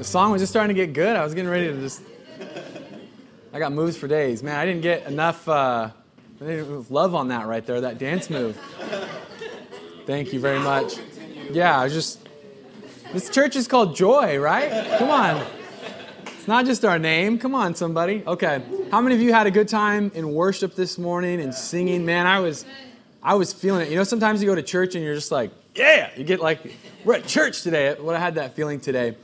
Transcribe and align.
The 0.00 0.04
song 0.04 0.32
was 0.32 0.40
just 0.40 0.50
starting 0.50 0.74
to 0.74 0.86
get 0.86 0.94
good. 0.94 1.14
I 1.14 1.22
was 1.22 1.34
getting 1.34 1.50
ready 1.50 1.66
to 1.66 1.78
just. 1.78 2.00
I 3.52 3.58
got 3.58 3.70
moves 3.70 3.98
for 3.98 4.08
days. 4.08 4.42
Man, 4.42 4.56
I 4.56 4.64
didn't 4.64 4.80
get 4.80 5.06
enough 5.06 5.46
uh, 5.46 5.90
love 6.40 7.14
on 7.14 7.28
that 7.28 7.46
right 7.46 7.66
there, 7.66 7.82
that 7.82 7.98
dance 7.98 8.30
move. 8.30 8.58
Thank 10.06 10.32
you 10.32 10.40
very 10.40 10.58
much. 10.58 10.94
Yeah, 11.50 11.78
I 11.78 11.84
was 11.84 11.92
just. 11.92 12.18
This 13.12 13.28
church 13.28 13.56
is 13.56 13.68
called 13.68 13.94
Joy, 13.94 14.38
right? 14.38 14.96
Come 14.98 15.10
on. 15.10 15.46
It's 16.28 16.48
not 16.48 16.64
just 16.64 16.82
our 16.82 16.98
name. 16.98 17.38
Come 17.38 17.54
on, 17.54 17.74
somebody. 17.74 18.22
Okay. 18.26 18.62
How 18.90 19.02
many 19.02 19.14
of 19.14 19.20
you 19.20 19.34
had 19.34 19.46
a 19.46 19.50
good 19.50 19.68
time 19.68 20.12
in 20.14 20.32
worship 20.32 20.76
this 20.76 20.96
morning 20.96 21.42
and 21.42 21.54
singing? 21.54 22.06
Man, 22.06 22.26
I 22.26 22.40
was 22.40 22.64
I 23.22 23.34
was 23.34 23.52
feeling 23.52 23.82
it. 23.82 23.90
You 23.90 23.96
know, 23.96 24.04
sometimes 24.04 24.42
you 24.42 24.48
go 24.48 24.54
to 24.54 24.62
church 24.62 24.94
and 24.94 25.04
you're 25.04 25.14
just 25.14 25.30
like, 25.30 25.50
yeah, 25.74 26.08
you 26.16 26.24
get 26.24 26.40
like, 26.40 26.74
we're 27.04 27.16
at 27.16 27.26
church 27.26 27.60
today. 27.60 27.94
What 28.00 28.16
I 28.16 28.18
had 28.18 28.36
that 28.36 28.56
feeling 28.56 28.80
today. 28.80 29.14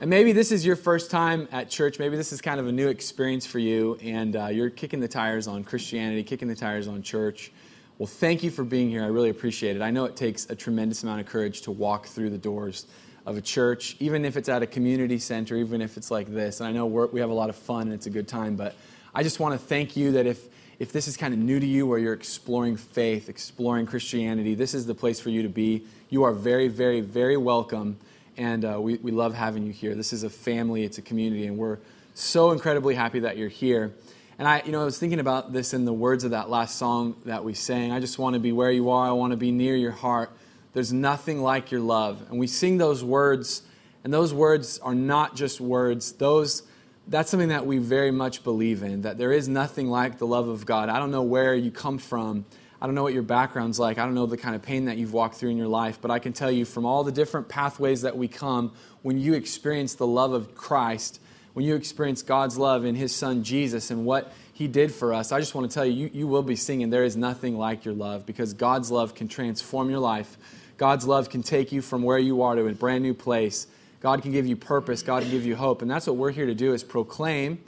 And 0.00 0.10
maybe 0.10 0.32
this 0.32 0.52
is 0.52 0.64
your 0.64 0.76
first 0.76 1.10
time 1.10 1.48
at 1.52 1.70
church. 1.70 1.98
Maybe 1.98 2.16
this 2.16 2.32
is 2.32 2.40
kind 2.40 2.58
of 2.60 2.66
a 2.66 2.72
new 2.72 2.88
experience 2.88 3.46
for 3.46 3.58
you, 3.58 3.98
and 4.02 4.36
uh, 4.36 4.46
you're 4.46 4.70
kicking 4.70 5.00
the 5.00 5.08
tires 5.08 5.46
on 5.46 5.64
Christianity, 5.64 6.22
kicking 6.22 6.48
the 6.48 6.54
tires 6.54 6.88
on 6.88 7.02
church. 7.02 7.52
Well, 7.98 8.06
thank 8.06 8.42
you 8.42 8.50
for 8.50 8.64
being 8.64 8.90
here. 8.90 9.04
I 9.04 9.06
really 9.06 9.30
appreciate 9.30 9.76
it. 9.76 9.82
I 9.82 9.90
know 9.90 10.04
it 10.04 10.16
takes 10.16 10.50
a 10.50 10.56
tremendous 10.56 11.02
amount 11.02 11.20
of 11.20 11.26
courage 11.26 11.62
to 11.62 11.70
walk 11.70 12.06
through 12.06 12.30
the 12.30 12.38
doors 12.38 12.86
of 13.26 13.36
a 13.36 13.40
church, 13.40 13.96
even 14.00 14.24
if 14.24 14.36
it's 14.36 14.48
at 14.48 14.62
a 14.62 14.66
community 14.66 15.18
center, 15.18 15.56
even 15.56 15.80
if 15.80 15.96
it's 15.96 16.10
like 16.10 16.32
this. 16.32 16.60
And 16.60 16.68
I 16.68 16.72
know 16.72 16.86
we 16.86 17.20
have 17.20 17.30
a 17.30 17.34
lot 17.34 17.48
of 17.48 17.56
fun 17.56 17.82
and 17.82 17.92
it's 17.92 18.06
a 18.06 18.10
good 18.10 18.26
time, 18.26 18.56
but 18.56 18.74
I 19.14 19.22
just 19.22 19.38
want 19.38 19.58
to 19.58 19.66
thank 19.66 19.96
you 19.96 20.12
that 20.12 20.26
if 20.26 20.48
if 20.78 20.90
this 20.90 21.06
is 21.06 21.16
kind 21.16 21.32
of 21.32 21.38
new 21.38 21.60
to 21.60 21.66
you 21.66 21.88
or 21.88 22.00
you're 22.00 22.12
exploring 22.12 22.76
faith, 22.76 23.28
exploring 23.28 23.86
Christianity, 23.86 24.56
this 24.56 24.74
is 24.74 24.84
the 24.84 24.94
place 24.96 25.20
for 25.20 25.30
you 25.30 25.42
to 25.42 25.48
be. 25.48 25.86
You 26.08 26.24
are 26.24 26.32
very, 26.32 26.66
very, 26.66 27.00
very 27.00 27.36
welcome, 27.36 27.98
and 28.36 28.64
uh, 28.64 28.80
we, 28.80 28.96
we 28.96 29.10
love 29.10 29.34
having 29.34 29.64
you 29.64 29.72
here. 29.72 29.94
This 29.94 30.12
is 30.12 30.22
a 30.22 30.30
family, 30.30 30.84
it's 30.84 30.98
a 30.98 31.02
community, 31.02 31.46
and 31.46 31.58
we're 31.58 31.78
so 32.14 32.50
incredibly 32.50 32.94
happy 32.94 33.20
that 33.20 33.36
you're 33.36 33.48
here. 33.48 33.94
And 34.38 34.48
I, 34.48 34.62
you 34.64 34.72
know, 34.72 34.82
I 34.82 34.84
was 34.84 34.98
thinking 34.98 35.20
about 35.20 35.52
this 35.52 35.74
in 35.74 35.84
the 35.84 35.92
words 35.92 36.24
of 36.24 36.30
that 36.32 36.50
last 36.50 36.76
song 36.76 37.16
that 37.26 37.44
we 37.44 37.54
sang. 37.54 37.92
I 37.92 38.00
just 38.00 38.18
want 38.18 38.34
to 38.34 38.40
be 38.40 38.52
where 38.52 38.70
you 38.70 38.90
are. 38.90 39.06
I 39.06 39.12
want 39.12 39.32
to 39.32 39.36
be 39.36 39.50
near 39.50 39.76
your 39.76 39.92
heart. 39.92 40.30
There's 40.72 40.92
nothing 40.92 41.42
like 41.42 41.70
your 41.70 41.80
love. 41.80 42.22
And 42.30 42.38
we 42.38 42.46
sing 42.46 42.78
those 42.78 43.04
words, 43.04 43.62
and 44.04 44.12
those 44.12 44.32
words 44.32 44.78
are 44.78 44.94
not 44.94 45.36
just 45.36 45.60
words. 45.60 46.12
Those 46.12 46.62
that's 47.08 47.30
something 47.30 47.48
that 47.48 47.66
we 47.66 47.78
very 47.78 48.10
much 48.10 48.44
believe 48.44 48.82
in 48.82 49.02
that 49.02 49.18
there 49.18 49.32
is 49.32 49.48
nothing 49.48 49.88
like 49.88 50.18
the 50.18 50.26
love 50.26 50.48
of 50.48 50.64
God. 50.64 50.88
I 50.88 50.98
don't 50.98 51.10
know 51.10 51.22
where 51.22 51.54
you 51.54 51.70
come 51.70 51.98
from. 51.98 52.44
I 52.82 52.86
don't 52.86 52.96
know 52.96 53.04
what 53.04 53.14
your 53.14 53.22
background's 53.22 53.78
like. 53.78 53.98
I 53.98 54.04
don't 54.04 54.16
know 54.16 54.26
the 54.26 54.36
kind 54.36 54.56
of 54.56 54.62
pain 54.62 54.86
that 54.86 54.96
you've 54.96 55.12
walked 55.12 55.36
through 55.36 55.50
in 55.50 55.56
your 55.56 55.68
life, 55.68 56.00
but 56.02 56.10
I 56.10 56.18
can 56.18 56.32
tell 56.32 56.50
you 56.50 56.64
from 56.64 56.84
all 56.84 57.04
the 57.04 57.12
different 57.12 57.48
pathways 57.48 58.02
that 58.02 58.16
we 58.16 58.26
come, 58.26 58.72
when 59.02 59.20
you 59.20 59.34
experience 59.34 59.94
the 59.94 60.06
love 60.06 60.32
of 60.32 60.56
Christ, 60.56 61.20
when 61.52 61.64
you 61.64 61.76
experience 61.76 62.22
God's 62.22 62.58
love 62.58 62.84
in 62.84 62.96
His 62.96 63.14
Son 63.14 63.44
Jesus 63.44 63.92
and 63.92 64.04
what 64.04 64.32
He 64.52 64.66
did 64.66 64.92
for 64.92 65.14
us, 65.14 65.30
I 65.30 65.38
just 65.38 65.54
want 65.54 65.70
to 65.70 65.72
tell 65.72 65.86
you, 65.86 65.92
you, 65.92 66.10
you 66.12 66.26
will 66.26 66.42
be 66.42 66.56
singing, 66.56 66.90
There 66.90 67.04
is 67.04 67.16
nothing 67.16 67.56
like 67.56 67.84
your 67.84 67.94
love 67.94 68.26
because 68.26 68.52
God's 68.52 68.90
love 68.90 69.14
can 69.14 69.28
transform 69.28 69.88
your 69.88 70.00
life. 70.00 70.36
God's 70.76 71.06
love 71.06 71.30
can 71.30 71.44
take 71.44 71.70
you 71.70 71.82
from 71.82 72.02
where 72.02 72.18
you 72.18 72.42
are 72.42 72.56
to 72.56 72.66
a 72.66 72.72
brand 72.72 73.04
new 73.04 73.14
place. 73.14 73.68
God 74.00 74.22
can 74.22 74.32
give 74.32 74.44
you 74.44 74.56
purpose. 74.56 75.04
God 75.04 75.22
can 75.22 75.30
give 75.30 75.46
you 75.46 75.54
hope. 75.54 75.82
And 75.82 75.90
that's 75.90 76.08
what 76.08 76.16
we're 76.16 76.32
here 76.32 76.46
to 76.46 76.54
do 76.56 76.74
is 76.74 76.82
proclaim. 76.82 77.62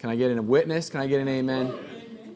Can 0.00 0.10
I 0.10 0.16
get 0.16 0.32
in 0.32 0.38
a 0.38 0.42
witness? 0.42 0.90
Can 0.90 1.00
I 1.00 1.06
get 1.06 1.20
an 1.20 1.28
amen? 1.28 1.72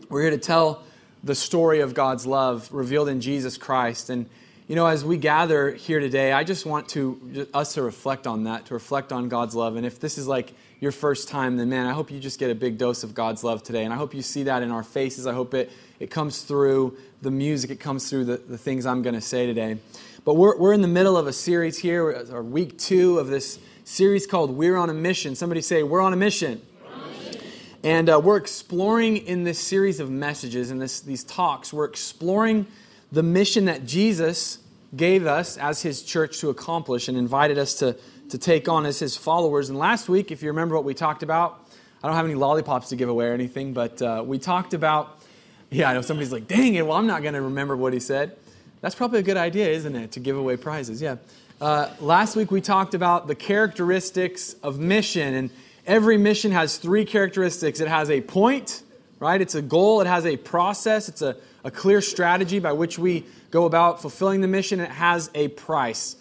We're 0.08 0.22
here 0.22 0.30
to 0.30 0.38
tell 0.38 0.84
the 1.22 1.34
story 1.34 1.80
of 1.80 1.94
God's 1.94 2.26
love 2.26 2.68
revealed 2.72 3.08
in 3.08 3.20
Jesus 3.20 3.58
Christ. 3.58 4.10
And, 4.10 4.26
you 4.68 4.76
know, 4.76 4.86
as 4.86 5.04
we 5.04 5.16
gather 5.16 5.72
here 5.72 6.00
today, 6.00 6.32
I 6.32 6.44
just 6.44 6.64
want 6.64 6.88
to 6.90 7.46
us 7.52 7.74
to 7.74 7.82
reflect 7.82 8.26
on 8.26 8.44
that, 8.44 8.66
to 8.66 8.74
reflect 8.74 9.12
on 9.12 9.28
God's 9.28 9.54
love. 9.54 9.76
And 9.76 9.84
if 9.84 10.00
this 10.00 10.16
is 10.16 10.26
like 10.26 10.52
your 10.80 10.92
first 10.92 11.28
time, 11.28 11.56
then 11.56 11.68
man, 11.68 11.86
I 11.86 11.92
hope 11.92 12.10
you 12.10 12.18
just 12.18 12.38
get 12.38 12.50
a 12.50 12.54
big 12.54 12.78
dose 12.78 13.04
of 13.04 13.14
God's 13.14 13.44
love 13.44 13.62
today. 13.62 13.84
And 13.84 13.92
I 13.92 13.96
hope 13.96 14.14
you 14.14 14.22
see 14.22 14.44
that 14.44 14.62
in 14.62 14.70
our 14.70 14.82
faces. 14.82 15.26
I 15.26 15.34
hope 15.34 15.52
it, 15.52 15.70
it 15.98 16.10
comes 16.10 16.42
through 16.42 16.96
the 17.20 17.30
music, 17.30 17.70
it 17.70 17.80
comes 17.80 18.08
through 18.08 18.24
the, 18.24 18.38
the 18.38 18.56
things 18.56 18.86
I'm 18.86 19.02
going 19.02 19.14
to 19.14 19.20
say 19.20 19.44
today. 19.44 19.76
But 20.24 20.34
we're, 20.34 20.58
we're 20.58 20.72
in 20.72 20.80
the 20.80 20.88
middle 20.88 21.16
of 21.16 21.26
a 21.26 21.32
series 21.32 21.78
here, 21.78 22.26
or 22.30 22.42
week 22.42 22.78
two 22.78 23.18
of 23.18 23.28
this 23.28 23.58
series 23.84 24.26
called 24.26 24.50
We're 24.50 24.76
on 24.76 24.88
a 24.88 24.94
Mission. 24.94 25.34
Somebody 25.34 25.60
say, 25.60 25.82
We're 25.82 26.00
on 26.00 26.12
a 26.12 26.16
mission. 26.16 26.62
And 27.82 28.10
uh, 28.10 28.20
we're 28.22 28.36
exploring 28.36 29.16
in 29.16 29.44
this 29.44 29.58
series 29.58 30.00
of 30.00 30.10
messages 30.10 30.70
and 30.70 30.82
these 30.82 31.24
talks, 31.24 31.72
we're 31.72 31.86
exploring 31.86 32.66
the 33.10 33.22
mission 33.22 33.64
that 33.64 33.86
Jesus 33.86 34.58
gave 34.94 35.26
us 35.26 35.56
as 35.56 35.80
his 35.80 36.02
church 36.02 36.40
to 36.40 36.50
accomplish 36.50 37.08
and 37.08 37.16
invited 37.16 37.56
us 37.56 37.74
to, 37.74 37.96
to 38.28 38.36
take 38.36 38.68
on 38.68 38.84
as 38.84 38.98
his 38.98 39.16
followers. 39.16 39.70
And 39.70 39.78
last 39.78 40.10
week, 40.10 40.30
if 40.30 40.42
you 40.42 40.50
remember 40.50 40.74
what 40.74 40.84
we 40.84 40.92
talked 40.92 41.22
about, 41.22 41.66
I 42.02 42.08
don't 42.08 42.16
have 42.16 42.26
any 42.26 42.34
lollipops 42.34 42.90
to 42.90 42.96
give 42.96 43.08
away 43.08 43.28
or 43.28 43.32
anything, 43.32 43.72
but 43.72 44.02
uh, 44.02 44.22
we 44.26 44.38
talked 44.38 44.74
about, 44.74 45.18
yeah, 45.70 45.88
I 45.88 45.94
know 45.94 46.02
somebody's 46.02 46.32
like, 46.32 46.46
dang 46.46 46.74
it, 46.74 46.86
well, 46.86 46.98
I'm 46.98 47.06
not 47.06 47.22
going 47.22 47.34
to 47.34 47.42
remember 47.42 47.78
what 47.78 47.94
he 47.94 48.00
said. 48.00 48.36
That's 48.82 48.94
probably 48.94 49.20
a 49.20 49.22
good 49.22 49.38
idea, 49.38 49.68
isn't 49.68 49.96
it, 49.96 50.12
to 50.12 50.20
give 50.20 50.36
away 50.36 50.58
prizes? 50.58 51.00
Yeah. 51.00 51.16
Uh, 51.62 51.90
last 51.98 52.36
week 52.36 52.50
we 52.50 52.60
talked 52.60 52.92
about 52.92 53.26
the 53.26 53.34
characteristics 53.34 54.54
of 54.62 54.78
mission, 54.78 55.32
and 55.34 55.50
every 55.90 56.16
mission 56.16 56.52
has 56.52 56.78
three 56.78 57.04
characteristics 57.04 57.80
it 57.80 57.88
has 57.88 58.08
a 58.10 58.20
point, 58.20 58.84
right? 59.18 59.40
It's 59.40 59.56
a 59.56 59.62
goal, 59.62 60.00
it 60.00 60.06
has 60.06 60.24
a 60.24 60.36
process, 60.36 61.08
it's 61.08 61.20
a, 61.20 61.36
a 61.64 61.70
clear 61.70 62.00
strategy 62.00 62.60
by 62.60 62.72
which 62.72 62.96
we 62.96 63.26
go 63.50 63.64
about 63.64 64.00
fulfilling 64.00 64.40
the 64.40 64.48
mission, 64.48 64.78
it 64.78 64.90
has 64.90 65.30
a 65.34 65.48
price. 65.48 66.14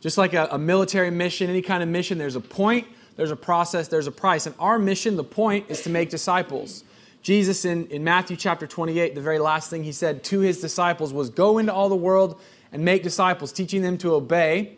Just 0.00 0.18
like 0.18 0.34
a, 0.34 0.48
a 0.52 0.58
military 0.58 1.10
mission, 1.10 1.48
any 1.48 1.62
kind 1.62 1.82
of 1.82 1.88
mission, 1.88 2.18
there's 2.18 2.36
a 2.36 2.40
point, 2.40 2.86
there's 3.16 3.30
a 3.30 3.36
process, 3.36 3.88
there's 3.88 4.06
a 4.06 4.12
price. 4.12 4.44
And 4.44 4.54
our 4.58 4.78
mission, 4.78 5.16
the 5.16 5.24
point, 5.24 5.70
is 5.70 5.80
to 5.84 5.90
make 5.90 6.10
disciples. 6.10 6.84
Jesus 7.22 7.64
in, 7.64 7.86
in 7.86 8.04
Matthew 8.04 8.36
chapter 8.36 8.66
28, 8.66 9.14
the 9.14 9.22
very 9.22 9.38
last 9.38 9.70
thing 9.70 9.84
he 9.84 9.92
said 9.92 10.22
to 10.24 10.40
his 10.40 10.60
disciples 10.60 11.14
was, 11.14 11.30
Go 11.30 11.56
into 11.56 11.72
all 11.72 11.88
the 11.88 11.96
world 11.96 12.38
and 12.70 12.84
make 12.84 13.02
disciples, 13.02 13.52
teaching 13.52 13.80
them 13.80 13.96
to 13.98 14.12
obey 14.12 14.76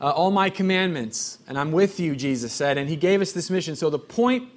uh, 0.00 0.10
all 0.10 0.30
my 0.30 0.50
commandments. 0.50 1.38
And 1.46 1.58
I'm 1.58 1.72
with 1.72 2.00
you, 2.00 2.16
Jesus 2.16 2.52
said. 2.52 2.78
And 2.78 2.88
he 2.88 2.96
gave 2.96 3.20
us 3.20 3.32
this 3.32 3.50
mission. 3.50 3.76
So 3.76 3.90
the 3.90 3.98
point 3.98 4.48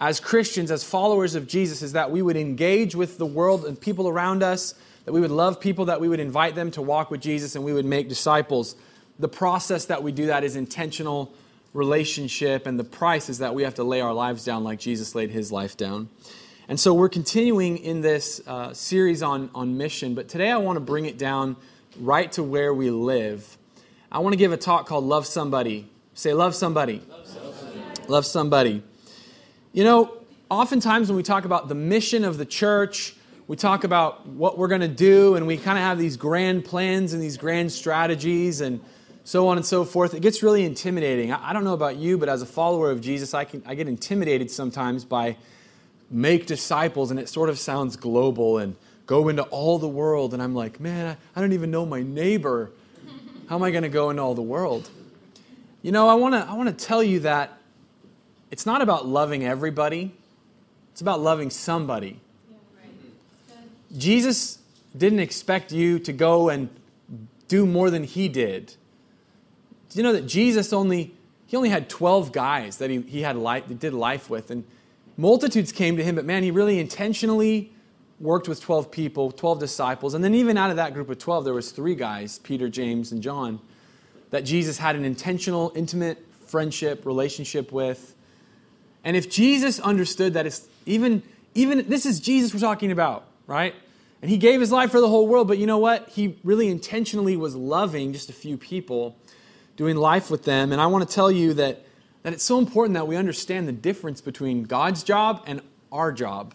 as 0.00 0.20
Christians, 0.20 0.70
as 0.70 0.84
followers 0.84 1.34
of 1.34 1.46
Jesus, 1.46 1.82
is 1.82 1.92
that 1.92 2.10
we 2.10 2.22
would 2.22 2.36
engage 2.36 2.94
with 2.94 3.18
the 3.18 3.26
world 3.26 3.64
and 3.64 3.80
people 3.80 4.08
around 4.08 4.42
us, 4.42 4.74
that 5.04 5.12
we 5.12 5.20
would 5.20 5.30
love 5.30 5.60
people, 5.60 5.84
that 5.86 6.00
we 6.00 6.08
would 6.08 6.20
invite 6.20 6.54
them 6.54 6.70
to 6.72 6.82
walk 6.82 7.10
with 7.10 7.20
Jesus, 7.20 7.54
and 7.54 7.64
we 7.64 7.72
would 7.72 7.84
make 7.84 8.08
disciples. 8.08 8.76
The 9.18 9.28
process 9.28 9.86
that 9.86 10.02
we 10.02 10.12
do 10.12 10.26
that 10.26 10.44
is 10.44 10.56
intentional 10.56 11.32
relationship, 11.72 12.66
and 12.66 12.78
the 12.78 12.84
price 12.84 13.28
is 13.28 13.38
that 13.38 13.54
we 13.54 13.62
have 13.62 13.74
to 13.74 13.84
lay 13.84 14.00
our 14.00 14.12
lives 14.12 14.44
down 14.44 14.64
like 14.64 14.78
Jesus 14.78 15.14
laid 15.14 15.30
his 15.30 15.52
life 15.52 15.76
down. 15.76 16.08
And 16.68 16.80
so 16.80 16.94
we're 16.94 17.08
continuing 17.08 17.78
in 17.78 18.00
this 18.00 18.40
uh, 18.46 18.72
series 18.72 19.22
on, 19.22 19.50
on 19.54 19.76
mission, 19.76 20.14
but 20.14 20.28
today 20.28 20.50
I 20.50 20.56
want 20.56 20.76
to 20.76 20.80
bring 20.80 21.04
it 21.04 21.18
down 21.18 21.56
right 22.00 22.30
to 22.32 22.42
where 22.42 22.72
we 22.72 22.90
live. 22.90 23.58
I 24.14 24.18
want 24.18 24.32
to 24.32 24.36
give 24.36 24.52
a 24.52 24.56
talk 24.56 24.86
called 24.86 25.02
Love 25.02 25.26
Somebody. 25.26 25.90
Say, 26.14 26.34
Love 26.34 26.54
Somebody. 26.54 27.02
Love 28.06 28.24
somebody. 28.24 28.80
You 29.72 29.82
know, 29.82 30.18
oftentimes 30.48 31.08
when 31.08 31.16
we 31.16 31.24
talk 31.24 31.44
about 31.44 31.68
the 31.68 31.74
mission 31.74 32.22
of 32.22 32.38
the 32.38 32.46
church, 32.46 33.16
we 33.48 33.56
talk 33.56 33.82
about 33.82 34.24
what 34.24 34.56
we're 34.56 34.68
going 34.68 34.82
to 34.82 34.88
do, 34.88 35.34
and 35.34 35.48
we 35.48 35.56
kind 35.56 35.76
of 35.76 35.82
have 35.82 35.98
these 35.98 36.16
grand 36.16 36.64
plans 36.64 37.12
and 37.12 37.20
these 37.20 37.36
grand 37.36 37.72
strategies 37.72 38.60
and 38.60 38.80
so 39.24 39.48
on 39.48 39.56
and 39.56 39.66
so 39.66 39.84
forth. 39.84 40.14
It 40.14 40.22
gets 40.22 40.44
really 40.44 40.64
intimidating. 40.64 41.32
I, 41.32 41.50
I 41.50 41.52
don't 41.52 41.64
know 41.64 41.74
about 41.74 41.96
you, 41.96 42.16
but 42.16 42.28
as 42.28 42.40
a 42.40 42.46
follower 42.46 42.92
of 42.92 43.00
Jesus, 43.00 43.34
I, 43.34 43.42
can, 43.42 43.64
I 43.66 43.74
get 43.74 43.88
intimidated 43.88 44.48
sometimes 44.48 45.04
by 45.04 45.36
make 46.08 46.46
disciples, 46.46 47.10
and 47.10 47.18
it 47.18 47.28
sort 47.28 47.48
of 47.48 47.58
sounds 47.58 47.96
global 47.96 48.58
and 48.58 48.76
go 49.06 49.28
into 49.28 49.42
all 49.42 49.80
the 49.80 49.88
world. 49.88 50.34
And 50.34 50.40
I'm 50.40 50.54
like, 50.54 50.78
man, 50.78 51.16
I 51.34 51.40
don't 51.40 51.52
even 51.52 51.72
know 51.72 51.84
my 51.84 52.04
neighbor. 52.04 52.70
How 53.48 53.56
am 53.56 53.62
I 53.62 53.70
going 53.70 53.82
to 53.82 53.88
go 53.88 54.10
into 54.10 54.22
all 54.22 54.34
the 54.34 54.42
world? 54.42 54.88
You 55.82 55.92
know, 55.92 56.08
I 56.08 56.14
want 56.14 56.34
to 56.34 56.40
I 56.40 56.54
want 56.54 56.76
to 56.76 56.84
tell 56.84 57.02
you 57.02 57.20
that 57.20 57.58
it's 58.50 58.64
not 58.64 58.80
about 58.80 59.06
loving 59.06 59.44
everybody. 59.44 60.14
It's 60.92 61.00
about 61.00 61.20
loving 61.20 61.50
somebody. 61.50 62.20
Jesus 63.96 64.58
didn't 64.96 65.20
expect 65.20 65.72
you 65.72 65.98
to 66.00 66.12
go 66.12 66.48
and 66.48 66.68
do 67.48 67.66
more 67.66 67.90
than 67.90 68.04
he 68.04 68.28
did. 68.28 68.74
Do 69.90 69.98
you 69.98 70.02
know 70.02 70.12
that 70.12 70.26
Jesus 70.26 70.72
only 70.72 71.14
he 71.46 71.56
only 71.56 71.68
had 71.68 71.88
12 71.88 72.32
guys 72.32 72.78
that 72.78 72.90
he, 72.90 73.02
he 73.02 73.22
had 73.22 73.36
life, 73.36 73.68
that 73.68 73.78
did 73.78 73.92
life 73.92 74.30
with 74.30 74.50
and 74.50 74.64
multitudes 75.16 75.70
came 75.70 75.96
to 75.96 76.02
him, 76.02 76.14
but 76.14 76.24
man, 76.24 76.42
he 76.42 76.50
really 76.50 76.80
intentionally 76.80 77.70
worked 78.20 78.48
with 78.48 78.60
12 78.60 78.90
people, 78.90 79.30
12 79.30 79.58
disciples. 79.58 80.14
And 80.14 80.22
then 80.22 80.34
even 80.34 80.56
out 80.56 80.70
of 80.70 80.76
that 80.76 80.94
group 80.94 81.10
of 81.10 81.18
12, 81.18 81.44
there 81.44 81.54
was 81.54 81.70
three 81.70 81.94
guys, 81.94 82.38
Peter, 82.38 82.68
James, 82.68 83.12
and 83.12 83.22
John, 83.22 83.60
that 84.30 84.44
Jesus 84.44 84.78
had 84.78 84.96
an 84.96 85.04
intentional, 85.04 85.72
intimate 85.74 86.24
friendship, 86.46 87.04
relationship 87.04 87.72
with. 87.72 88.14
And 89.02 89.16
if 89.16 89.30
Jesus 89.30 89.80
understood 89.80 90.34
that 90.34 90.46
it's 90.46 90.66
even, 90.86 91.22
even 91.54 91.88
this 91.88 92.06
is 92.06 92.20
Jesus 92.20 92.54
we're 92.54 92.60
talking 92.60 92.92
about, 92.92 93.26
right? 93.46 93.74
And 94.22 94.30
he 94.30 94.38
gave 94.38 94.60
his 94.60 94.72
life 94.72 94.90
for 94.90 95.00
the 95.00 95.08
whole 95.08 95.26
world, 95.26 95.48
but 95.48 95.58
you 95.58 95.66
know 95.66 95.78
what? 95.78 96.08
He 96.08 96.38
really 96.44 96.68
intentionally 96.68 97.36
was 97.36 97.54
loving 97.54 98.12
just 98.12 98.30
a 98.30 98.32
few 98.32 98.56
people, 98.56 99.16
doing 99.76 99.96
life 99.96 100.30
with 100.30 100.44
them. 100.44 100.72
And 100.72 100.80
I 100.80 100.86
want 100.86 101.06
to 101.08 101.14
tell 101.14 101.30
you 101.30 101.52
that 101.54 101.84
that 102.24 102.32
it's 102.32 102.42
so 102.42 102.58
important 102.58 102.94
that 102.94 103.06
we 103.06 103.16
understand 103.16 103.68
the 103.68 103.72
difference 103.72 104.20
between 104.22 104.64
God's 104.64 105.04
job 105.04 105.42
and 105.46 105.60
our 105.92 106.10
job. 106.10 106.54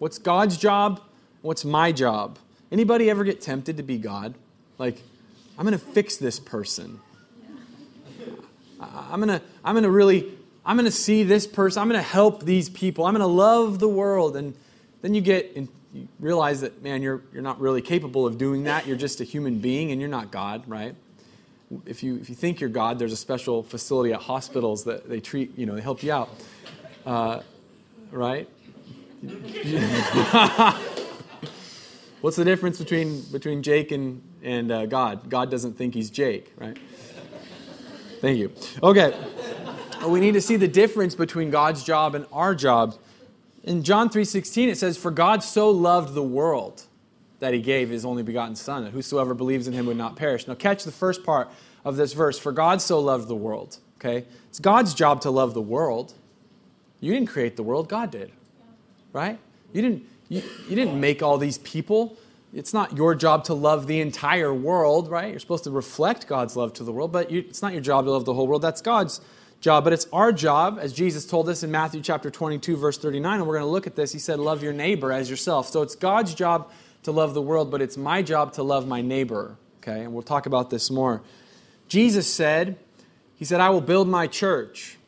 What's 0.00 0.18
God's 0.18 0.56
job? 0.56 1.00
What's 1.42 1.62
my 1.62 1.92
job? 1.92 2.38
Anybody 2.72 3.10
ever 3.10 3.22
get 3.22 3.42
tempted 3.42 3.76
to 3.76 3.82
be 3.82 3.98
God? 3.98 4.34
Like, 4.78 5.02
I'm 5.58 5.66
going 5.66 5.78
to 5.78 5.84
fix 5.84 6.16
this 6.16 6.40
person. 6.40 7.00
I'm 8.80 9.20
going 9.20 9.38
to 9.38 9.44
I'm 9.62 9.74
going 9.74 9.84
to 9.84 9.90
really 9.90 10.32
I'm 10.64 10.76
going 10.76 10.86
to 10.86 10.90
see 10.90 11.22
this 11.22 11.46
person. 11.46 11.82
I'm 11.82 11.88
going 11.88 12.00
to 12.00 12.08
help 12.08 12.44
these 12.44 12.70
people. 12.70 13.04
I'm 13.04 13.12
going 13.12 13.20
to 13.20 13.26
love 13.26 13.78
the 13.78 13.88
world 13.88 14.36
and 14.36 14.54
then 15.02 15.14
you 15.14 15.20
get 15.20 15.54
and 15.54 15.68
you 15.92 16.08
realize 16.18 16.62
that 16.62 16.82
man 16.82 17.02
you're 17.02 17.20
you're 17.30 17.42
not 17.42 17.60
really 17.60 17.82
capable 17.82 18.26
of 18.26 18.38
doing 18.38 18.64
that. 18.64 18.86
You're 18.86 18.96
just 18.96 19.20
a 19.20 19.24
human 19.24 19.58
being 19.58 19.92
and 19.92 20.00
you're 20.00 20.08
not 20.08 20.30
God, 20.30 20.66
right? 20.66 20.94
if 21.86 22.02
you, 22.02 22.16
if 22.16 22.28
you 22.28 22.34
think 22.34 22.60
you're 22.60 22.70
God, 22.70 22.98
there's 22.98 23.12
a 23.12 23.16
special 23.16 23.62
facility 23.62 24.12
at 24.12 24.20
hospitals 24.20 24.84
that 24.84 25.08
they 25.08 25.20
treat, 25.20 25.56
you 25.56 25.66
know, 25.66 25.76
they 25.76 25.80
help 25.80 26.02
you 26.02 26.12
out. 26.12 26.30
Uh, 27.06 27.42
right? 28.10 28.48
What's 32.20 32.36
the 32.36 32.44
difference 32.44 32.78
between, 32.78 33.22
between 33.32 33.62
Jake 33.62 33.92
and, 33.92 34.22
and 34.42 34.70
uh, 34.70 34.86
God? 34.86 35.28
God 35.28 35.50
doesn't 35.50 35.74
think 35.74 35.94
he's 35.94 36.10
Jake, 36.10 36.52
right? 36.56 36.78
Thank 38.20 38.38
you. 38.38 38.52
Okay. 38.82 39.14
We 40.06 40.20
need 40.20 40.34
to 40.34 40.40
see 40.40 40.56
the 40.56 40.68
difference 40.68 41.14
between 41.14 41.50
God's 41.50 41.82
job 41.82 42.14
and 42.14 42.26
our 42.32 42.54
job. 42.54 42.96
In 43.64 43.82
John 43.82 44.08
3:16 44.08 44.68
it 44.68 44.78
says 44.78 44.96
for 44.96 45.10
God 45.10 45.42
so 45.42 45.70
loved 45.70 46.14
the 46.14 46.22
world 46.22 46.84
that 47.40 47.52
he 47.54 47.60
gave 47.60 47.90
his 47.90 48.04
only 48.04 48.22
begotten 48.22 48.54
Son, 48.54 48.84
that 48.84 48.92
whosoever 48.92 49.34
believes 49.34 49.66
in 49.66 49.72
him 49.72 49.86
would 49.86 49.96
not 49.96 50.16
perish. 50.16 50.46
Now, 50.46 50.54
catch 50.54 50.84
the 50.84 50.92
first 50.92 51.24
part 51.24 51.50
of 51.84 51.96
this 51.96 52.12
verse 52.12 52.38
For 52.38 52.52
God 52.52 52.80
so 52.80 53.00
loved 53.00 53.28
the 53.28 53.34
world. 53.34 53.78
Okay? 53.98 54.26
It's 54.48 54.58
God's 54.58 54.94
job 54.94 55.20
to 55.22 55.30
love 55.30 55.54
the 55.54 55.62
world. 55.62 56.14
You 57.00 57.12
didn't 57.12 57.28
create 57.28 57.56
the 57.56 57.62
world, 57.62 57.88
God 57.88 58.10
did. 58.10 58.32
Right? 59.12 59.38
You 59.72 59.82
didn't, 59.82 60.06
you, 60.28 60.42
you 60.68 60.76
didn't 60.76 60.98
make 60.98 61.22
all 61.22 61.38
these 61.38 61.58
people. 61.58 62.16
It's 62.52 62.74
not 62.74 62.96
your 62.96 63.14
job 63.14 63.44
to 63.44 63.54
love 63.54 63.86
the 63.86 64.00
entire 64.00 64.52
world, 64.52 65.08
right? 65.08 65.30
You're 65.30 65.38
supposed 65.38 65.64
to 65.64 65.70
reflect 65.70 66.26
God's 66.26 66.56
love 66.56 66.72
to 66.74 66.84
the 66.84 66.92
world, 66.92 67.12
but 67.12 67.30
you, 67.30 67.40
it's 67.40 67.62
not 67.62 67.72
your 67.72 67.80
job 67.80 68.04
to 68.06 68.10
love 68.10 68.24
the 68.24 68.34
whole 68.34 68.46
world. 68.46 68.62
That's 68.62 68.80
God's 68.80 69.20
job. 69.60 69.84
But 69.84 69.92
it's 69.92 70.06
our 70.12 70.32
job, 70.32 70.78
as 70.80 70.92
Jesus 70.92 71.26
told 71.26 71.48
us 71.48 71.62
in 71.62 71.70
Matthew 71.70 72.00
chapter 72.00 72.30
22, 72.30 72.76
verse 72.76 72.98
39, 72.98 73.38
and 73.38 73.46
we're 73.46 73.54
going 73.54 73.66
to 73.66 73.70
look 73.70 73.86
at 73.86 73.94
this. 73.94 74.12
He 74.12 74.18
said, 74.18 74.40
Love 74.40 74.62
your 74.62 74.72
neighbor 74.72 75.12
as 75.12 75.30
yourself. 75.30 75.68
So 75.68 75.82
it's 75.82 75.94
God's 75.94 76.34
job 76.34 76.70
to 77.04 77.12
love 77.12 77.34
the 77.34 77.42
world, 77.42 77.70
but 77.70 77.80
it's 77.80 77.96
my 77.96 78.22
job 78.22 78.52
to 78.54 78.62
love 78.62 78.86
my 78.86 79.00
neighbor. 79.00 79.56
Okay, 79.78 80.00
and 80.00 80.12
we'll 80.12 80.22
talk 80.22 80.46
about 80.46 80.70
this 80.70 80.90
more. 80.90 81.22
Jesus 81.88 82.32
said, 82.32 82.78
He 83.36 83.44
said, 83.44 83.60
I 83.60 83.70
will 83.70 83.80
build 83.80 84.08
my 84.08 84.26
church. 84.26 84.98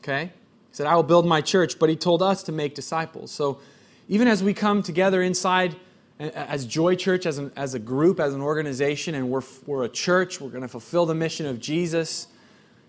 Okay? 0.00 0.32
He 0.72 0.76
said, 0.76 0.86
I 0.86 0.96
will 0.96 1.02
build 1.02 1.26
my 1.26 1.42
church, 1.42 1.78
but 1.78 1.90
He 1.90 1.96
told 1.96 2.22
us 2.22 2.42
to 2.44 2.52
make 2.52 2.74
disciples. 2.74 3.30
So 3.30 3.60
even 4.08 4.26
as 4.26 4.42
we 4.42 4.54
come 4.54 4.82
together 4.82 5.22
inside 5.22 5.76
as 6.18 6.64
Joy 6.64 6.94
Church, 6.94 7.26
as, 7.26 7.38
an, 7.38 7.52
as 7.56 7.74
a 7.74 7.78
group, 7.78 8.20
as 8.20 8.32
an 8.32 8.40
organization, 8.40 9.14
and 9.14 9.28
we're, 9.28 9.42
we're 9.66 9.84
a 9.84 9.88
church, 9.88 10.40
we're 10.40 10.50
going 10.50 10.62
to 10.62 10.68
fulfill 10.68 11.04
the 11.04 11.14
mission 11.14 11.46
of 11.46 11.60
Jesus. 11.60 12.28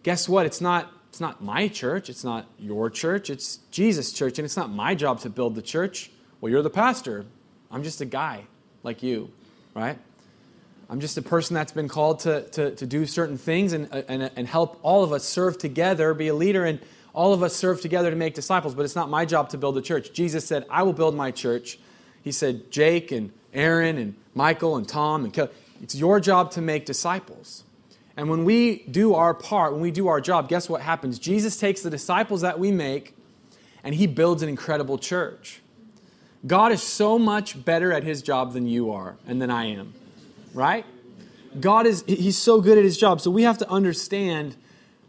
Guess 0.04 0.30
what? 0.30 0.46
It's 0.46 0.62
not, 0.62 0.92
it's 1.10 1.20
not 1.20 1.44
my 1.44 1.68
church, 1.68 2.10
it's 2.10 2.24
not 2.24 2.48
your 2.58 2.90
church, 2.90 3.30
it's 3.30 3.58
Jesus' 3.72 4.12
church, 4.12 4.40
and 4.40 4.46
it's 4.46 4.58
not 4.58 4.70
my 4.70 4.96
job 4.96 5.20
to 5.22 5.30
build 5.30 5.56
the 5.56 5.62
church. 5.62 6.12
Well, 6.40 6.52
you're 6.52 6.62
the 6.62 6.70
pastor. 6.70 7.26
I'm 7.72 7.84
just 7.84 8.02
a 8.02 8.06
guy 8.06 8.46
like 8.84 9.04
you, 9.04 9.32
right? 9.74 9.98
I'm 10.90 11.00
just 11.00 11.18
a 11.18 11.22
person 11.22 11.56
that's 11.56 11.72
been 11.72 11.88
called 11.88 12.20
to, 12.22 12.48
to, 12.50 12.76
to 12.76 12.86
do 12.86 13.06
certain 13.08 13.38
things 13.38 13.74
and, 13.74 13.92
and, 13.92 14.30
and 14.36 14.48
help 14.48 14.80
all 14.84 15.04
of 15.04 15.12
us 15.12 15.24
serve 15.24 15.58
together, 15.58 16.14
be 16.14 16.28
a 16.28 16.36
leader, 16.36 16.66
and 16.66 16.80
all 17.14 17.34
of 17.34 17.44
us 17.44 17.56
serve 17.56 17.82
together 17.82 18.10
to 18.10 18.16
make 18.16 18.34
disciples. 18.34 18.76
But 18.76 18.86
it's 18.86 18.96
not 18.96 19.10
my 19.10 19.26
job 19.26 19.50
to 19.50 19.58
build 19.58 19.78
a 19.78 19.82
church. 19.82 20.14
Jesus 20.14 20.46
said, 20.46 20.66
I 20.70 20.84
will 20.84 20.94
build 20.94 21.16
my 21.16 21.32
church. 21.32 21.80
He 22.24 22.32
said, 22.32 22.72
Jake 22.72 23.12
and 23.12 23.32
Aaron 23.54 23.98
and 23.98 24.16
Michael 24.34 24.78
and 24.78 24.88
Tom 24.88 25.24
and 25.24 25.34
Kelly, 25.34 25.50
it's 25.82 25.96
your 25.96 26.20
job 26.20 26.52
to 26.52 26.62
make 26.62 26.86
disciples. 26.86 27.64
And 28.16 28.30
when 28.30 28.46
we 28.46 28.84
do 28.84 29.16
our 29.16 29.34
part, 29.34 29.74
when 29.74 29.82
we 29.82 29.92
do 29.92 30.08
our 30.08 30.22
job, 30.22 30.48
guess 30.48 30.70
what 30.70 30.82
happens? 30.82 31.20
Jesus 31.20 31.60
takes 31.60 31.82
the 31.82 31.90
disciples 31.90 32.42
that 32.42 32.60
we 32.60 32.72
make 32.72 33.16
and 33.84 33.96
he 33.96 34.08
builds 34.08 34.42
an 34.44 34.50
incredible 34.50 34.98
church. 34.98 35.62
God 36.46 36.72
is 36.72 36.84
so 36.84 37.18
much 37.18 37.64
better 37.64 37.92
at 37.92 38.04
his 38.04 38.22
job 38.22 38.54
than 38.54 38.68
you 38.68 38.92
are 38.92 39.16
and 39.26 39.42
than 39.42 39.50
I 39.50 39.66
am, 39.66 39.94
right? 40.54 40.86
God 41.60 41.86
is, 41.86 42.04
he's 42.08 42.38
so 42.38 42.62
good 42.62 42.78
at 42.78 42.84
his 42.84 42.98
job. 42.98 43.22
So 43.22 43.32
we 43.32 43.44
have 43.44 43.58
to 43.60 43.70
understand 43.70 44.56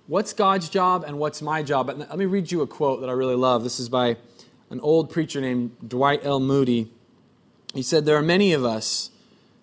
what's 0.07 0.33
God's 0.33 0.69
job 0.69 1.05
and 1.05 1.19
what's 1.19 1.41
my 1.41 1.63
job. 1.63 1.89
And 1.89 2.01
let 2.01 2.19
me 2.19 2.27
read 2.27 2.51
you 2.51 2.63
a 2.63 2.67
quote 2.67 3.01
that 3.01 3.09
I 3.09 3.13
really 3.13 3.37
love. 3.37 3.63
This 3.63 3.81
is 3.81 3.89
by 3.89 4.17
an 4.71 4.81
old 4.81 5.11
preacher 5.11 5.41
named 5.41 5.77
Dwight 5.87 6.25
L. 6.25 6.41
Moody. 6.41 6.91
He 7.75 7.83
said, 7.83 8.05
There 8.05 8.17
are 8.17 8.23
many 8.23 8.53
of 8.53 8.65
us 8.65 9.11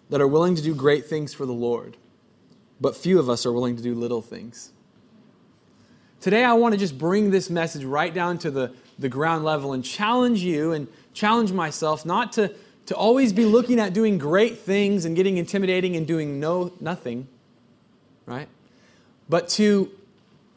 that 0.09 0.21
are 0.21 0.27
willing 0.27 0.55
to 0.55 0.61
do 0.61 0.75
great 0.75 1.05
things 1.05 1.33
for 1.33 1.45
the 1.45 1.53
Lord, 1.53 1.97
but 2.79 2.95
few 2.95 3.19
of 3.19 3.29
us 3.29 3.45
are 3.45 3.51
willing 3.51 3.75
to 3.77 3.83
do 3.83 3.95
little 3.95 4.21
things. 4.21 4.71
Today, 6.19 6.43
I 6.43 6.53
want 6.53 6.73
to 6.73 6.77
just 6.77 6.99
bring 6.99 7.31
this 7.31 7.49
message 7.49 7.83
right 7.83 8.13
down 8.13 8.37
to 8.39 8.51
the, 8.51 8.73
the 8.99 9.09
ground 9.09 9.43
level 9.43 9.73
and 9.73 9.83
challenge 9.83 10.41
you 10.41 10.71
and 10.71 10.87
challenge 11.13 11.51
myself 11.51 12.05
not 12.05 12.33
to, 12.33 12.53
to 12.85 12.95
always 12.95 13.33
be 13.33 13.45
looking 13.45 13.79
at 13.79 13.93
doing 13.93 14.19
great 14.19 14.59
things 14.59 15.05
and 15.05 15.15
getting 15.15 15.37
intimidating 15.37 15.95
and 15.95 16.05
doing 16.05 16.39
no 16.39 16.73
nothing, 16.79 17.27
right? 18.27 18.47
But 19.29 19.49
to 19.49 19.91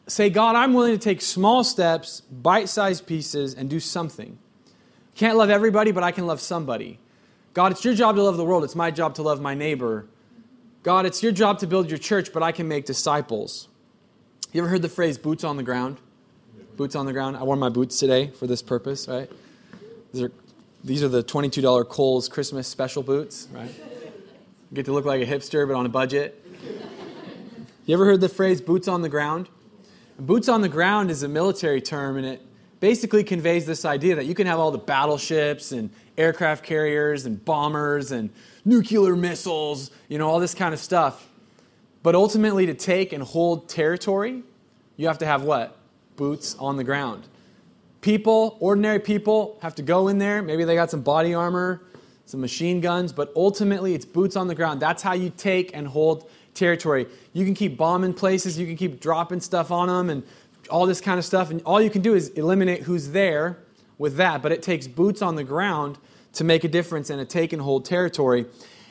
say, 0.07 0.29
God, 0.29 0.55
I'm 0.55 0.73
willing 0.73 0.93
to 0.93 0.97
take 0.97 1.21
small 1.21 1.63
steps, 1.63 2.21
bite 2.21 2.69
sized 2.69 3.07
pieces, 3.07 3.53
and 3.53 3.69
do 3.69 3.79
something. 3.79 4.37
Can't 5.15 5.37
love 5.37 5.49
everybody, 5.49 5.91
but 5.91 6.03
I 6.03 6.11
can 6.11 6.27
love 6.27 6.41
somebody. 6.41 6.99
God, 7.53 7.71
it's 7.71 7.85
your 7.85 7.93
job 7.93 8.15
to 8.15 8.23
love 8.23 8.37
the 8.37 8.43
world. 8.43 8.63
It's 8.63 8.75
my 8.75 8.91
job 8.91 9.15
to 9.15 9.21
love 9.21 9.41
my 9.41 9.55
neighbor. 9.55 10.07
God, 10.83 11.05
it's 11.05 11.23
your 11.23 11.31
job 11.31 11.59
to 11.59 11.67
build 11.67 11.89
your 11.89 11.97
church, 11.97 12.33
but 12.33 12.43
I 12.43 12.51
can 12.51 12.67
make 12.67 12.85
disciples. 12.85 13.69
You 14.51 14.61
ever 14.61 14.69
heard 14.69 14.81
the 14.81 14.89
phrase 14.89 15.17
boots 15.17 15.43
on 15.43 15.57
the 15.57 15.63
ground? 15.63 15.97
Boots 16.77 16.95
on 16.95 17.05
the 17.05 17.13
ground. 17.13 17.37
I 17.37 17.43
wore 17.43 17.55
my 17.55 17.69
boots 17.69 17.97
today 17.97 18.27
for 18.29 18.45
this 18.45 18.61
purpose, 18.61 19.07
right? 19.07 19.31
These 20.13 20.23
are 20.23 20.31
these 20.83 21.01
are 21.01 21.07
the 21.07 21.23
$22 21.23 21.89
Kohl's 21.89 22.29
Christmas 22.29 22.67
special 22.67 23.01
boots, 23.01 23.47
right? 23.51 23.73
You 24.69 24.75
get 24.75 24.85
to 24.85 24.93
look 24.93 25.05
like 25.05 25.19
a 25.19 25.25
hipster, 25.25 25.67
but 25.67 25.75
on 25.75 25.85
a 25.85 25.89
budget. 25.89 26.39
You 27.85 27.95
ever 27.95 28.05
heard 28.05 28.21
the 28.21 28.29
phrase 28.29 28.61
boots 28.61 28.87
on 28.87 29.01
the 29.01 29.09
ground? 29.09 29.49
Boots 30.19 30.47
on 30.47 30.61
the 30.61 30.69
ground 30.69 31.11
is 31.11 31.23
a 31.23 31.27
military 31.27 31.81
term, 31.81 32.17
and 32.17 32.25
it 32.25 32.41
basically 32.79 33.23
conveys 33.23 33.65
this 33.65 33.85
idea 33.85 34.15
that 34.15 34.25
you 34.25 34.33
can 34.33 34.47
have 34.47 34.59
all 34.59 34.71
the 34.71 34.77
battleships 34.77 35.71
and 35.71 35.89
aircraft 36.17 36.63
carriers 36.63 37.25
and 37.25 37.43
bombers 37.43 38.11
and 38.11 38.29
nuclear 38.63 39.15
missiles, 39.15 39.91
you 40.07 40.17
know, 40.17 40.29
all 40.29 40.39
this 40.39 40.53
kind 40.53 40.73
of 40.73 40.79
stuff. 40.79 41.27
But 42.03 42.15
ultimately, 42.15 42.65
to 42.67 42.73
take 42.73 43.11
and 43.13 43.23
hold 43.23 43.67
territory, 43.67 44.43
you 44.95 45.07
have 45.07 45.17
to 45.17 45.25
have 45.25 45.43
what? 45.43 45.77
Boots 46.15 46.55
on 46.59 46.77
the 46.77 46.83
ground 46.83 47.27
people, 48.05 48.55
ordinary 48.59 48.99
people, 48.99 49.57
have 49.63 49.73
to 49.73 49.81
go 49.81 50.09
in 50.09 50.19
there. 50.19 50.43
Maybe 50.43 50.63
they 50.63 50.75
got 50.75 50.91
some 50.91 51.01
body 51.01 51.33
armor, 51.33 51.81
some 52.27 52.39
machine 52.39 52.79
guns, 52.79 53.11
but 53.11 53.33
ultimately 53.35 53.95
it's 53.95 54.05
boots 54.05 54.35
on 54.35 54.47
the 54.47 54.53
ground. 54.53 54.79
That's 54.79 55.01
how 55.01 55.13
you 55.13 55.31
take 55.35 55.75
and 55.75 55.87
hold 55.87 56.29
territory. 56.55 57.07
You 57.33 57.45
can 57.45 57.53
keep 57.53 57.77
bombing 57.77 58.13
places, 58.13 58.57
you 58.57 58.65
can 58.65 58.77
keep 58.77 58.99
dropping 58.99 59.41
stuff 59.41 59.71
on 59.71 59.87
them, 59.87 60.09
and 60.09 60.23
all 60.69 60.85
this 60.85 61.01
kind 61.01 61.19
of 61.19 61.25
stuff. 61.25 61.51
And 61.51 61.61
all 61.63 61.81
you 61.81 61.89
can 61.89 62.01
do 62.01 62.15
is 62.15 62.29
eliminate 62.29 62.83
who's 62.83 63.11
there 63.11 63.57
with 63.97 64.17
that. 64.17 64.41
But 64.41 64.51
it 64.51 64.61
takes 64.61 64.87
boots 64.87 65.21
on 65.21 65.35
the 65.35 65.43
ground 65.43 65.97
to 66.33 66.43
make 66.43 66.63
a 66.63 66.67
difference 66.67 67.09
in 67.09 67.19
a 67.19 67.25
take 67.25 67.53
and 67.53 67.61
hold 67.61 67.85
territory. 67.85 68.45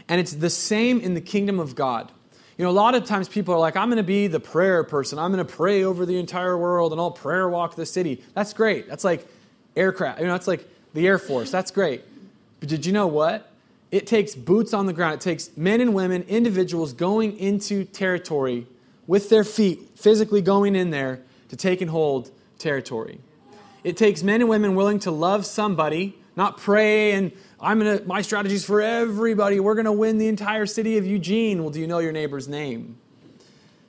And 0.09 0.21
it's 0.21 0.33
the 0.33 0.50
same 0.50 1.00
in 1.00 1.14
the 1.14 1.21
kingdom 1.21 1.59
of 1.59 1.75
God. 1.75 2.12
You 2.56 2.64
know, 2.64 2.71
a 2.71 2.73
lot 2.73 2.94
of 2.94 3.04
times 3.04 3.28
people 3.28 3.52
are 3.54 3.59
like, 3.59 3.76
I'm 3.76 3.88
going 3.88 3.97
to 3.97 4.04
be 4.04 4.28
the 4.28 4.38
prayer 4.38 4.85
person. 4.85 5.18
I'm 5.18 5.33
going 5.33 5.44
to 5.44 5.52
pray 5.52 5.83
over 5.83 6.06
the 6.06 6.18
entire 6.18 6.56
world 6.56 6.92
and 6.92 7.00
I'll 7.00 7.11
prayer 7.11 7.49
walk 7.49 7.75
the 7.75 7.87
city. 7.87 8.23
That's 8.35 8.52
great. 8.52 8.88
That's 8.88 9.02
like 9.02 9.26
aircraft. 9.75 10.21
You 10.21 10.26
know, 10.26 10.35
it's 10.35 10.47
like 10.47 10.68
the 10.92 11.06
Air 11.06 11.18
Force. 11.18 11.50
That's 11.50 11.73
great. 11.73 12.02
But 12.61 12.68
did 12.68 12.87
you 12.87 12.92
know 12.92 13.09
what? 13.09 13.50
It 13.95 14.09
takes 14.09 14.35
boots 14.35 14.75
on 14.75 14.87
the 14.87 14.93
ground. 14.93 15.15
It 15.15 15.21
takes 15.21 15.57
men 15.57 15.81
and 15.81 15.95
women, 15.95 16.25
individuals 16.27 16.93
going 16.93 17.39
into 17.39 17.85
territory 17.85 18.67
with 19.07 19.29
their 19.29 19.45
feet, 19.45 19.89
physically 19.95 20.43
going 20.43 20.75
in 20.75 20.91
there 20.91 21.21
to 21.51 21.55
take 21.55 21.81
and 21.81 21.89
hold 21.89 22.33
territory. 22.59 23.21
It 23.85 23.97
takes 23.97 24.25
men 24.25 24.41
and 24.41 24.51
women 24.51 24.75
willing 24.75 24.99
to 25.01 25.13
love 25.13 25.47
somebody, 25.47 26.19
not 26.35 26.59
pray 26.59 27.13
and 27.13 27.31
I'm 27.61 27.79
gonna 27.79 28.01
my 28.05 28.21
strategy's 28.21 28.65
for 28.65 28.83
everybody. 28.83 29.61
We're 29.61 29.77
gonna 29.77 29.93
win 29.93 30.19
the 30.19 30.27
entire 30.27 30.67
city 30.67 30.99
of 30.99 31.07
Eugene. 31.07 31.63
Well, 31.63 31.71
do 31.71 31.79
you 31.79 31.87
know 31.87 32.01
your 32.01 32.11
neighbor's 32.11 32.49
name? 32.49 32.97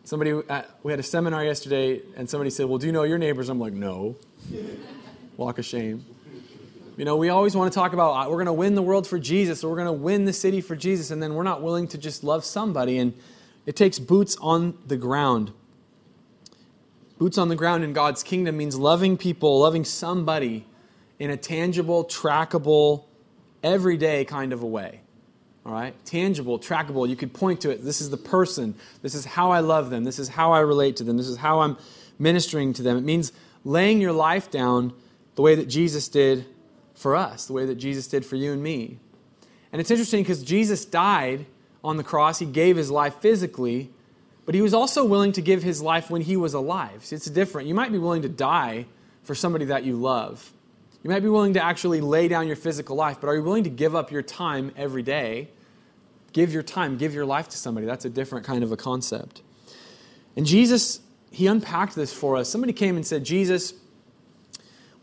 Somebody 0.04 0.34
uh, 0.34 0.62
we 0.84 0.92
had 0.92 1.00
a 1.00 1.04
seminar 1.04 1.44
yesterday, 1.44 2.00
and 2.16 2.30
somebody 2.30 2.52
said, 2.52 2.68
"Well, 2.68 2.78
do 2.78 2.86
you 2.86 2.94
know 2.94 3.04
your 3.04 3.18
neighbors?" 3.18 3.50
I'm 3.50 3.60
like, 3.60 3.74
"No." 3.74 4.18
Walk 5.38 5.58
of 5.58 5.66
shame. 5.66 6.06
You 6.98 7.04
know, 7.04 7.18
we 7.18 7.28
always 7.28 7.58
want 7.58 7.72
to 7.72 7.75
talk 7.78 7.92
about 7.92 8.30
we're 8.30 8.38
going 8.38 8.46
to 8.46 8.54
win 8.54 8.75
the 8.75 8.82
world 8.82 9.06
for 9.06 9.20
Jesus, 9.20 9.64
or 9.64 9.70
we're 9.70 9.75
going 9.75 9.88
to 9.88 9.92
win 9.92 10.24
the 10.24 10.32
city 10.32 10.62
for 10.62 10.78
Jesus, 10.78 11.12
and 11.12 11.22
then 11.22 11.34
we're 11.34 11.44
not 11.44 11.62
willing 11.62 11.90
to 11.90 11.98
just 11.98 12.24
love 12.24 12.46
somebody. 12.46 12.98
And 12.98 13.14
it 13.66 13.75
takes 13.75 14.00
boots 14.00 14.38
on 14.40 14.78
the 14.88 14.96
ground. 14.96 15.52
Boots 17.18 17.38
on 17.38 17.50
the 17.50 17.56
ground 17.56 17.84
in 17.84 17.92
God's 17.92 18.24
kingdom 18.24 18.56
means 18.56 18.78
loving 18.78 19.18
people, 19.18 19.60
loving 19.60 19.84
somebody 19.84 20.66
in 21.20 21.30
a 21.32 21.38
tangible, 21.38 22.06
trackable, 22.06 23.06
everyday 23.62 24.24
kind 24.24 24.54
of 24.54 24.64
a 24.64 24.66
way. 24.66 25.02
All 25.66 25.74
right? 25.74 25.94
Tangible, 26.06 26.60
trackable. 26.60 27.10
You 27.10 27.16
could 27.18 27.34
point 27.34 27.60
to 27.62 27.72
it. 27.72 27.84
This 27.84 28.00
is 28.00 28.10
the 28.10 28.18
person. 28.18 28.75
This 29.02 29.16
is 29.16 29.25
how 29.25 29.52
I 29.52 29.60
love 29.60 29.90
them. 29.90 30.06
This 30.06 30.20
is 30.20 30.30
how 30.30 30.54
I 30.54 30.60
relate 30.60 30.96
to 30.98 31.04
them. 31.04 31.18
This 31.18 31.28
is 31.28 31.38
how 31.38 31.60
I'm 31.60 31.78
ministering 32.20 32.72
to 32.74 32.84
them. 32.84 32.98
It 32.98 33.04
means 33.04 33.34
laying 33.66 34.00
your 34.00 34.14
life 34.14 34.50
down 34.50 34.94
the 35.36 35.42
way 35.42 35.56
that 35.56 35.68
Jesus 35.68 36.08
did 36.08 36.46
for 36.96 37.16
us, 37.16 37.46
the 37.46 37.54
way 37.54 37.66
that 37.66 37.75
Jesus 37.75 38.08
did 38.08 38.25
for 38.25 38.36
you 38.36 38.54
and 38.54 38.64
me. 38.64 38.98
And 39.72 39.80
it's 39.80 39.92
interesting 39.92 40.24
because 40.24 40.44
Jesus 40.44 40.86
died 40.86 41.46
on 41.84 41.98
the 41.98 42.04
cross, 42.04 42.40
he 42.40 42.46
gave 42.46 42.78
his 42.78 42.90
life 42.90 43.16
physically, 43.20 43.92
but 44.46 44.56
he 44.56 44.62
was 44.62 44.74
also 44.74 45.04
willing 45.04 45.32
to 45.34 45.42
give 45.42 45.62
his 45.62 45.82
life 45.82 46.10
when 46.10 46.22
he 46.22 46.36
was 46.36 46.54
alive. 46.54 47.06
See, 47.06 47.16
it's 47.16 47.25
different. 47.25 47.68
You 47.68 47.75
might 47.75 47.92
be 47.92 48.00
willing 48.00 48.22
to 48.24 48.30
die 48.30 48.86
for 49.24 49.36
somebody 49.36 49.66
that 49.66 49.84
you 49.84 49.96
love. 49.96 50.52
You 51.04 51.12
might 51.12 51.22
be 51.22 51.30
willing 51.30 51.54
to 51.54 51.64
actually 51.64 52.02
lay 52.02 52.28
down 52.28 52.48
your 52.48 52.56
physical 52.56 52.96
life, 52.96 53.18
but 53.22 53.28
are 53.28 53.36
you 53.36 53.44
willing 53.44 53.66
to 53.66 53.70
give 53.70 53.96
up 53.96 54.12
your 54.12 54.24
time 54.24 54.72
every 54.75 55.04
day? 55.04 55.50
Give 56.34 56.52
your 56.52 56.64
time, 56.64 56.98
give 56.98 57.14
your 57.14 57.25
life 57.25 57.50
to 57.50 57.58
somebody. 57.58 57.86
That's 57.86 58.06
a 58.06 58.10
different 58.10 58.46
kind 58.46 58.64
of 58.64 58.72
a 58.72 58.78
concept. 58.78 59.42
And 60.36 60.46
Jesus, 60.46 61.00
he 61.32 61.48
unpacked 61.48 61.96
this 61.96 62.14
for 62.14 62.38
us. 62.38 62.50
Somebody 62.50 62.74
came 62.74 62.96
and 62.96 63.06
said, 63.06 63.24
Jesus, 63.24 63.74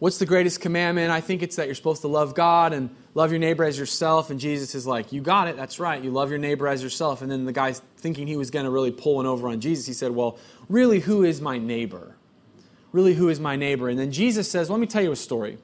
what's 0.02 0.18
the 0.18 0.26
greatest 0.26 0.60
commandment? 0.60 1.12
I 1.12 1.20
think 1.20 1.44
it's 1.44 1.54
that 1.54 1.66
you're 1.66 1.76
supposed 1.76 2.00
to 2.00 2.08
love 2.08 2.34
God 2.34 2.72
and 2.72 2.90
love 3.14 3.30
your 3.30 3.38
neighbor 3.38 3.62
as 3.62 3.78
yourself. 3.78 4.30
And 4.30 4.40
Jesus 4.40 4.74
is 4.74 4.84
like, 4.84 5.12
You 5.12 5.20
got 5.20 5.46
it. 5.46 5.56
That's 5.56 5.78
right. 5.78 6.02
You 6.02 6.10
love 6.10 6.28
your 6.28 6.40
neighbor 6.40 6.66
as 6.66 6.82
yourself. 6.82 7.22
And 7.22 7.30
then 7.30 7.44
the 7.44 7.52
guy, 7.52 7.72
thinking 7.98 8.26
he 8.26 8.36
was 8.36 8.50
going 8.50 8.64
to 8.64 8.70
really 8.72 8.90
pull 8.90 9.14
one 9.14 9.26
over 9.26 9.46
on 9.46 9.60
Jesus, 9.60 9.86
he 9.86 9.92
said, 9.92 10.10
Well, 10.10 10.40
really, 10.68 10.98
who 10.98 11.22
is 11.22 11.40
my 11.40 11.56
neighbor? 11.56 12.16
Really, 12.90 13.14
who 13.14 13.28
is 13.28 13.38
my 13.38 13.54
neighbor? 13.54 13.88
And 13.88 13.96
then 13.96 14.10
Jesus 14.10 14.50
says, 14.50 14.68
Let 14.68 14.80
me 14.80 14.88
tell 14.88 15.04
you 15.04 15.12
a 15.12 15.16
story. 15.16 15.56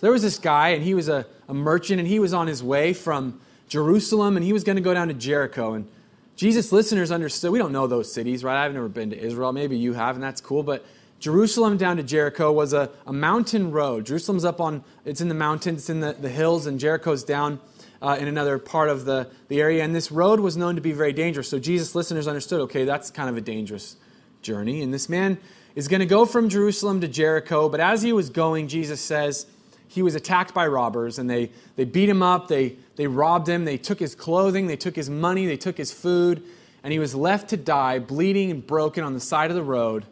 There 0.00 0.12
was 0.12 0.20
this 0.20 0.38
guy, 0.38 0.70
and 0.70 0.82
he 0.82 0.92
was 0.92 1.08
a, 1.08 1.24
a 1.48 1.54
merchant, 1.54 1.98
and 1.98 2.06
he 2.06 2.18
was 2.18 2.34
on 2.34 2.48
his 2.48 2.62
way 2.62 2.92
from 2.92 3.40
Jerusalem, 3.68 4.36
and 4.36 4.44
he 4.44 4.52
was 4.52 4.64
going 4.64 4.76
to 4.76 4.82
go 4.82 4.92
down 4.92 5.08
to 5.08 5.14
Jericho. 5.14 5.72
And 5.72 5.88
Jesus' 6.36 6.72
listeners 6.72 7.10
understood, 7.10 7.52
we 7.52 7.58
don't 7.58 7.72
know 7.72 7.86
those 7.86 8.12
cities, 8.12 8.44
right? 8.44 8.66
I've 8.66 8.74
never 8.74 8.90
been 8.90 9.08
to 9.10 9.18
Israel. 9.18 9.50
Maybe 9.54 9.78
you 9.78 9.94
have, 9.94 10.16
and 10.16 10.22
that's 10.22 10.42
cool. 10.42 10.62
But 10.62 10.84
Jerusalem 11.22 11.76
down 11.76 11.98
to 11.98 12.02
Jericho 12.02 12.50
was 12.50 12.72
a, 12.72 12.90
a 13.06 13.12
mountain 13.12 13.70
road. 13.70 14.06
Jerusalem's 14.06 14.44
up 14.44 14.60
on, 14.60 14.82
it's 15.04 15.20
in 15.20 15.28
the 15.28 15.36
mountains, 15.36 15.82
it's 15.82 15.88
in 15.88 16.00
the, 16.00 16.14
the 16.14 16.28
hills, 16.28 16.66
and 16.66 16.80
Jericho's 16.80 17.22
down 17.22 17.60
uh, 18.02 18.16
in 18.18 18.26
another 18.26 18.58
part 18.58 18.88
of 18.88 19.04
the, 19.04 19.30
the 19.46 19.60
area. 19.60 19.84
And 19.84 19.94
this 19.94 20.10
road 20.10 20.40
was 20.40 20.56
known 20.56 20.74
to 20.74 20.80
be 20.80 20.90
very 20.90 21.12
dangerous. 21.12 21.48
So 21.48 21.60
Jesus' 21.60 21.94
listeners 21.94 22.26
understood, 22.26 22.60
okay, 22.62 22.84
that's 22.84 23.08
kind 23.12 23.30
of 23.30 23.36
a 23.36 23.40
dangerous 23.40 23.94
journey. 24.42 24.82
And 24.82 24.92
this 24.92 25.08
man 25.08 25.38
is 25.76 25.86
going 25.86 26.00
to 26.00 26.06
go 26.06 26.26
from 26.26 26.48
Jerusalem 26.48 27.00
to 27.02 27.06
Jericho. 27.06 27.68
But 27.68 27.78
as 27.78 28.02
he 28.02 28.12
was 28.12 28.28
going, 28.28 28.66
Jesus 28.66 29.00
says, 29.00 29.46
he 29.86 30.02
was 30.02 30.16
attacked 30.16 30.52
by 30.52 30.66
robbers 30.66 31.20
and 31.20 31.30
they, 31.30 31.52
they 31.76 31.84
beat 31.84 32.08
him 32.08 32.24
up, 32.24 32.48
they, 32.48 32.78
they 32.96 33.06
robbed 33.06 33.48
him, 33.48 33.64
they 33.64 33.78
took 33.78 34.00
his 34.00 34.16
clothing, 34.16 34.66
they 34.66 34.74
took 34.74 34.96
his 34.96 35.08
money, 35.08 35.46
they 35.46 35.56
took 35.56 35.76
his 35.76 35.92
food, 35.92 36.42
and 36.82 36.92
he 36.92 36.98
was 36.98 37.14
left 37.14 37.48
to 37.50 37.56
die, 37.56 38.00
bleeding 38.00 38.50
and 38.50 38.66
broken 38.66 39.04
on 39.04 39.14
the 39.14 39.20
side 39.20 39.48
of 39.48 39.54
the 39.54 39.62
road. 39.62 40.04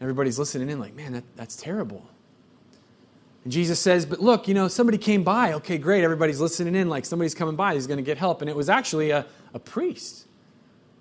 Everybody's 0.00 0.38
listening 0.38 0.70
in, 0.70 0.78
like, 0.78 0.94
man, 0.94 1.12
that, 1.12 1.24
that's 1.36 1.56
terrible. 1.56 2.08
And 3.44 3.52
Jesus 3.52 3.80
says, 3.80 4.04
But 4.06 4.20
look, 4.20 4.48
you 4.48 4.54
know, 4.54 4.68
somebody 4.68 4.98
came 4.98 5.22
by. 5.22 5.54
Okay, 5.54 5.78
great. 5.78 6.04
Everybody's 6.04 6.40
listening 6.40 6.74
in, 6.74 6.88
like 6.88 7.04
somebody's 7.04 7.34
coming 7.34 7.56
by. 7.56 7.74
He's 7.74 7.86
going 7.86 7.98
to 7.98 8.02
get 8.02 8.18
help. 8.18 8.40
And 8.40 8.50
it 8.50 8.56
was 8.56 8.68
actually 8.68 9.10
a, 9.10 9.26
a 9.54 9.58
priest. 9.58 10.26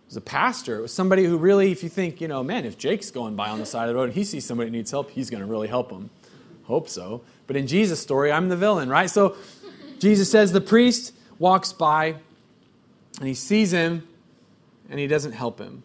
It 0.06 0.10
was 0.10 0.18
a 0.18 0.22
pastor. 0.22 0.80
It 0.80 0.82
was 0.82 0.94
somebody 0.94 1.26
who 1.26 1.38
really, 1.38 1.72
if 1.72 1.84
you 1.84 1.90
think, 1.90 2.22
you 2.22 2.28
know, 2.28 2.44
man, 2.44 2.66
if 2.66 2.78
Jake's 2.78 3.12
going 3.12 3.36
by 3.36 3.50
on 3.50 3.60
the 3.60 3.66
side 3.66 3.84
of 3.84 3.90
the 3.90 3.96
road 3.96 4.06
and 4.06 4.14
he 4.14 4.24
sees 4.24 4.46
somebody 4.46 4.70
needs 4.70 4.92
help, 4.92 5.12
he's 5.12 5.30
going 5.30 5.42
to 5.42 5.48
really 5.48 5.68
help 5.68 5.92
him. 5.92 6.10
Hope 6.64 6.88
so. 6.88 7.22
But 7.48 7.56
in 7.56 7.68
Jesus' 7.68 8.00
story, 8.00 8.32
I'm 8.32 8.50
the 8.50 8.58
villain, 8.58 8.90
right? 8.90 9.10
So 9.10 9.36
Jesus 10.00 10.32
says 10.32 10.52
the 10.52 10.62
priest 10.62 11.14
walks 11.40 11.74
by 11.74 12.16
and 13.20 13.28
he 13.28 13.34
sees 13.34 13.72
him 13.72 14.08
and 14.90 15.00
he 15.00 15.08
doesn't 15.08 15.34
help 15.34 15.60
him 15.60 15.84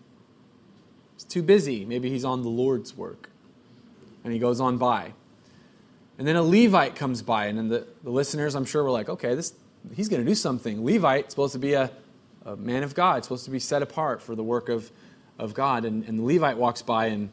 too 1.25 1.43
busy. 1.43 1.85
Maybe 1.85 2.11
he's 2.11 2.25
on 2.25 2.43
the 2.43 2.49
Lord's 2.49 2.97
work. 2.97 3.31
And 4.23 4.33
he 4.33 4.39
goes 4.39 4.61
on 4.61 4.79
by. 4.79 5.13
And 6.19 6.29
then 6.29 6.37
a 6.37 6.43
Levite 6.43 6.95
comes 6.95 7.23
by, 7.23 7.47
and 7.47 7.59
then 7.59 7.69
the, 7.69 7.87
the 8.05 8.11
listeners, 8.11 8.55
I'm 8.55 8.65
sure, 8.65 8.85
were 8.85 8.91
like, 8.91 9.09
okay, 9.09 9.35
this, 9.35 9.53
he's 9.95 10.09
going 10.09 10.25
to 10.25 10.29
do 10.29 10.35
something. 10.35 10.85
Levite, 10.85 11.31
supposed 11.31 11.53
to 11.55 11.59
be 11.59 11.75
a, 11.75 11.91
a 12.45 12.55
man 12.57 12.85
of 12.85 12.95
God, 12.95 13.25
supposed 13.25 13.45
to 13.47 13.51
be 13.51 13.59
set 13.59 13.83
apart 13.83 14.23
for 14.23 14.37
the 14.37 14.45
work 14.45 14.69
of, 14.69 14.93
of 15.39 15.55
God. 15.55 15.85
And, 15.85 16.05
and 16.05 16.21
the 16.21 16.23
Levite 16.23 16.57
walks 16.57 16.83
by 16.83 17.07
and 17.07 17.31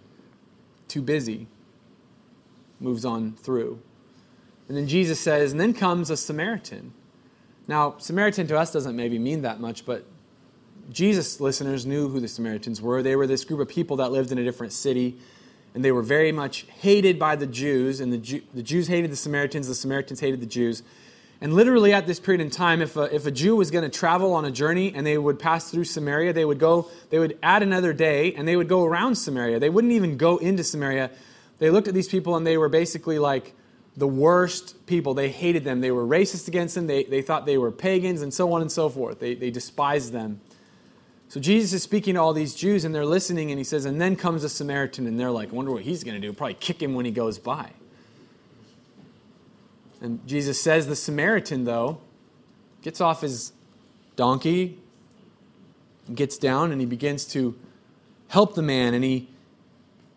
too 0.88 1.02
busy, 1.02 1.48
moves 2.80 3.06
on 3.06 3.34
through. 3.34 3.80
And 4.68 4.76
then 4.76 4.88
Jesus 4.88 5.20
says, 5.20 5.52
and 5.52 5.62
then 5.62 5.74
comes 5.74 6.10
a 6.10 6.18
Samaritan. 6.18 6.94
Now, 7.68 7.96
Samaritan 8.00 8.48
to 8.48 8.58
us 8.58 8.74
doesn't 8.74 8.96
maybe 8.96 9.20
mean 9.20 9.44
that 9.44 9.60
much, 9.60 9.86
but 9.86 10.06
Jesus' 10.92 11.40
listeners 11.40 11.86
knew 11.86 12.10
who 12.10 12.20
the 12.20 12.28
Samaritans 12.28 12.82
were. 12.82 13.02
They 13.02 13.16
were 13.16 13.28
this 13.28 13.46
group 13.46 13.60
of 13.60 13.68
people 13.68 13.98
that 13.98 14.12
lived 14.12 14.32
in 14.32 14.38
a 14.38 14.44
different 14.44 14.74
city, 14.74 15.18
and 15.74 15.84
they 15.84 15.92
were 15.92 16.02
very 16.02 16.32
much 16.32 16.66
hated 16.80 17.18
by 17.18 17.36
the 17.36 17.48
Jews, 17.48 18.00
and 18.00 18.12
the, 18.12 18.18
Jew, 18.18 18.42
the 18.54 18.64
Jews 18.64 18.88
hated 18.88 19.12
the 19.12 19.16
Samaritans, 19.16 19.68
the 19.68 19.76
Samaritans 19.76 20.20
hated 20.20 20.42
the 20.42 20.46
Jews. 20.46 20.84
And 21.44 21.56
literally 21.56 21.92
at 21.92 22.06
this 22.06 22.20
period 22.20 22.40
in 22.40 22.52
time, 22.52 22.84
if 22.84 22.96
a, 22.96 23.14
if 23.14 23.26
a 23.26 23.32
Jew 23.32 23.56
was 23.56 23.72
going 23.72 23.84
to 23.84 23.90
travel 23.90 24.34
on 24.34 24.46
a 24.46 24.52
journey 24.52 24.94
and 24.94 25.06
they 25.08 25.18
would 25.18 25.40
pass 25.40 25.72
through 25.72 25.86
Samaria, 25.86 26.34
they 26.34 26.46
would 26.46 26.60
go, 26.60 26.88
they 27.10 27.18
would 27.18 27.38
add 27.42 27.64
another 27.64 27.94
day 27.94 28.34
and 28.36 28.48
they 28.48 28.56
would 28.56 28.70
go 28.70 28.86
around 28.86 29.16
Samaria. 29.16 29.60
They 29.60 29.70
wouldn't 29.70 29.92
even 29.92 30.18
go 30.18 30.38
into 30.38 30.64
Samaria. 30.64 31.10
They 31.58 31.72
looked 31.72 31.88
at 31.88 31.96
these 31.96 32.08
people 32.08 32.36
and 32.36 32.46
they 32.46 32.58
were 32.58 32.70
basically 32.70 33.18
like 33.18 33.56
the 33.98 34.08
worst 34.08 34.86
people. 34.86 35.16
They 35.16 35.30
hated 35.30 35.64
them. 35.64 35.82
They 35.82 35.90
were 35.90 36.06
racist 36.06 36.48
against 36.48 36.76
them. 36.76 36.86
They, 36.86 37.06
they 37.06 37.24
thought 37.24 37.48
they 37.48 37.58
were 37.58 37.72
pagans 37.72 38.22
and 38.22 38.32
so 38.32 38.54
on 38.54 38.62
and 38.62 38.72
so 38.72 38.88
forth. 38.88 39.20
They, 39.20 39.34
they 39.34 39.50
despised 39.50 40.14
them. 40.14 40.42
So 41.32 41.40
Jesus 41.40 41.72
is 41.72 41.82
speaking 41.82 42.16
to 42.16 42.20
all 42.20 42.34
these 42.34 42.54
Jews 42.54 42.84
and 42.84 42.94
they're 42.94 43.06
listening 43.06 43.52
and 43.52 43.58
he 43.58 43.64
says, 43.64 43.86
and 43.86 44.02
then 44.02 44.18
comes 44.18 44.44
a 44.44 44.50
Samaritan 44.50 45.08
and 45.08 45.18
they're 45.18 45.32
like, 45.32 45.54
wonder 45.54 45.72
what 45.72 45.84
he's 45.84 46.04
going 46.04 46.20
to 46.20 46.28
do. 46.28 46.34
Probably 46.34 46.56
kick 46.56 46.82
him 46.82 46.94
when 46.94 47.06
he 47.06 47.12
goes 47.12 47.40
by. 47.40 47.72
And 50.02 50.28
Jesus 50.28 50.62
says 50.62 50.88
the 50.88 50.96
Samaritan, 50.98 51.64
though, 51.64 52.02
gets 52.82 53.00
off 53.00 53.22
his 53.22 53.54
donkey, 54.18 54.78
gets 56.14 56.38
down, 56.38 56.74
and 56.74 56.82
he 56.82 56.86
begins 56.86 57.24
to 57.28 57.58
help 58.28 58.56
the 58.56 58.62
man. 58.62 58.94
And 58.94 59.02
he, 59.02 59.30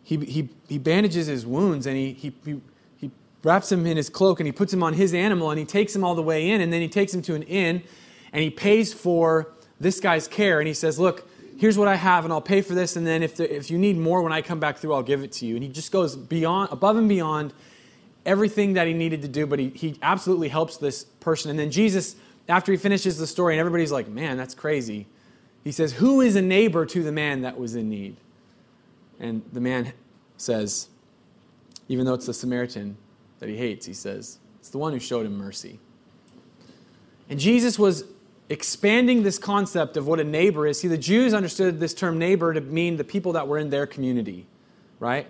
he, 0.02 0.16
he, 0.16 0.49
he 0.68 0.78
bandages 0.78 1.28
his 1.28 1.47
wounds 1.47 1.87
and 1.87 1.97
he, 1.97 2.14
he, 2.14 2.35
he, 2.44 2.61
he 2.97 3.11
wraps 3.44 3.71
him 3.71 3.87
in 3.87 3.97
his 3.97 4.09
cloak 4.09 4.40
and 4.40 4.49
he 4.49 4.52
puts 4.52 4.73
him 4.73 4.83
on 4.83 4.94
his 4.94 5.14
animal 5.14 5.50
and 5.50 5.61
he 5.61 5.64
takes 5.64 5.94
him 5.94 6.02
all 6.02 6.16
the 6.16 6.23
way 6.23 6.50
in. 6.50 6.61
And 6.61 6.73
then 6.73 6.80
he 6.80 6.88
takes 6.88 7.14
him 7.14 7.23
to 7.23 7.37
an 7.37 7.44
inn 7.44 7.85
and 8.33 8.42
he 8.42 8.50
pays 8.50 8.92
for 8.92 9.54
this 9.85 10.00
guy's 10.00 10.26
care 10.26 10.59
and 10.59 10.67
he 10.67 10.75
says, 10.75 10.99
Look, 10.99 11.29
here's 11.59 11.79
what 11.79 11.87
I 11.87 11.95
have 11.95 12.25
and 12.25 12.33
I'll 12.33 12.41
pay 12.41 12.62
for 12.62 12.75
this. 12.75 12.97
And 12.97 13.07
then 13.07 13.23
if, 13.23 13.38
if 13.38 13.71
you 13.71 13.79
need 13.79 13.97
more 13.97 14.23
when 14.23 14.33
I 14.33 14.43
come 14.43 14.59
back 14.59 14.79
through, 14.79 14.95
I'll 14.95 15.03
give 15.03 15.23
it 15.23 15.31
to 15.33 15.47
you. 15.47 15.55
And 15.55 15.62
he 15.62 15.69
just 15.69 15.93
goes 15.93 16.17
beyond, 16.17 16.73
above 16.73 16.97
and 16.97 17.09
beyond 17.09 17.53
everything 18.26 18.73
that 18.73 18.87
he 18.87 18.95
needed 18.95 19.23
to 19.23 19.29
do, 19.29 19.47
but 19.47 19.59
he, 19.59 19.69
he 19.69 19.99
absolutely 20.03 20.49
helps 20.49 20.79
this 20.79 21.05
person. 21.05 21.50
And 21.50 21.59
then 21.59 21.71
Jesus, 21.71 22.17
after 22.49 22.73
he 22.73 22.79
finishes 22.79 23.19
the 23.19 23.26
story 23.26 23.55
and 23.55 23.61
everybody's 23.61 23.93
like, 23.93 24.09
Man, 24.09 24.37
that's 24.37 24.55
crazy, 24.55 25.07
he 25.62 25.71
says, 25.71 25.93
Who 25.93 26.21
is 26.21 26.35
a 26.35 26.43
neighbor 26.43 26.87
to 26.87 27.03
the 27.03 27.12
man 27.12 27.43
that 27.43 27.59
was 27.59 27.76
in 27.76 27.88
need? 27.88 28.17
And 29.21 29.43
the 29.53 29.61
man 29.61 29.93
says, 30.37 30.88
even 31.88 32.07
though 32.07 32.14
it's 32.14 32.26
the 32.26 32.35
Samaritan 32.35 32.97
that 33.38 33.49
he 33.49 33.57
hates, 33.57 33.87
he 33.87 33.95
says, 33.95 34.38
It's 34.59 34.71
the 34.71 34.79
one 34.79 34.93
who 34.93 34.99
showed 34.99 35.26
him 35.26 35.37
mercy. 35.37 35.79
And 37.29 37.38
Jesus 37.38 37.79
was 37.79 38.05
expanding 38.49 39.23
this 39.23 39.39
concept 39.39 39.97
of 39.97 40.07
what 40.07 40.21
a 40.21 40.25
neighbor 40.25 40.67
is. 40.67 40.81
See, 40.81 40.89
the 40.89 40.99
Jews 40.99 41.33
understood 41.33 41.81
this 41.81 41.95
term 41.95 42.19
neighbor 42.19 42.53
to 42.53 42.61
mean 42.61 42.97
the 42.97 43.05
people 43.05 43.33
that 43.33 43.49
were 43.49 43.59
in 43.59 43.71
their 43.71 43.87
community, 43.87 44.47
right? 45.01 45.27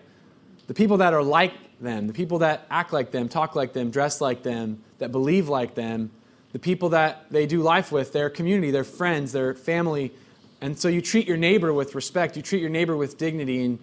The 0.67 0.75
people 0.75 0.99
that 0.99 1.15
are 1.15 1.23
like 1.23 1.53
them, 1.81 2.07
the 2.07 2.13
people 2.13 2.39
that 2.39 2.67
act 2.71 2.93
like 2.93 3.11
them, 3.11 3.29
talk 3.29 3.55
like 3.55 3.73
them, 3.73 3.91
dress 3.91 4.21
like 4.21 4.43
them, 4.43 4.83
that 4.99 5.13
believe 5.13 5.49
like 5.49 5.75
them, 5.75 6.11
the 6.53 6.59
people 6.59 6.91
that 6.91 7.27
they 7.31 7.47
do 7.47 7.63
life 7.63 7.93
with, 7.93 8.13
their 8.13 8.31
community, 8.31 8.71
their 8.71 8.85
friends, 8.85 9.33
their 9.33 9.55
family. 9.55 10.13
And 10.61 10.79
so 10.79 10.89
you 10.89 11.01
treat 11.01 11.27
your 11.27 11.37
neighbor 11.37 11.73
with 11.73 11.95
respect, 11.95 12.37
you 12.37 12.43
treat 12.43 12.61
your 12.61 12.71
neighbor 12.71 12.97
with 12.97 13.19
dignity, 13.19 13.65
and, 13.65 13.79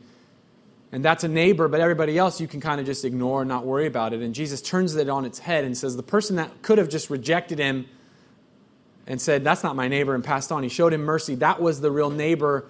and 0.92 1.06
that's 1.06 1.24
a 1.24 1.28
neighbor, 1.28 1.68
but 1.68 1.80
everybody 1.80 2.18
else 2.18 2.42
you 2.42 2.48
can 2.48 2.60
kind 2.60 2.80
of 2.80 2.86
just 2.86 3.06
ignore 3.06 3.42
and 3.42 3.50
not 3.50 3.66
worry 3.66 3.88
about 3.88 4.14
it. 4.14 4.22
And 4.22 4.34
Jesus 4.34 4.62
turns 4.62 4.96
it 4.96 5.10
on 5.10 5.26
its 5.26 5.40
head 5.40 5.64
and 5.64 5.78
says, 5.78 5.96
The 5.96 6.04
person 6.04 6.38
that 6.38 6.62
could 6.62 6.78
have 6.78 6.90
just 6.90 7.10
rejected 7.10 7.60
him 7.60 7.88
and 9.12 9.22
said, 9.22 9.44
That's 9.44 9.62
not 9.62 9.75
my 9.75 9.89
neighbor, 9.89 10.15
and 10.15 10.24
passed 10.24 10.53
on. 10.53 10.63
He 10.63 10.70
showed 10.70 10.94
him 10.94 11.01
mercy. 11.01 11.36
That 11.36 11.62
was 11.62 11.82
the 11.82 11.91
real 11.91 12.10
neighbor. 12.10 12.65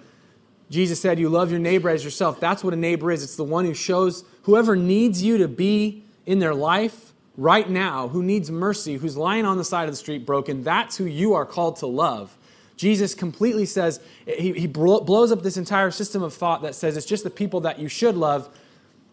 Jesus 0.71 0.99
said, 0.99 1.19
You 1.19 1.29
love 1.29 1.51
your 1.51 1.59
neighbor 1.59 1.87
as 1.87 2.03
yourself. 2.03 2.39
That's 2.39 2.63
what 2.63 2.73
a 2.73 2.77
neighbor 2.77 3.11
is. 3.11 3.23
It's 3.23 3.35
the 3.35 3.43
one 3.43 3.63
who 3.63 3.75
shows 3.75 4.25
whoever 4.43 4.75
needs 4.75 5.21
you 5.21 5.37
to 5.37 5.47
be 5.47 6.03
in 6.25 6.39
their 6.39 6.55
life 6.55 7.13
right 7.37 7.69
now, 7.69 8.07
who 8.07 8.23
needs 8.23 8.49
mercy, 8.49 8.95
who's 8.95 9.15
lying 9.15 9.45
on 9.45 9.57
the 9.57 9.63
side 9.63 9.83
of 9.83 9.91
the 9.91 9.97
street 9.97 10.25
broken, 10.25 10.63
that's 10.63 10.97
who 10.97 11.05
you 11.05 11.33
are 11.35 11.45
called 11.45 11.75
to 11.77 11.85
love. 11.85 12.35
Jesus 12.75 13.13
completely 13.13 13.67
says, 13.67 13.99
he, 14.25 14.53
he 14.53 14.65
blows 14.65 15.31
up 15.31 15.43
this 15.43 15.57
entire 15.57 15.91
system 15.91 16.23
of 16.23 16.33
thought 16.33 16.63
that 16.63 16.73
says 16.73 16.97
it's 16.97 17.05
just 17.05 17.23
the 17.23 17.29
people 17.29 17.61
that 17.61 17.77
you 17.77 17.87
should 17.87 18.17
love. 18.17 18.49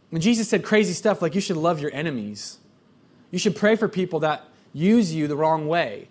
When 0.08 0.22
Jesus 0.22 0.48
said 0.48 0.64
crazy 0.64 0.94
stuff 0.94 1.20
like 1.20 1.34
you 1.34 1.42
should 1.42 1.58
love 1.58 1.78
your 1.78 1.92
enemies, 1.92 2.58
you 3.30 3.38
should 3.38 3.54
pray 3.54 3.76
for 3.76 3.86
people 3.86 4.20
that 4.20 4.44
use 4.72 5.14
you 5.14 5.28
the 5.28 5.36
wrong 5.36 5.68
way. 5.68 6.08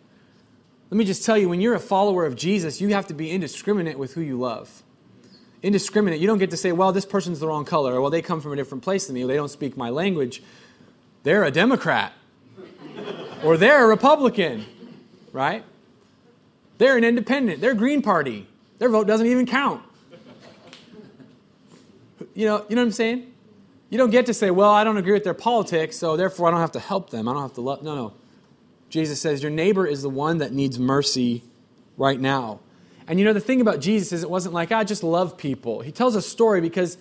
Let 0.90 0.98
me 0.98 1.04
just 1.04 1.26
tell 1.26 1.38
you, 1.38 1.50
when 1.50 1.60
you're 1.60 1.76
a 1.76 1.80
follower 1.80 2.26
of 2.26 2.36
Jesus, 2.36 2.80
you 2.80 2.90
have 2.90 3.08
to 3.08 3.14
be 3.14 3.30
indiscriminate 3.30 4.00
with 4.00 4.14
who 4.14 4.22
you 4.22 4.40
love. 4.40 4.84
Indiscriminate. 5.62 6.22
You 6.22 6.28
don't 6.28 6.38
get 6.38 6.52
to 6.52 6.58
say, 6.58 6.72
well, 6.72 6.94
this 6.94 7.06
person's 7.06 7.40
the 7.40 7.48
wrong 7.48 7.66
color, 7.66 7.96
or 7.96 8.02
well, 8.02 8.10
they 8.10 8.22
come 8.22 8.40
from 8.40 8.54
a 8.54 8.56
different 8.56 8.84
place 8.84 9.08
than 9.08 9.16
me, 9.16 9.24
or 9.24 9.28
they 9.28 9.36
don't 9.36 9.50
speak 9.50 9.76
my 9.76 9.90
language. 9.90 10.42
They're 11.24 11.44
a 11.44 11.52
Democrat, 11.52 12.14
or 13.44 13.58
they're 13.58 13.84
a 13.84 13.88
Republican, 13.88 14.66
right? 15.34 15.66
They're 16.78 16.96
an 16.96 17.04
independent, 17.04 17.60
they're 17.60 17.74
Green 17.74 18.02
Party. 18.02 18.48
Their 18.80 18.90
vote 18.90 19.08
doesn't 19.08 19.26
even 19.28 19.46
count. 19.46 19.84
You 22.34 22.46
know, 22.46 22.66
you 22.70 22.76
know 22.76 22.82
what 22.82 22.88
I'm 22.88 22.92
saying? 22.92 23.34
You 23.90 23.98
don't 23.98 24.12
get 24.12 24.28
to 24.28 24.34
say, 24.34 24.52
well, 24.52 24.70
I 24.70 24.84
don't 24.84 24.98
agree 24.98 25.14
with 25.14 25.24
their 25.24 25.34
politics, 25.34 25.98
so 25.98 26.16
therefore 26.16 26.48
I 26.48 26.52
don't 26.52 26.60
have 26.60 26.74
to 26.74 26.80
help 26.80 27.10
them. 27.10 27.28
I 27.28 27.34
don't 27.34 27.42
have 27.42 27.54
to 27.54 27.62
love. 27.62 27.84
No, 27.84 27.96
no. 27.96 28.14
Jesus 28.90 29.22
says, 29.22 29.42
Your 29.42 29.52
neighbor 29.52 29.86
is 29.86 30.02
the 30.02 30.10
one 30.10 30.38
that 30.40 30.54
needs 30.54 30.80
mercy 30.80 31.44
right 31.98 32.20
now. 32.20 32.60
And 33.08 33.20
you 33.20 33.26
know, 33.26 33.34
the 33.34 33.40
thing 33.40 33.62
about 33.62 33.80
Jesus 33.80 34.12
is 34.12 34.24
it 34.24 34.30
wasn't 34.30 34.54
like, 34.54 34.72
I 34.72 34.84
just 34.84 35.04
love 35.04 35.38
people. 35.38 35.82
He 35.82 35.92
tells 35.92 36.16
a 36.16 36.22
story 36.22 36.60
because 36.60 36.98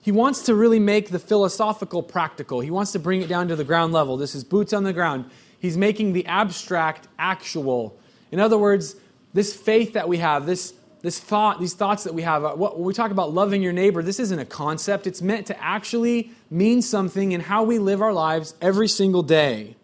he 0.00 0.10
wants 0.10 0.42
to 0.42 0.54
really 0.54 0.80
make 0.80 1.10
the 1.10 1.18
philosophical 1.18 2.02
practical. 2.02 2.60
He 2.60 2.70
wants 2.70 2.92
to 2.92 2.98
bring 2.98 3.22
it 3.22 3.28
down 3.28 3.48
to 3.48 3.56
the 3.56 3.64
ground 3.64 3.92
level. 3.92 4.16
This 4.16 4.34
is 4.34 4.44
boots 4.44 4.72
on 4.72 4.84
the 4.84 4.92
ground. 4.92 5.30
He's 5.60 5.76
making 5.76 6.12
the 6.12 6.26
abstract 6.26 7.06
actual. 7.18 7.96
In 8.32 8.40
other 8.40 8.58
words, 8.58 8.96
this 9.32 9.54
faith 9.54 9.92
that 9.92 10.08
we 10.08 10.18
have, 10.18 10.44
this, 10.44 10.74
this 11.02 11.20
thought, 11.20 11.60
these 11.60 11.74
thoughts 11.74 12.02
that 12.04 12.14
we 12.14 12.22
have, 12.22 12.44
uh, 12.44 12.54
what, 12.54 12.76
when 12.76 12.84
we 12.84 12.94
talk 12.94 13.10
about 13.10 13.32
loving 13.32 13.62
your 13.62 13.72
neighbor, 13.72 14.02
this 14.02 14.18
isn't 14.18 14.38
a 14.38 14.44
concept. 14.44 15.06
It's 15.06 15.22
meant 15.22 15.46
to 15.46 15.62
actually 15.62 16.32
mean 16.50 16.82
something 16.82 17.32
in 17.32 17.40
how 17.40 17.62
we 17.62 17.78
live 17.78 18.02
our 18.02 18.12
lives 18.12 18.54
every 18.60 18.88
single 18.88 19.22
day. 19.22 19.76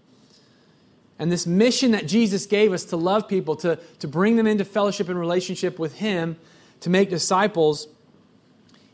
And 1.19 1.33
this 1.33 1.47
mission 1.47 1.91
that 1.93 2.07
Jesus 2.07 2.47
gave 2.47 2.73
us 2.73 2.85
to 2.87 2.97
love 2.97 3.27
people, 3.29 3.57
to, 3.57 3.77
to 3.99 4.09
bring 4.09 4.37
them 4.37 4.47
into 4.47 4.65
fellowship 4.65 5.09
and 5.09 5.19
relationship 5.19 5.79
with 5.79 5.97
Him, 5.97 6.37
to 6.81 6.91
make 6.91 7.11
disciples, 7.11 7.89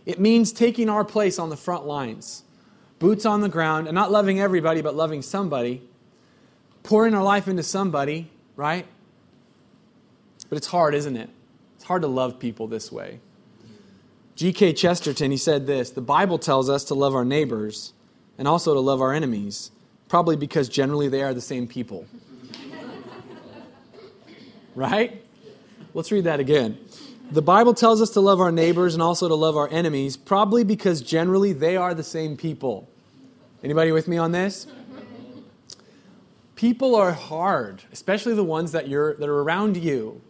it 0.06 0.18
means 0.18 0.52
taking 0.52 0.88
our 0.88 1.04
place 1.04 1.38
on 1.38 1.50
the 1.50 1.56
front 1.56 1.86
lines. 1.86 2.44
Boots 2.98 3.26
on 3.26 3.40
the 3.40 3.48
ground, 3.48 3.86
and 3.88 3.94
not 3.94 4.10
loving 4.10 4.40
everybody, 4.40 4.80
but 4.80 4.94
loving 4.94 5.20
somebody. 5.20 5.82
Pouring 6.82 7.14
our 7.14 7.22
life 7.22 7.48
into 7.48 7.62
somebody, 7.62 8.30
right? 8.56 8.86
But 10.48 10.58
it's 10.58 10.68
hard, 10.68 10.94
isn't 10.94 11.16
it? 11.16 11.28
It's 11.76 11.84
hard 11.84 12.02
to 12.02 12.08
love 12.08 12.38
people 12.38 12.66
this 12.66 12.90
way. 12.92 13.20
G.K. 14.36 14.72
Chesterton, 14.72 15.30
he 15.30 15.36
said 15.36 15.66
this 15.66 15.90
The 15.90 16.00
Bible 16.00 16.38
tells 16.38 16.68
us 16.68 16.84
to 16.84 16.94
love 16.94 17.14
our 17.14 17.24
neighbors 17.24 17.92
and 18.38 18.48
also 18.48 18.74
to 18.74 18.80
love 18.80 19.00
our 19.00 19.12
enemies. 19.12 19.70
Probably 20.08 20.36
because 20.36 20.68
generally 20.68 21.08
they 21.08 21.22
are 21.22 21.34
the 21.34 21.40
same 21.40 21.66
people. 21.66 22.06
right? 24.74 25.22
Let's 25.94 26.10
read 26.12 26.24
that 26.24 26.40
again. 26.40 26.78
The 27.30 27.42
Bible 27.42 27.74
tells 27.74 28.02
us 28.02 28.10
to 28.10 28.20
love 28.20 28.40
our 28.40 28.52
neighbors 28.52 28.94
and 28.94 29.02
also 29.02 29.28
to 29.28 29.34
love 29.34 29.56
our 29.56 29.68
enemies, 29.70 30.16
probably 30.16 30.62
because 30.62 31.00
generally 31.00 31.52
they 31.52 31.76
are 31.76 31.94
the 31.94 32.02
same 32.02 32.36
people. 32.36 32.88
Anybody 33.62 33.92
with 33.92 34.08
me 34.08 34.18
on 34.18 34.32
this? 34.32 34.66
People 36.54 36.94
are 36.94 37.12
hard, 37.12 37.82
especially 37.92 38.34
the 38.34 38.44
ones 38.44 38.72
that 38.72 38.88
you're 38.88 39.14
that 39.16 39.28
are 39.28 39.40
around 39.40 39.76
you. 39.76 40.20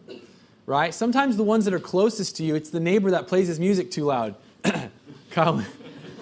Right? 0.67 0.95
Sometimes 0.95 1.37
the 1.37 1.45
ones 1.45 1.67
that 1.67 1.75
are 1.75 1.81
closest 1.81 2.37
to 2.37 2.45
you, 2.45 2.55
it's 2.55 2.71
the 2.71 2.81
neighbor 2.81 3.11
that 3.11 3.27
plays 3.27 3.49
his 3.49 3.61
music 3.61 3.91
too 3.91 4.05
loud. 4.05 4.37
Kyle 5.31 5.65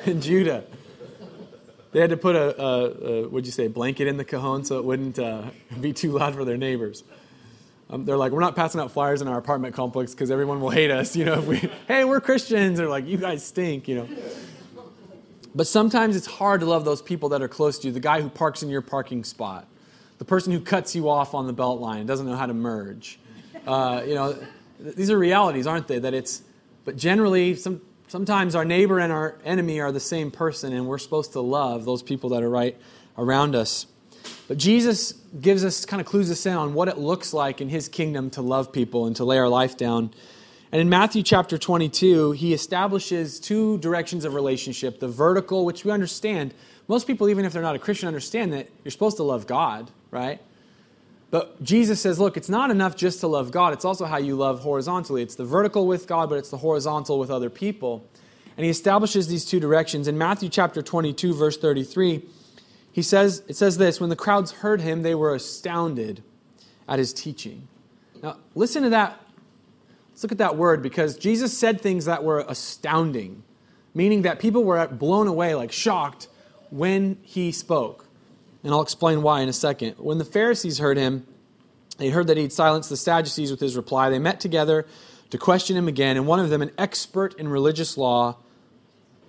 and 0.04 0.22
Judah. 0.22 0.64
They 1.92 2.00
had 2.00 2.10
to 2.10 2.16
put 2.16 2.34
a, 2.34 2.60
a, 2.60 2.66
a 2.66 3.28
what'd 3.28 3.46
you 3.46 3.52
say, 3.52 3.68
blanket 3.68 4.08
in 4.08 4.16
the 4.16 4.24
cajon 4.24 4.64
so 4.64 4.78
it 4.78 4.84
wouldn't 4.84 5.18
uh, 5.18 5.42
be 5.80 5.92
too 5.92 6.12
loud 6.12 6.34
for 6.34 6.44
their 6.44 6.56
neighbors. 6.56 7.04
Um, 7.90 8.06
they're 8.06 8.16
like, 8.16 8.32
we're 8.32 8.40
not 8.40 8.56
passing 8.56 8.80
out 8.80 8.90
flyers 8.90 9.20
in 9.20 9.28
our 9.28 9.36
apartment 9.36 9.74
complex 9.74 10.12
because 10.12 10.30
everyone 10.30 10.60
will 10.62 10.70
hate 10.70 10.90
us. 10.90 11.14
You 11.22 11.26
know, 11.26 11.34
if 11.34 11.46
we, 11.46 11.70
hey, 11.86 12.04
we're 12.04 12.22
Christians. 12.22 12.78
They're 12.78 12.88
like, 12.88 13.06
you 13.06 13.18
guys 13.18 13.44
stink. 13.44 13.86
You 13.86 13.96
know. 13.96 14.08
But 15.54 15.66
sometimes 15.66 16.16
it's 16.16 16.26
hard 16.26 16.60
to 16.60 16.66
love 16.66 16.86
those 16.86 17.02
people 17.02 17.28
that 17.30 17.42
are 17.42 17.48
close 17.48 17.78
to 17.80 17.88
you. 17.88 17.92
The 17.92 18.00
guy 18.00 18.22
who 18.22 18.30
parks 18.30 18.62
in 18.62 18.70
your 18.70 18.80
parking 18.80 19.22
spot, 19.24 19.68
the 20.16 20.24
person 20.24 20.52
who 20.52 20.60
cuts 20.60 20.94
you 20.94 21.10
off 21.10 21.34
on 21.34 21.46
the 21.46 21.52
belt 21.52 21.80
line, 21.80 22.06
doesn't 22.06 22.26
know 22.26 22.36
how 22.36 22.46
to 22.46 22.54
merge. 22.54 23.20
Uh, 23.66 24.02
you 24.06 24.14
know, 24.14 24.38
these 24.80 25.10
are 25.10 25.18
realities, 25.18 25.66
aren't 25.66 25.86
they? 25.86 25.98
That 25.98 26.14
it's, 26.14 26.42
but 26.86 26.96
generally, 26.96 27.54
some 27.54 27.82
Sometimes 28.12 28.54
our 28.54 28.66
neighbor 28.66 28.98
and 28.98 29.10
our 29.10 29.38
enemy 29.42 29.80
are 29.80 29.90
the 29.90 29.98
same 29.98 30.30
person, 30.30 30.74
and 30.74 30.86
we're 30.86 30.98
supposed 30.98 31.32
to 31.32 31.40
love 31.40 31.86
those 31.86 32.02
people 32.02 32.28
that 32.28 32.42
are 32.42 32.50
right 32.50 32.76
around 33.16 33.54
us. 33.54 33.86
But 34.48 34.58
Jesus 34.58 35.12
gives 35.40 35.64
us, 35.64 35.86
kind 35.86 35.98
of 35.98 36.06
clues 36.06 36.30
us 36.30 36.44
in 36.44 36.52
on 36.52 36.74
what 36.74 36.88
it 36.88 36.98
looks 36.98 37.32
like 37.32 37.62
in 37.62 37.70
his 37.70 37.88
kingdom 37.88 38.28
to 38.32 38.42
love 38.42 38.70
people 38.70 39.06
and 39.06 39.16
to 39.16 39.24
lay 39.24 39.38
our 39.38 39.48
life 39.48 39.78
down. 39.78 40.12
And 40.72 40.78
in 40.82 40.90
Matthew 40.90 41.22
chapter 41.22 41.56
22, 41.56 42.32
he 42.32 42.52
establishes 42.52 43.40
two 43.40 43.78
directions 43.78 44.26
of 44.26 44.34
relationship 44.34 45.00
the 45.00 45.08
vertical, 45.08 45.64
which 45.64 45.82
we 45.82 45.90
understand. 45.90 46.52
Most 46.88 47.06
people, 47.06 47.30
even 47.30 47.46
if 47.46 47.54
they're 47.54 47.62
not 47.62 47.76
a 47.76 47.78
Christian, 47.78 48.08
understand 48.08 48.52
that 48.52 48.68
you're 48.84 48.92
supposed 48.92 49.16
to 49.16 49.22
love 49.22 49.46
God, 49.46 49.90
right? 50.10 50.38
But 51.32 51.62
Jesus 51.62 51.98
says, 51.98 52.20
look, 52.20 52.36
it's 52.36 52.50
not 52.50 52.70
enough 52.70 52.94
just 52.94 53.20
to 53.20 53.26
love 53.26 53.50
God, 53.50 53.72
it's 53.72 53.86
also 53.86 54.04
how 54.04 54.18
you 54.18 54.36
love 54.36 54.60
horizontally. 54.60 55.22
It's 55.22 55.34
the 55.34 55.46
vertical 55.46 55.86
with 55.86 56.06
God, 56.06 56.28
but 56.28 56.36
it's 56.36 56.50
the 56.50 56.58
horizontal 56.58 57.18
with 57.18 57.30
other 57.30 57.48
people. 57.48 58.06
And 58.54 58.64
he 58.64 58.70
establishes 58.70 59.28
these 59.28 59.46
two 59.46 59.58
directions. 59.58 60.06
In 60.06 60.18
Matthew 60.18 60.50
chapter 60.50 60.82
22, 60.82 61.32
verse 61.32 61.56
33, 61.56 62.22
he 62.92 63.00
says, 63.00 63.42
it 63.48 63.56
says 63.56 63.78
this 63.78 63.98
When 63.98 64.10
the 64.10 64.16
crowds 64.16 64.52
heard 64.52 64.82
him, 64.82 65.00
they 65.00 65.14
were 65.14 65.34
astounded 65.34 66.22
at 66.86 66.98
his 66.98 67.14
teaching. 67.14 67.66
Now, 68.22 68.36
listen 68.54 68.82
to 68.82 68.90
that. 68.90 69.18
Let's 70.10 70.22
look 70.22 70.32
at 70.32 70.38
that 70.38 70.58
word 70.58 70.82
because 70.82 71.16
Jesus 71.16 71.56
said 71.56 71.80
things 71.80 72.04
that 72.04 72.22
were 72.22 72.44
astounding, 72.46 73.42
meaning 73.94 74.20
that 74.22 74.38
people 74.38 74.64
were 74.64 74.86
blown 74.86 75.28
away, 75.28 75.54
like 75.54 75.72
shocked, 75.72 76.28
when 76.68 77.16
he 77.22 77.52
spoke. 77.52 78.06
And 78.64 78.72
I'll 78.72 78.82
explain 78.82 79.22
why 79.22 79.40
in 79.40 79.48
a 79.48 79.52
second. 79.52 79.94
When 79.98 80.18
the 80.18 80.24
Pharisees 80.24 80.78
heard 80.78 80.96
him, 80.96 81.26
they 81.98 82.10
heard 82.10 82.26
that 82.28 82.36
he'd 82.36 82.52
silenced 82.52 82.88
the 82.88 82.96
Sadducees 82.96 83.50
with 83.50 83.60
his 83.60 83.76
reply. 83.76 84.10
They 84.10 84.18
met 84.18 84.40
together 84.40 84.86
to 85.30 85.38
question 85.38 85.76
him 85.76 85.88
again, 85.88 86.16
and 86.16 86.26
one 86.26 86.40
of 86.40 86.50
them, 86.50 86.62
an 86.62 86.70
expert 86.76 87.34
in 87.38 87.48
religious 87.48 87.96
law, 87.96 88.36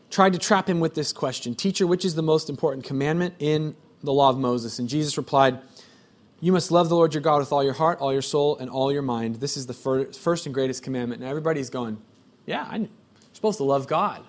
tried 0.10 0.34
to 0.34 0.40
trap 0.40 0.70
him 0.70 0.80
with 0.80 0.96
this 0.96 1.14
question 1.14 1.56
Teacher, 1.56 1.88
which 1.88 2.06
is 2.06 2.16
the 2.16 2.22
most 2.22 2.50
important 2.50 2.86
commandment 2.86 3.36
in 3.40 3.76
the 4.02 4.14
law 4.14 4.30
of 4.30 4.38
Moses? 4.38 4.80
And 4.80 4.88
Jesus 4.88 5.18
replied, 5.18 5.60
You 6.40 6.52
must 6.52 6.72
love 6.72 6.90
the 6.90 6.96
Lord 6.96 7.14
your 7.14 7.22
God 7.22 7.40
with 7.40 7.52
all 7.52 7.64
your 7.64 7.74
heart, 7.74 8.00
all 8.00 8.14
your 8.14 8.22
soul, 8.22 8.58
and 8.58 8.70
all 8.70 8.92
your 8.92 9.02
mind. 9.02 9.38
This 9.38 9.58
is 9.58 9.66
the 9.66 9.74
first 9.74 10.46
and 10.46 10.54
greatest 10.54 10.84
commandment. 10.84 11.22
And 11.22 11.30
everybody's 11.30 11.70
going, 11.70 11.98
Yeah, 12.46 12.68
I'm 12.70 12.90
supposed 13.32 13.58
to 13.58 13.64
love 13.64 13.88
God. 13.88 14.24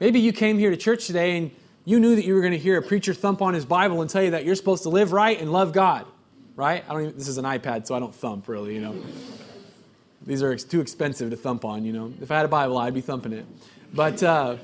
Maybe 0.00 0.20
you 0.20 0.32
came 0.32 0.58
here 0.58 0.70
to 0.70 0.76
church 0.76 1.06
today 1.06 1.38
and 1.38 1.50
you 1.86 2.00
knew 2.00 2.16
that 2.16 2.24
you 2.24 2.34
were 2.34 2.40
going 2.40 2.52
to 2.52 2.58
hear 2.58 2.76
a 2.76 2.82
preacher 2.82 3.14
thump 3.14 3.40
on 3.40 3.54
his 3.54 3.64
Bible 3.64 4.02
and 4.02 4.10
tell 4.10 4.22
you 4.22 4.32
that 4.32 4.44
you're 4.44 4.56
supposed 4.56 4.82
to 4.82 4.88
live 4.88 5.12
right 5.12 5.40
and 5.40 5.52
love 5.52 5.72
God, 5.72 6.04
right? 6.56 6.84
I 6.88 6.92
don't 6.92 7.02
even, 7.02 7.16
this 7.16 7.28
is 7.28 7.38
an 7.38 7.44
iPad, 7.44 7.86
so 7.86 7.94
I 7.94 8.00
don't 8.00 8.14
thump 8.14 8.48
really, 8.48 8.74
you 8.74 8.80
know. 8.80 8.96
These 10.26 10.42
are 10.42 10.56
too 10.56 10.80
expensive 10.80 11.30
to 11.30 11.36
thump 11.36 11.64
on, 11.64 11.84
you 11.84 11.92
know. 11.92 12.12
If 12.20 12.32
I 12.32 12.36
had 12.36 12.44
a 12.44 12.48
Bible, 12.48 12.76
I'd 12.76 12.92
be 12.92 13.00
thumping 13.00 13.32
it. 13.32 13.46
But 13.94 14.20
uh, 14.20 14.56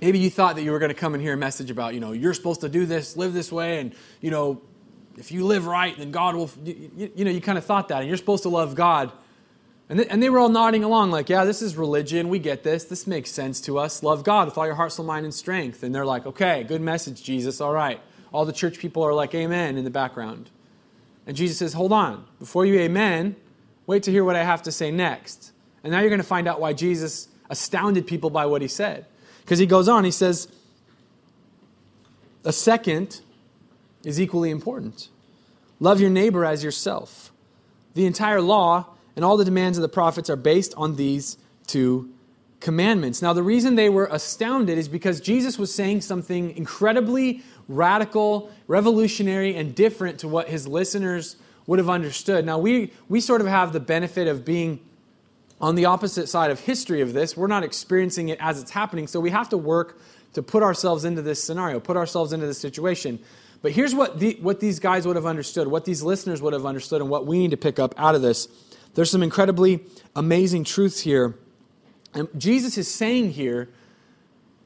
maybe 0.00 0.18
you 0.18 0.28
thought 0.28 0.56
that 0.56 0.62
you 0.62 0.72
were 0.72 0.80
going 0.80 0.88
to 0.88 0.96
come 0.96 1.14
and 1.14 1.22
hear 1.22 1.34
a 1.34 1.36
message 1.36 1.70
about, 1.70 1.94
you 1.94 2.00
know, 2.00 2.10
you're 2.10 2.34
supposed 2.34 2.62
to 2.62 2.68
do 2.68 2.84
this, 2.84 3.16
live 3.16 3.32
this 3.32 3.52
way, 3.52 3.78
and, 3.78 3.94
you 4.20 4.32
know, 4.32 4.60
if 5.16 5.30
you 5.30 5.46
live 5.46 5.66
right, 5.66 5.96
then 5.96 6.10
God 6.10 6.34
will, 6.34 6.50
you, 6.64 6.90
you, 6.96 7.12
you 7.14 7.24
know, 7.24 7.30
you 7.30 7.40
kind 7.40 7.58
of 7.58 7.64
thought 7.64 7.86
that, 7.88 8.00
and 8.00 8.08
you're 8.08 8.16
supposed 8.16 8.42
to 8.42 8.48
love 8.48 8.74
God. 8.74 9.12
And 9.88 9.98
they, 9.98 10.06
and 10.06 10.22
they 10.22 10.30
were 10.30 10.38
all 10.38 10.48
nodding 10.48 10.82
along, 10.82 11.10
like, 11.10 11.28
yeah, 11.28 11.44
this 11.44 11.60
is 11.60 11.76
religion. 11.76 12.30
We 12.30 12.38
get 12.38 12.62
this. 12.62 12.84
This 12.84 13.06
makes 13.06 13.30
sense 13.30 13.60
to 13.62 13.78
us. 13.78 14.02
Love 14.02 14.24
God 14.24 14.46
with 14.46 14.56
all 14.56 14.64
your 14.64 14.76
heart, 14.76 14.92
soul, 14.92 15.04
mind, 15.04 15.26
and 15.26 15.34
strength. 15.34 15.82
And 15.82 15.94
they're 15.94 16.06
like, 16.06 16.24
okay, 16.24 16.64
good 16.64 16.80
message, 16.80 17.22
Jesus. 17.22 17.60
All 17.60 17.72
right. 17.72 18.00
All 18.32 18.44
the 18.44 18.52
church 18.52 18.78
people 18.78 19.02
are 19.02 19.12
like, 19.12 19.34
amen 19.34 19.76
in 19.76 19.84
the 19.84 19.90
background. 19.90 20.50
And 21.26 21.36
Jesus 21.36 21.58
says, 21.58 21.74
hold 21.74 21.92
on. 21.92 22.24
Before 22.38 22.64
you 22.64 22.78
amen, 22.80 23.36
wait 23.86 24.02
to 24.04 24.10
hear 24.10 24.24
what 24.24 24.36
I 24.36 24.42
have 24.42 24.62
to 24.62 24.72
say 24.72 24.90
next. 24.90 25.52
And 25.82 25.92
now 25.92 26.00
you're 26.00 26.08
going 26.08 26.18
to 26.20 26.26
find 26.26 26.48
out 26.48 26.60
why 26.60 26.72
Jesus 26.72 27.28
astounded 27.50 28.06
people 28.06 28.30
by 28.30 28.46
what 28.46 28.62
he 28.62 28.68
said. 28.68 29.04
Because 29.42 29.58
he 29.58 29.66
goes 29.66 29.88
on, 29.88 30.04
he 30.04 30.10
says, 30.10 30.48
a 32.42 32.52
second 32.52 33.20
is 34.02 34.18
equally 34.18 34.50
important. 34.50 35.08
Love 35.78 36.00
your 36.00 36.10
neighbor 36.10 36.44
as 36.44 36.64
yourself. 36.64 37.30
The 37.94 38.06
entire 38.06 38.40
law 38.40 38.86
and 39.16 39.24
all 39.24 39.36
the 39.36 39.44
demands 39.44 39.78
of 39.78 39.82
the 39.82 39.88
prophets 39.88 40.28
are 40.28 40.36
based 40.36 40.74
on 40.76 40.96
these 40.96 41.38
two 41.66 42.10
commandments. 42.60 43.20
Now, 43.20 43.32
the 43.32 43.42
reason 43.42 43.74
they 43.74 43.88
were 43.90 44.08
astounded 44.10 44.78
is 44.78 44.88
because 44.88 45.20
Jesus 45.20 45.58
was 45.58 45.74
saying 45.74 46.00
something 46.00 46.56
incredibly 46.56 47.42
radical, 47.68 48.50
revolutionary, 48.66 49.54
and 49.54 49.74
different 49.74 50.18
to 50.20 50.28
what 50.28 50.48
his 50.48 50.66
listeners 50.66 51.36
would 51.66 51.78
have 51.78 51.88
understood. 51.88 52.44
Now, 52.44 52.58
we, 52.58 52.92
we 53.08 53.20
sort 53.20 53.40
of 53.40 53.46
have 53.46 53.72
the 53.72 53.80
benefit 53.80 54.28
of 54.28 54.44
being 54.44 54.80
on 55.60 55.74
the 55.74 55.84
opposite 55.84 56.28
side 56.28 56.50
of 56.50 56.60
history 56.60 57.00
of 57.00 57.12
this. 57.12 57.36
We're 57.36 57.46
not 57.46 57.64
experiencing 57.64 58.28
it 58.28 58.38
as 58.40 58.60
it's 58.60 58.70
happening, 58.70 59.06
so 59.06 59.20
we 59.20 59.30
have 59.30 59.48
to 59.50 59.56
work 59.56 59.98
to 60.34 60.42
put 60.42 60.62
ourselves 60.62 61.04
into 61.04 61.22
this 61.22 61.42
scenario, 61.42 61.80
put 61.80 61.96
ourselves 61.96 62.32
into 62.32 62.46
this 62.46 62.58
situation. 62.58 63.18
But 63.62 63.72
here's 63.72 63.94
what, 63.94 64.18
the, 64.18 64.36
what 64.42 64.60
these 64.60 64.78
guys 64.78 65.06
would 65.06 65.16
have 65.16 65.24
understood, 65.24 65.68
what 65.68 65.84
these 65.84 66.02
listeners 66.02 66.42
would 66.42 66.52
have 66.52 66.66
understood, 66.66 67.00
and 67.00 67.08
what 67.08 67.26
we 67.26 67.38
need 67.38 67.52
to 67.52 67.56
pick 67.56 67.78
up 67.78 67.94
out 67.96 68.14
of 68.14 68.20
this. 68.20 68.48
There's 68.94 69.10
some 69.10 69.22
incredibly 69.22 69.84
amazing 70.14 70.64
truths 70.64 71.00
here. 71.00 71.36
And 72.14 72.28
Jesus 72.38 72.78
is 72.78 72.88
saying 72.88 73.32
here 73.32 73.68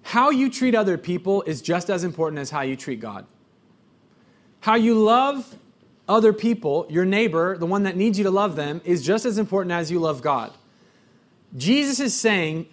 how 0.02 0.30
you 0.30 0.50
treat 0.50 0.74
other 0.74 0.98
people 0.98 1.42
is 1.42 1.60
just 1.62 1.90
as 1.90 2.04
important 2.04 2.38
as 2.38 2.50
how 2.50 2.60
you 2.60 2.76
treat 2.76 3.00
God. 3.00 3.26
How 4.60 4.74
you 4.74 4.94
love 4.94 5.56
other 6.08 6.32
people, 6.32 6.86
your 6.88 7.04
neighbor, 7.04 7.56
the 7.58 7.66
one 7.66 7.82
that 7.82 7.96
needs 7.96 8.18
you 8.18 8.24
to 8.24 8.30
love 8.30 8.56
them, 8.56 8.80
is 8.84 9.04
just 9.04 9.24
as 9.24 9.38
important 9.38 9.72
as 9.72 9.90
you 9.90 9.98
love 9.98 10.22
God. 10.22 10.52
Jesus 11.56 12.00
is 12.00 12.18
saying, 12.18 12.66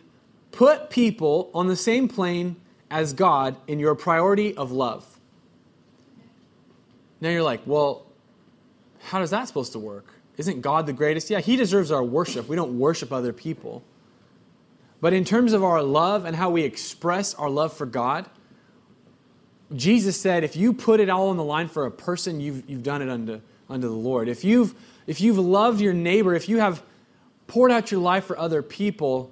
put 0.51 0.89
people 0.89 1.51
on 1.53 1.67
the 1.67 1.75
same 1.75 2.07
plane 2.07 2.55
as 2.89 3.13
God 3.13 3.57
in 3.67 3.79
your 3.79 3.95
priority 3.95 4.55
of 4.55 4.71
love. 4.71 5.19
Now 7.19 7.29
you're 7.29 7.43
like, 7.43 7.61
well, 7.65 8.05
how 9.03 9.21
is 9.21 9.29
that 9.31 9.47
supposed 9.47 9.73
to 9.73 9.79
work? 9.79 10.14
Isn't 10.37 10.61
God 10.61 10.85
the 10.85 10.93
greatest? 10.93 11.29
Yeah, 11.29 11.39
He 11.39 11.55
deserves 11.55 11.91
our 11.91 12.03
worship. 12.03 12.47
We 12.47 12.55
don't 12.55 12.77
worship 12.77 13.11
other 13.11 13.33
people. 13.33 13.83
But 15.01 15.13
in 15.13 15.25
terms 15.25 15.53
of 15.53 15.63
our 15.63 15.83
love 15.83 16.25
and 16.25 16.35
how 16.35 16.49
we 16.49 16.63
express 16.63 17.33
our 17.35 17.49
love 17.49 17.73
for 17.73 17.85
God, 17.85 18.29
Jesus 19.75 20.19
said, 20.19 20.43
if 20.43 20.55
you 20.55 20.73
put 20.73 20.99
it 20.99 21.09
all 21.09 21.29
on 21.29 21.37
the 21.37 21.43
line 21.43 21.67
for 21.67 21.85
a 21.85 21.91
person, 21.91 22.39
you've, 22.39 22.69
you've 22.69 22.83
done 22.83 23.01
it 23.01 23.09
unto, 23.09 23.41
unto 23.69 23.87
the 23.87 23.93
Lord. 23.93 24.29
If 24.29 24.43
you've, 24.43 24.73
if 25.07 25.21
you've 25.21 25.37
loved 25.37 25.81
your 25.81 25.93
neighbor, 25.93 26.35
if 26.35 26.47
you 26.47 26.59
have 26.59 26.83
poured 27.47 27.71
out 27.71 27.91
your 27.91 27.99
life 27.99 28.25
for 28.25 28.37
other 28.37 28.61
people, 28.61 29.31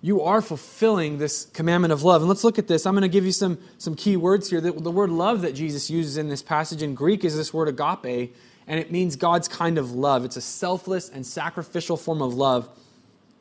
you 0.00 0.22
are 0.22 0.40
fulfilling 0.40 1.18
this 1.18 1.46
commandment 1.46 1.92
of 1.92 2.02
love. 2.02 2.22
And 2.22 2.28
let's 2.28 2.44
look 2.44 2.58
at 2.58 2.68
this. 2.68 2.86
I'm 2.86 2.94
going 2.94 3.02
to 3.02 3.08
give 3.08 3.24
you 3.24 3.32
some, 3.32 3.58
some 3.78 3.94
key 3.94 4.16
words 4.16 4.48
here. 4.48 4.60
The, 4.60 4.72
the 4.72 4.90
word 4.90 5.10
love 5.10 5.42
that 5.42 5.54
Jesus 5.54 5.90
uses 5.90 6.16
in 6.16 6.28
this 6.28 6.42
passage 6.42 6.82
in 6.82 6.94
Greek 6.94 7.24
is 7.24 7.36
this 7.36 7.52
word 7.52 7.68
agape, 7.68 8.34
and 8.68 8.78
it 8.78 8.92
means 8.92 9.16
God's 9.16 9.48
kind 9.48 9.78
of 9.78 9.92
love. 9.92 10.24
It's 10.24 10.36
a 10.36 10.40
selfless 10.40 11.08
and 11.08 11.26
sacrificial 11.26 11.96
form 11.96 12.22
of 12.22 12.34
love 12.34 12.68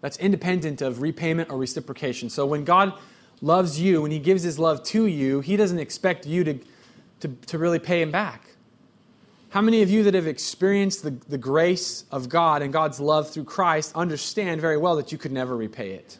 that's 0.01 0.17
independent 0.17 0.81
of 0.81 1.01
repayment 1.01 1.51
or 1.51 1.57
reciprocation. 1.57 2.29
So 2.29 2.45
when 2.45 2.63
God 2.63 2.93
loves 3.41 3.79
you, 3.79 4.01
when 4.01 4.11
He 4.11 4.19
gives 4.19 4.41
His 4.41 4.57
love 4.57 4.83
to 4.85 5.05
you, 5.05 5.41
He 5.41 5.55
doesn't 5.55 5.79
expect 5.79 6.25
you 6.25 6.43
to, 6.43 6.59
to, 7.19 7.27
to 7.27 7.57
really 7.59 7.79
pay 7.79 8.01
Him 8.01 8.09
back. 8.09 8.41
How 9.49 9.61
many 9.61 9.81
of 9.81 9.89
you 9.89 10.03
that 10.03 10.13
have 10.13 10.27
experienced 10.27 11.03
the, 11.03 11.11
the 11.11 11.37
grace 11.37 12.05
of 12.11 12.29
God 12.29 12.61
and 12.61 12.73
God's 12.73 12.99
love 12.99 13.29
through 13.29 13.45
Christ 13.45 13.93
understand 13.95 14.61
very 14.61 14.77
well 14.77 14.95
that 14.95 15.11
you 15.11 15.17
could 15.17 15.31
never 15.31 15.55
repay 15.55 15.91
it? 15.91 16.17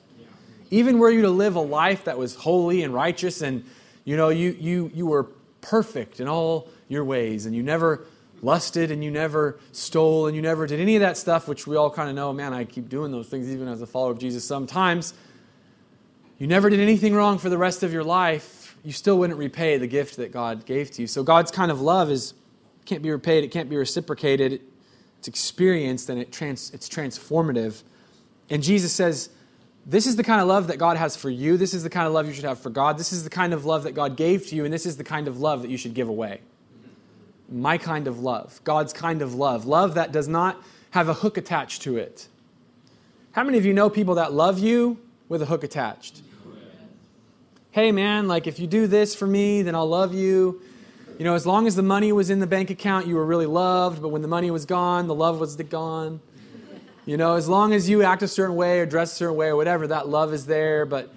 even 0.69 0.99
were 0.99 1.09
you 1.09 1.21
to 1.21 1.29
live 1.29 1.55
a 1.55 1.61
life 1.61 2.03
that 2.05 2.17
was 2.17 2.35
holy 2.35 2.83
and 2.83 2.93
righteous 2.93 3.41
and 3.41 3.63
you 4.03 4.17
know 4.17 4.29
you, 4.29 4.55
you, 4.59 4.91
you 4.93 5.05
were 5.05 5.23
perfect 5.61 6.19
in 6.19 6.27
all 6.27 6.69
your 6.87 7.03
ways 7.03 7.45
and 7.45 7.55
you 7.55 7.63
never 7.63 8.05
lusted 8.41 8.91
and 8.91 9.03
you 9.03 9.11
never 9.11 9.59
stole 9.71 10.27
and 10.27 10.35
you 10.35 10.41
never 10.41 10.67
did 10.67 10.79
any 10.79 10.95
of 10.95 11.01
that 11.01 11.17
stuff 11.17 11.47
which 11.47 11.65
we 11.65 11.75
all 11.75 11.89
kind 11.89 12.09
of 12.09 12.15
know 12.15 12.31
man 12.31 12.53
i 12.53 12.63
keep 12.63 12.89
doing 12.89 13.11
those 13.11 13.27
things 13.27 13.49
even 13.49 13.67
as 13.67 13.81
a 13.81 13.87
follower 13.87 14.11
of 14.11 14.19
jesus 14.19 14.43
sometimes 14.43 15.13
you 16.37 16.47
never 16.47 16.69
did 16.69 16.79
anything 16.79 17.13
wrong 17.13 17.37
for 17.37 17.49
the 17.49 17.57
rest 17.57 17.83
of 17.83 17.91
your 17.91 18.03
life 18.03 18.75
you 18.83 18.91
still 18.91 19.17
wouldn't 19.17 19.39
repay 19.39 19.77
the 19.77 19.87
gift 19.87 20.17
that 20.17 20.31
god 20.31 20.65
gave 20.65 20.91
to 20.91 21.01
you 21.01 21.07
so 21.07 21.23
god's 21.23 21.51
kind 21.51 21.71
of 21.71 21.81
love 21.81 22.11
is 22.11 22.33
can't 22.85 23.01
be 23.01 23.11
repaid 23.11 23.43
it 23.43 23.49
can't 23.49 23.69
be 23.69 23.75
reciprocated 23.75 24.61
it's 25.17 25.27
experienced 25.27 26.09
and 26.09 26.19
it 26.21 26.31
trans, 26.31 26.71
it's 26.71 26.87
transformative 26.87 27.83
and 28.49 28.61
jesus 28.61 28.93
says 28.93 29.29
this 29.89 30.05
is 30.05 30.17
the 30.17 30.23
kind 30.23 30.41
of 30.41 30.49
love 30.49 30.67
that 30.67 30.77
God 30.79 30.97
has 30.97 31.15
for 31.15 31.29
you. 31.29 31.55
This 31.55 31.73
is 31.73 31.81
the 31.81 31.89
kind 31.89 32.05
of 32.05 32.11
love 32.11 32.27
you 32.27 32.33
should 32.33 32.43
have 32.43 32.59
for 32.59 32.69
God. 32.69 32.97
This 32.97 33.13
is 33.13 33.23
the 33.23 33.29
kind 33.29 33.53
of 33.53 33.63
love 33.63 33.83
that 33.83 33.93
God 33.93 34.17
gave 34.17 34.45
to 34.47 34.55
you, 34.55 34.65
and 34.65 34.73
this 34.73 34.85
is 34.85 34.97
the 34.97 35.03
kind 35.05 35.29
of 35.29 35.39
love 35.39 35.61
that 35.61 35.71
you 35.71 35.77
should 35.77 35.93
give 35.93 36.09
away. 36.09 36.41
My 37.49 37.77
kind 37.77 38.07
of 38.07 38.19
love, 38.19 38.59
God's 38.63 38.93
kind 38.93 39.21
of 39.21 39.33
love. 39.33 39.65
Love 39.65 39.93
that 39.93 40.11
does 40.11 40.27
not 40.27 40.61
have 40.91 41.07
a 41.07 41.13
hook 41.13 41.37
attached 41.37 41.81
to 41.83 41.97
it. 41.97 42.27
How 43.31 43.43
many 43.43 43.57
of 43.57 43.65
you 43.65 43.73
know 43.73 43.89
people 43.89 44.15
that 44.15 44.33
love 44.33 44.59
you 44.59 44.99
with 45.29 45.41
a 45.41 45.45
hook 45.45 45.63
attached? 45.63 46.21
Hey, 47.71 47.91
man, 47.91 48.27
like 48.27 48.47
if 48.47 48.59
you 48.59 48.67
do 48.67 48.87
this 48.87 49.13
for 49.13 49.27
me, 49.27 49.61
then 49.61 49.75
I'll 49.75 49.87
love 49.87 50.13
you. 50.13 50.61
You 51.19 51.25
know, 51.25 51.35
as 51.35 51.45
long 51.45 51.67
as 51.67 51.75
the 51.75 51.83
money 51.83 52.11
was 52.11 52.29
in 52.29 52.39
the 52.39 52.47
bank 52.47 52.69
account, 52.69 53.07
you 53.07 53.15
were 53.15 53.25
really 53.25 53.45
loved, 53.45 54.01
but 54.01 54.09
when 54.09 54.21
the 54.21 54.27
money 54.27 54.51
was 54.51 54.65
gone, 54.65 55.07
the 55.07 55.15
love 55.15 55.39
was 55.39 55.55
gone. 55.55 56.19
You 57.05 57.15
know, 57.15 57.35
as 57.35 57.47
long 57.47 57.73
as 57.73 57.89
you 57.89 58.03
act 58.03 58.21
a 58.21 58.27
certain 58.27 58.55
way 58.55 58.79
or 58.79 58.85
dress 58.85 59.13
a 59.13 59.15
certain 59.15 59.37
way 59.37 59.47
or 59.47 59.55
whatever, 59.55 59.87
that 59.87 60.09
love 60.09 60.33
is 60.33 60.45
there. 60.45 60.85
But, 60.85 61.13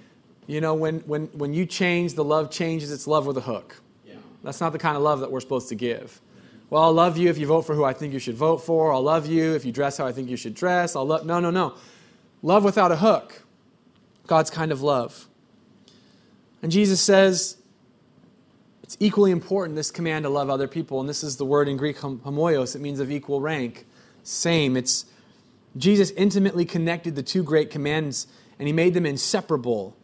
you 0.47 0.61
know, 0.61 0.75
when, 0.75 1.01
when, 1.01 1.27
when 1.29 1.53
you 1.53 1.67
change, 1.67 2.15
the 2.15 2.25
love 2.25 2.51
changes. 2.51 2.93
It's 2.93 3.07
love 3.07 3.27
with 3.27 3.37
a 3.37 3.43
hook. 3.43 3.81
That's 4.43 4.61
not 4.61 4.73
the 4.73 4.79
kind 4.79 4.97
of 4.97 5.03
love 5.03 5.21
that 5.21 5.31
we're 5.31 5.41
supposed 5.41 5.69
to 5.69 5.75
give. 5.75 6.21
Well, 6.71 6.83
I'll 6.83 6.93
love 6.93 7.19
you 7.19 7.29
if 7.29 7.39
you 7.39 7.47
vote 7.47 7.63
for 7.63 7.75
who 7.75 7.85
I 7.85 7.93
think 7.93 8.13
you 8.13 8.19
should 8.19 8.37
vote 8.37 8.59
for. 8.59 8.93
I'll 8.93 9.03
love 9.03 9.27
you 9.27 9.55
if 9.55 9.65
you 9.65 9.73
dress 9.73 9.97
how 9.97 10.07
I 10.07 10.13
think 10.13 10.29
you 10.31 10.37
should 10.37 10.55
dress. 10.55 10.95
I'll 10.95 11.05
love. 11.05 11.27
No, 11.27 11.41
no, 11.41 11.51
no. 11.51 11.75
Love 12.43 12.65
without 12.65 12.93
a 12.93 12.97
hook. 12.97 13.43
God's 14.27 14.51
kind 14.51 14.71
of 14.71 14.81
love. 14.81 15.27
And 16.63 16.71
Jesus 16.71 17.01
says, 17.01 17.57
it's 18.83 18.97
equally 19.01 19.31
important, 19.31 19.77
this 19.77 19.91
command 19.91 20.25
to 20.25 20.29
love 20.29 20.51
other 20.51 20.69
people. 20.69 21.01
And 21.01 21.09
this 21.09 21.23
is 21.23 21.37
the 21.37 21.45
word 21.45 21.69
in 21.69 21.77
Greek, 21.77 21.99
homoios. 21.99 22.75
It 22.75 22.81
means 22.81 23.01
of 23.01 23.11
equal 23.11 23.41
rank. 23.41 23.87
Same. 24.23 24.77
It's 24.77 25.07
Jesus 25.77 26.11
intimately 26.13 26.65
connected 26.65 27.15
the 27.15 27.23
two 27.23 27.43
great 27.43 27.71
commands 27.71 28.27
and 28.59 28.67
he 28.67 28.73
made 28.73 28.95
them 28.95 29.07
inseparable. 29.07 29.97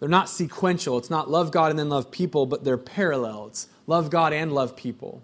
They're 0.00 0.08
not 0.08 0.30
sequential. 0.30 0.96
It's 0.98 1.10
not 1.10 1.30
love 1.30 1.52
God 1.52 1.70
and 1.70 1.78
then 1.78 1.90
love 1.90 2.10
people, 2.10 2.46
but 2.46 2.64
they're 2.64 2.78
parallel. 2.78 3.48
It's 3.48 3.68
love 3.86 4.10
God 4.10 4.32
and 4.32 4.52
love 4.52 4.74
people. 4.74 5.22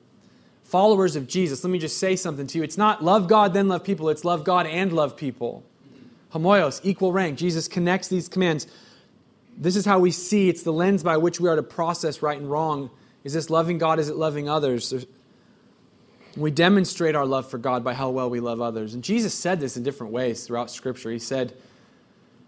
Followers 0.64 1.16
of 1.16 1.26
Jesus, 1.26 1.64
let 1.64 1.70
me 1.70 1.78
just 1.78 1.98
say 1.98 2.14
something 2.14 2.46
to 2.48 2.58
you. 2.58 2.64
It's 2.64 2.76
not 2.76 3.02
love 3.02 3.26
God, 3.26 3.54
then 3.54 3.68
love 3.68 3.84
people. 3.84 4.10
It's 4.10 4.24
love 4.24 4.44
God 4.44 4.66
and 4.66 4.92
love 4.92 5.16
people. 5.16 5.64
Homoios, 6.34 6.80
equal 6.82 7.12
rank. 7.12 7.38
Jesus 7.38 7.68
connects 7.68 8.08
these 8.08 8.28
commands. 8.28 8.66
This 9.56 9.76
is 9.76 9.86
how 9.86 9.98
we 9.98 10.10
see 10.10 10.50
it's 10.50 10.62
the 10.62 10.72
lens 10.72 11.02
by 11.02 11.16
which 11.16 11.40
we 11.40 11.48
are 11.48 11.56
to 11.56 11.62
process 11.62 12.20
right 12.20 12.38
and 12.38 12.50
wrong. 12.50 12.90
Is 13.24 13.32
this 13.32 13.48
loving 13.48 13.78
God? 13.78 13.98
Is 13.98 14.10
it 14.10 14.16
loving 14.16 14.48
others? 14.48 15.06
We 16.36 16.50
demonstrate 16.50 17.14
our 17.14 17.24
love 17.24 17.48
for 17.48 17.56
God 17.56 17.82
by 17.82 17.94
how 17.94 18.10
well 18.10 18.28
we 18.28 18.40
love 18.40 18.60
others. 18.60 18.92
And 18.92 19.02
Jesus 19.02 19.32
said 19.32 19.58
this 19.58 19.76
in 19.76 19.82
different 19.82 20.12
ways 20.12 20.46
throughout 20.46 20.70
Scripture. 20.70 21.10
He 21.10 21.18
said, 21.18 21.54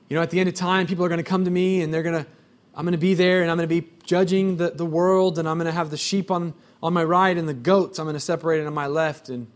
You 0.09 0.17
know, 0.17 0.23
at 0.23 0.31
the 0.31 0.41
end 0.41 0.49
of 0.49 0.55
time, 0.55 0.87
people 0.87 1.05
are 1.05 1.09
going 1.09 1.19
to 1.19 1.25
come 1.25 1.45
to 1.45 1.51
me 1.51 1.83
and 1.83 1.93
they're 1.93 2.03
going 2.03 2.25
to, 2.25 2.31
I'm 2.75 2.85
going 2.85 2.93
to 2.93 2.99
be 2.99 3.15
there 3.15 3.43
and 3.43 3.51
I'm 3.51 3.57
going 3.57 3.69
to 3.69 3.81
be 3.81 3.89
judging 4.05 4.57
the, 4.57 4.71
the 4.71 4.87
world 4.87 5.39
and 5.39 5.49
I'm 5.49 5.59
going 5.59 5.67
to 5.67 5.73
have 5.73 5.91
the 5.91 5.97
sheep 5.97 6.31
on, 6.31 6.55
on 6.83 6.93
my 6.93 7.05
right 7.05 7.37
and 7.37 7.49
the 7.49 7.55
goats, 7.55 7.99
I'm 7.99 8.07
going 8.07 8.15
to 8.15 8.21
separate 8.21 8.65
on 8.65 8.73
my 8.73 8.87
left. 8.87 9.29
And 9.29 9.49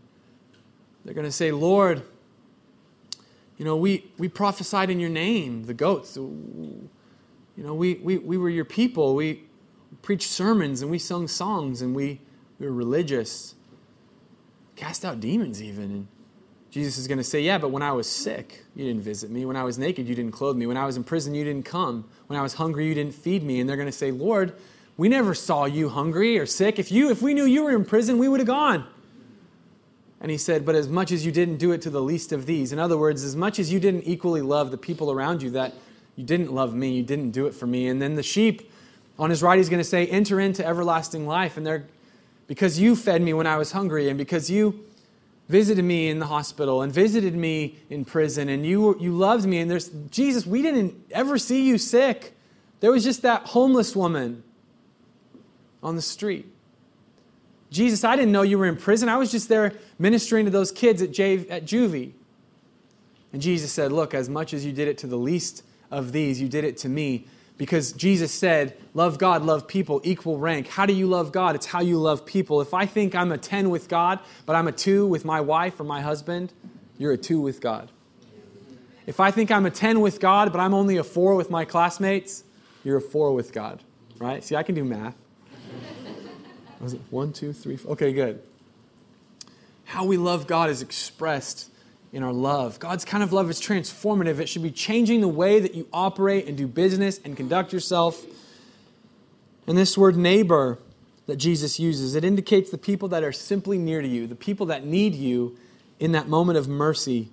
they're 1.03 1.13
going 1.13 1.25
to 1.25 1.31
say, 1.31 1.51
Lord, 1.51 2.03
you 3.57 3.65
know, 3.65 3.75
we, 3.75 4.11
we 4.17 4.27
prophesied 4.27 4.89
in 4.89 4.99
your 4.99 5.09
name, 5.09 5.63
the 5.65 5.73
goats. 5.73 6.17
You 6.17 6.89
know, 7.57 7.73
we, 7.73 7.95
we, 7.95 8.17
we 8.17 8.37
were 8.37 8.49
your 8.49 8.65
people. 8.65 9.15
We 9.15 9.43
preached 10.01 10.29
sermons 10.29 10.81
and 10.81 10.91
we 10.91 10.99
sung 10.99 11.27
songs 11.27 11.81
and 11.81 11.95
we, 11.95 12.19
we 12.59 12.67
were 12.67 12.73
religious 12.73 13.55
cast 14.75 15.05
out 15.05 15.19
demons 15.19 15.61
even. 15.61 15.83
And 15.83 16.07
Jesus 16.73 16.97
is 16.97 17.07
going 17.07 17.19
to 17.19 17.23
say, 17.23 17.39
Yeah, 17.39 17.59
but 17.59 17.69
when 17.69 17.83
I 17.83 17.91
was 17.91 18.09
sick, 18.09 18.63
you 18.75 18.83
didn't 18.83 19.03
visit 19.03 19.29
me. 19.29 19.45
When 19.45 19.55
I 19.55 19.63
was 19.63 19.77
naked, 19.77 20.07
you 20.07 20.15
didn't 20.15 20.31
clothe 20.31 20.57
me. 20.57 20.65
When 20.65 20.75
I 20.75 20.87
was 20.87 20.97
in 20.97 21.03
prison, 21.03 21.35
you 21.35 21.43
didn't 21.43 21.65
come. 21.65 22.05
When 22.25 22.39
I 22.39 22.41
was 22.41 22.55
hungry, 22.55 22.87
you 22.87 22.95
didn't 22.95 23.13
feed 23.13 23.43
me. 23.43 23.59
And 23.59 23.69
they're 23.69 23.77
going 23.77 23.87
to 23.87 23.91
say, 23.91 24.09
Lord, 24.09 24.55
we 24.97 25.07
never 25.07 25.35
saw 25.35 25.65
you 25.65 25.89
hungry 25.89 26.39
or 26.39 26.47
sick. 26.47 26.79
If, 26.79 26.91
you, 26.91 27.11
if 27.11 27.21
we 27.21 27.35
knew 27.35 27.45
you 27.45 27.63
were 27.63 27.75
in 27.75 27.85
prison, 27.85 28.17
we 28.17 28.27
would 28.27 28.39
have 28.39 28.47
gone. 28.47 28.87
And 30.19 30.31
he 30.31 30.37
said, 30.39 30.65
But 30.65 30.73
as 30.73 30.87
much 30.87 31.11
as 31.11 31.23
you 31.23 31.31
didn't 31.31 31.57
do 31.57 31.73
it 31.73 31.81
to 31.83 31.91
the 31.91 32.01
least 32.01 32.31
of 32.31 32.47
these, 32.47 32.73
in 32.73 32.79
other 32.79 32.97
words, 32.97 33.23
as 33.23 33.35
much 33.35 33.59
as 33.59 33.71
you 33.71 33.79
didn't 33.79 34.07
equally 34.07 34.41
love 34.41 34.71
the 34.71 34.77
people 34.77 35.11
around 35.11 35.43
you, 35.43 35.51
that 35.51 35.75
you 36.15 36.23
didn't 36.23 36.51
love 36.51 36.73
me, 36.73 36.89
you 36.89 37.03
didn't 37.03 37.31
do 37.31 37.45
it 37.45 37.53
for 37.53 37.67
me. 37.67 37.87
And 37.87 38.01
then 38.01 38.15
the 38.15 38.23
sheep 38.23 38.71
on 39.19 39.29
his 39.29 39.43
right, 39.43 39.59
he's 39.59 39.69
going 39.69 39.77
to 39.77 39.83
say, 39.83 40.07
Enter 40.07 40.39
into 40.39 40.65
everlasting 40.65 41.27
life. 41.27 41.55
And 41.55 41.67
they're 41.67 41.85
because 42.47 42.79
you 42.79 42.95
fed 42.95 43.21
me 43.21 43.31
when 43.31 43.45
I 43.45 43.57
was 43.57 43.73
hungry, 43.73 44.09
and 44.09 44.17
because 44.17 44.49
you 44.49 44.83
visited 45.53 45.85
me 45.85 46.09
in 46.09 46.17
the 46.17 46.25
hospital 46.25 46.81
and 46.81 46.91
visited 46.91 47.35
me 47.35 47.77
in 47.91 48.03
prison, 48.03 48.49
and 48.49 48.65
you, 48.65 48.99
you 48.99 49.11
loved 49.11 49.45
me. 49.45 49.59
And 49.59 49.69
there's, 49.69 49.89
Jesus, 50.09 50.47
we 50.47 50.63
didn't 50.63 50.95
ever 51.11 51.37
see 51.37 51.67
you 51.67 51.77
sick. 51.77 52.35
There 52.79 52.91
was 52.91 53.03
just 53.03 53.21
that 53.21 53.43
homeless 53.43 53.95
woman 53.95 54.41
on 55.83 55.95
the 55.95 56.01
street. 56.01 56.51
Jesus, 57.69 58.03
I 58.03 58.15
didn't 58.15 58.31
know 58.31 58.41
you 58.41 58.57
were 58.57 58.65
in 58.65 58.77
prison. 58.77 59.09
I 59.09 59.17
was 59.17 59.29
just 59.29 59.47
there 59.47 59.73
ministering 59.99 60.45
to 60.45 60.51
those 60.51 60.71
kids 60.71 61.03
at, 61.03 61.11
J- 61.11 61.47
at 61.47 61.65
Juvie. 61.65 62.13
And 63.31 63.39
Jesus 63.39 63.71
said, 63.71 63.91
Look, 63.91 64.15
as 64.15 64.27
much 64.27 64.55
as 64.55 64.65
you 64.65 64.71
did 64.71 64.87
it 64.87 64.97
to 64.99 65.07
the 65.07 65.19
least 65.19 65.63
of 65.91 66.13
these, 66.13 66.41
you 66.41 66.49
did 66.49 66.63
it 66.63 66.77
to 66.77 66.89
me 66.89 67.27
because 67.57 67.93
Jesus 67.93 68.31
said, 68.31 68.77
Love 68.93 69.17
God, 69.17 69.43
love 69.43 69.67
people, 69.67 70.01
equal 70.03 70.37
rank. 70.37 70.67
How 70.67 70.85
do 70.85 70.93
you 70.93 71.07
love 71.07 71.31
God? 71.31 71.55
It's 71.55 71.65
how 71.65 71.81
you 71.81 71.97
love 71.97 72.25
people. 72.25 72.61
If 72.61 72.73
I 72.73 72.85
think 72.85 73.15
I'm 73.15 73.31
a 73.31 73.37
10 73.37 73.69
with 73.69 73.87
God, 73.87 74.19
but 74.45 74.55
I'm 74.55 74.67
a 74.67 74.71
2 74.71 75.07
with 75.07 75.25
my 75.25 75.41
wife 75.41 75.79
or 75.79 75.83
my 75.83 76.01
husband, 76.01 76.53
you're 76.97 77.11
a 77.11 77.17
2 77.17 77.41
with 77.41 77.59
God. 77.59 77.89
If 79.07 79.19
I 79.19 79.31
think 79.31 79.51
I'm 79.51 79.65
a 79.65 79.71
10 79.71 79.99
with 80.01 80.19
God, 80.19 80.51
but 80.51 80.59
I'm 80.59 80.73
only 80.73 80.97
a 80.97 81.03
4 81.03 81.35
with 81.35 81.49
my 81.49 81.65
classmates, 81.65 82.43
you're 82.83 82.97
a 82.97 83.01
4 83.01 83.33
with 83.33 83.51
God. 83.51 83.81
right? 84.19 84.43
See, 84.43 84.55
I 84.55 84.63
can 84.63 84.75
do 84.75 84.83
math. 84.83 85.15
Was 86.79 86.93
it 86.93 87.01
one, 87.09 87.33
two, 87.33 87.51
three? 87.51 87.77
Four? 87.77 87.93
Okay, 87.93 88.13
good. 88.13 88.41
How 89.85 90.05
we 90.05 90.17
love 90.17 90.47
God 90.47 90.69
is 90.69 90.81
expressed 90.81 91.69
in 92.13 92.21
our 92.21 92.31
love. 92.31 92.79
God's 92.79 93.03
kind 93.03 93.23
of 93.23 93.33
love 93.33 93.49
is 93.49 93.59
transformative. 93.59 94.39
It 94.39 94.47
should 94.47 94.61
be 94.61 94.71
changing 94.71 95.21
the 95.21 95.27
way 95.27 95.59
that 95.59 95.73
you 95.73 95.87
operate 95.91 96.47
and 96.47 96.55
do 96.55 96.67
business 96.67 97.19
and 97.25 97.35
conduct 97.35 97.73
yourself. 97.73 98.23
And 99.65 99.75
this 99.75 99.97
word 99.97 100.15
neighbor 100.15 100.77
that 101.25 101.37
Jesus 101.37 101.79
uses, 101.79 102.15
it 102.15 102.23
indicates 102.23 102.69
the 102.69 102.77
people 102.77 103.07
that 103.09 103.23
are 103.23 103.31
simply 103.31 103.79
near 103.79 104.01
to 104.01 104.07
you, 104.07 104.27
the 104.27 104.35
people 104.35 104.67
that 104.67 104.85
need 104.85 105.15
you 105.15 105.57
in 105.99 106.11
that 106.11 106.27
moment 106.27 106.57
of 106.57 106.67
mercy. 106.67 107.29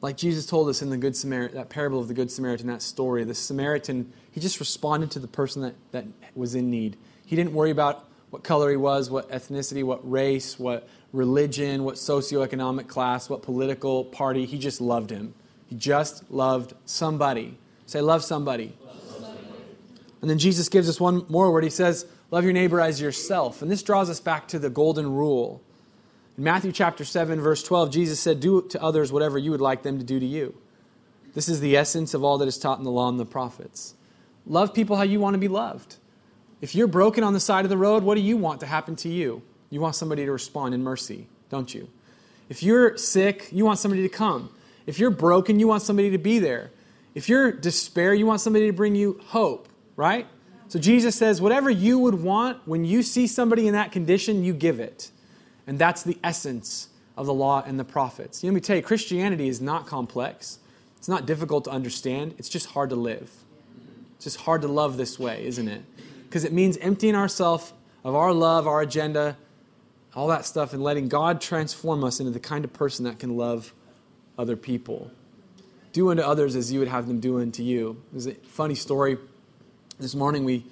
Like 0.00 0.16
Jesus 0.16 0.46
told 0.46 0.68
us 0.68 0.80
in 0.80 0.90
the 0.90 0.98
Good 0.98 1.16
Samaritan, 1.16 1.56
that 1.56 1.70
parable 1.70 1.98
of 1.98 2.06
the 2.06 2.14
Good 2.14 2.30
Samaritan, 2.30 2.68
that 2.68 2.82
story, 2.82 3.24
the 3.24 3.34
Samaritan, 3.34 4.12
he 4.30 4.40
just 4.40 4.60
responded 4.60 5.10
to 5.12 5.18
the 5.18 5.26
person 5.26 5.62
that, 5.62 5.74
that 5.90 6.04
was 6.36 6.54
in 6.54 6.70
need. 6.70 6.96
He 7.24 7.34
didn't 7.34 7.54
worry 7.54 7.70
about 7.70 8.06
what 8.36 8.44
color 8.44 8.68
he 8.68 8.76
was, 8.76 9.08
what 9.08 9.30
ethnicity, 9.30 9.82
what 9.82 9.98
race, 10.08 10.58
what 10.58 10.86
religion, 11.14 11.84
what 11.84 11.94
socioeconomic 11.94 12.86
class, 12.86 13.30
what 13.30 13.40
political 13.40 14.04
party. 14.04 14.44
He 14.44 14.58
just 14.58 14.78
loved 14.78 15.08
him. 15.08 15.32
He 15.68 15.74
just 15.74 16.30
loved 16.30 16.74
somebody. 16.84 17.56
Say, 17.86 18.02
love 18.02 18.22
somebody. 18.22 18.76
And 20.20 20.28
then 20.28 20.38
Jesus 20.38 20.68
gives 20.68 20.86
us 20.86 21.00
one 21.00 21.24
more 21.30 21.50
word. 21.50 21.64
He 21.64 21.70
says, 21.70 22.04
Love 22.30 22.44
your 22.44 22.52
neighbor 22.52 22.78
as 22.78 23.00
yourself. 23.00 23.62
And 23.62 23.70
this 23.70 23.82
draws 23.82 24.10
us 24.10 24.20
back 24.20 24.48
to 24.48 24.58
the 24.58 24.68
golden 24.68 25.10
rule. 25.10 25.62
In 26.36 26.44
Matthew 26.44 26.72
chapter 26.72 27.06
7, 27.06 27.40
verse 27.40 27.62
12, 27.62 27.90
Jesus 27.90 28.20
said, 28.20 28.40
Do 28.40 28.60
to 28.68 28.82
others 28.82 29.12
whatever 29.12 29.38
you 29.38 29.50
would 29.50 29.62
like 29.62 29.82
them 29.82 29.98
to 29.98 30.04
do 30.04 30.20
to 30.20 30.26
you. 30.26 30.54
This 31.32 31.48
is 31.48 31.60
the 31.60 31.74
essence 31.74 32.12
of 32.12 32.22
all 32.22 32.36
that 32.36 32.48
is 32.48 32.58
taught 32.58 32.76
in 32.76 32.84
the 32.84 32.90
law 32.90 33.08
and 33.08 33.18
the 33.18 33.24
prophets. 33.24 33.94
Love 34.44 34.74
people 34.74 34.96
how 34.96 35.04
you 35.04 35.20
want 35.20 35.32
to 35.32 35.38
be 35.38 35.48
loved. 35.48 35.96
If 36.60 36.74
you're 36.74 36.86
broken 36.86 37.22
on 37.22 37.32
the 37.32 37.40
side 37.40 37.64
of 37.64 37.68
the 37.68 37.76
road, 37.76 38.02
what 38.02 38.14
do 38.14 38.20
you 38.20 38.36
want 38.36 38.60
to 38.60 38.66
happen 38.66 38.96
to 38.96 39.08
you? 39.08 39.42
You 39.70 39.80
want 39.80 39.94
somebody 39.94 40.24
to 40.24 40.32
respond 40.32 40.74
in 40.74 40.82
mercy, 40.82 41.26
don't 41.50 41.74
you? 41.74 41.88
If 42.48 42.62
you're 42.62 42.96
sick, 42.96 43.48
you 43.52 43.64
want 43.64 43.78
somebody 43.78 44.02
to 44.02 44.08
come. 44.08 44.50
If 44.86 44.98
you're 44.98 45.10
broken, 45.10 45.58
you 45.58 45.66
want 45.66 45.82
somebody 45.82 46.10
to 46.10 46.18
be 46.18 46.38
there. 46.38 46.70
If 47.14 47.28
you're 47.28 47.50
despair, 47.50 48.14
you 48.14 48.26
want 48.26 48.40
somebody 48.40 48.66
to 48.66 48.72
bring 48.72 48.94
you 48.94 49.20
hope 49.26 49.68
right? 49.96 50.26
So 50.68 50.78
Jesus 50.78 51.16
says, 51.16 51.40
whatever 51.40 51.70
you 51.70 51.98
would 51.98 52.22
want, 52.22 52.66
when 52.66 52.84
you 52.84 53.02
see 53.02 53.26
somebody 53.26 53.66
in 53.66 53.72
that 53.72 53.92
condition, 53.92 54.44
you 54.44 54.52
give 54.52 54.78
it. 54.78 55.10
And 55.66 55.78
that's 55.78 56.02
the 56.02 56.18
essence 56.22 56.88
of 57.16 57.26
the 57.26 57.34
law 57.34 57.62
and 57.66 57.80
the 57.80 57.84
prophets. 57.84 58.42
You 58.42 58.48
know, 58.48 58.52
let 58.52 58.56
me 58.56 58.60
tell 58.60 58.76
you, 58.76 58.82
Christianity 58.82 59.48
is 59.48 59.60
not 59.60 59.86
complex. 59.86 60.58
It's 60.98 61.08
not 61.08 61.26
difficult 61.26 61.64
to 61.64 61.70
understand. 61.70 62.34
It's 62.38 62.48
just 62.48 62.66
hard 62.66 62.90
to 62.90 62.96
live. 62.96 63.30
It's 64.16 64.24
just 64.24 64.40
hard 64.40 64.62
to 64.62 64.68
love 64.68 64.96
this 64.96 65.18
way, 65.18 65.44
isn't 65.46 65.68
it? 65.68 65.82
Because 66.28 66.44
it 66.44 66.52
means 66.52 66.76
emptying 66.78 67.14
ourselves 67.14 67.72
of 68.04 68.14
our 68.14 68.32
love, 68.32 68.66
our 68.66 68.82
agenda, 68.82 69.36
all 70.14 70.28
that 70.28 70.44
stuff, 70.44 70.72
and 70.72 70.82
letting 70.82 71.08
God 71.08 71.40
transform 71.40 72.04
us 72.04 72.20
into 72.20 72.32
the 72.32 72.40
kind 72.40 72.64
of 72.64 72.72
person 72.72 73.04
that 73.04 73.18
can 73.18 73.36
love 73.36 73.72
other 74.38 74.56
people. 74.56 75.10
Do 75.92 76.10
unto 76.10 76.22
others 76.22 76.56
as 76.56 76.70
you 76.70 76.78
would 76.80 76.88
have 76.88 77.06
them 77.08 77.20
do 77.20 77.40
unto 77.40 77.62
you. 77.62 78.02
There's 78.12 78.26
a 78.26 78.34
funny 78.34 78.74
story 78.74 79.18
this 79.98 80.14
morning 80.14 80.44
we, 80.44 80.64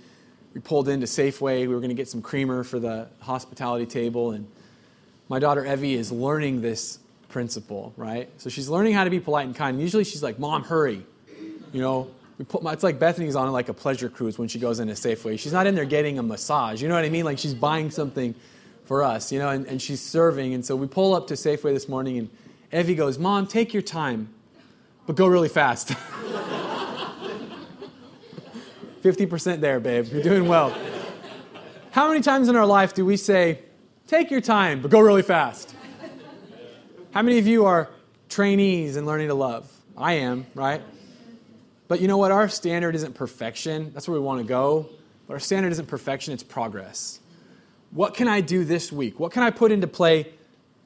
we 0.53 0.61
pulled 0.61 0.89
into 0.89 1.07
Safeway. 1.07 1.61
We 1.61 1.69
were 1.69 1.81
going 1.81 1.89
to 1.89 1.95
get 1.95 2.09
some 2.09 2.21
creamer 2.21 2.63
for 2.63 2.79
the 2.79 3.09
hospitality 3.21 3.87
table. 3.87 4.33
And 4.33 4.47
my 5.29 5.39
daughter 5.39 5.65
Evie 5.65 5.95
is 5.95 6.13
learning 6.13 6.61
this 6.61 6.99
principle, 7.29 7.95
right? 7.97 8.29
So 8.39 8.51
she's 8.51 8.69
learning 8.69 8.93
how 8.93 9.05
to 9.05 9.11
be 9.11 9.21
polite 9.21 9.47
and 9.47 9.57
kind. 9.57 9.75
And 9.75 9.83
usually 9.83 10.05
she's 10.05 10.23
like, 10.23 10.39
Mom, 10.39 10.65
hurry. 10.65 11.05
You 11.73 11.81
know, 11.81 12.11
it's 12.53 12.83
like 12.83 12.99
Bethany's 12.99 13.37
on 13.37 13.51
like 13.53 13.69
a 13.69 13.75
pleasure 13.75 14.09
cruise 14.09 14.39
when 14.39 14.49
she 14.49 14.59
goes 14.59 14.81
into 14.81 14.95
Safeway. 14.95 15.39
She's 15.39 15.53
not 15.53 15.67
in 15.67 15.75
there 15.75 15.85
getting 15.85 16.19
a 16.19 16.23
massage. 16.23 16.83
You 16.83 16.89
know 16.89 16.95
what 16.95 17.05
I 17.05 17.09
mean? 17.09 17.25
Like 17.25 17.39
she's 17.39 17.55
buying 17.55 17.91
something 17.91 18.35
for 18.85 19.03
us, 19.03 19.33
you 19.33 19.39
know, 19.39 19.49
and, 19.49 19.67
and 19.67 19.81
she's 19.81 20.01
serving. 20.01 20.55
And 20.55 20.65
so 20.65 20.77
we 20.77 20.87
pull 20.87 21.15
up 21.15 21.27
to 21.29 21.35
Safeway 21.35 21.73
this 21.73 21.89
morning 21.89 22.19
and 22.19 22.31
Evie 22.73 22.95
goes, 22.95 23.19
Mom, 23.19 23.47
take 23.47 23.73
your 23.73 23.83
time, 23.83 24.29
but 25.07 25.17
go 25.17 25.27
really 25.27 25.49
fast. 25.49 25.89
50% 29.03 29.61
there, 29.61 29.81
babe. 29.81 30.07
You're 30.11 30.23
doing 30.23 30.49
well. 30.49 30.75
How 31.91 32.09
many 32.09 32.23
times 32.23 32.49
in 32.49 32.57
our 32.57 32.67
life 32.67 32.95
do 32.95 33.05
we 33.05 33.17
say, 33.17 33.61
take 34.07 34.31
your 34.31 34.41
time, 34.41 34.81
but 34.81 34.91
go 34.91 34.99
really 34.99 35.23
fast? 35.23 35.75
How 37.13 37.23
many 37.23 37.39
of 37.39 37.47
you 37.47 37.67
are 37.67 37.91
trainees 38.29 38.97
in 38.97 39.07
learning 39.07 39.29
to 39.29 39.35
love? 39.35 39.71
I 39.97 40.15
am, 40.15 40.47
right? 40.55 40.83
But 41.95 42.01
you 42.01 42.09
know 42.09 42.19
what? 42.19 42.33
Our 42.33 42.49
standard 42.49 42.97
isn't 42.97 43.15
perfection. 43.15 43.93
That's 43.95 44.09
where 44.09 44.19
we 44.19 44.27
want 44.27 44.41
to 44.41 44.45
go. 44.45 44.89
But 45.29 45.35
our 45.35 45.39
standard 45.39 45.71
isn't 45.71 45.87
perfection, 45.87 46.35
it's 46.35 46.43
progress. 46.43 47.21
What 47.93 48.15
can 48.15 48.27
I 48.27 48.41
do 48.41 48.65
this 48.65 48.91
week? 48.91 49.21
What 49.21 49.31
can 49.31 49.45
I 49.45 49.53
put 49.53 49.71
into 49.71 49.87
play 49.87 50.33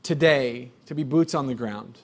today 0.03 0.71
to 0.85 0.95
be 0.95 1.05
boots 1.05 1.35
on 1.35 1.47
the 1.47 1.55
ground? 1.55 1.97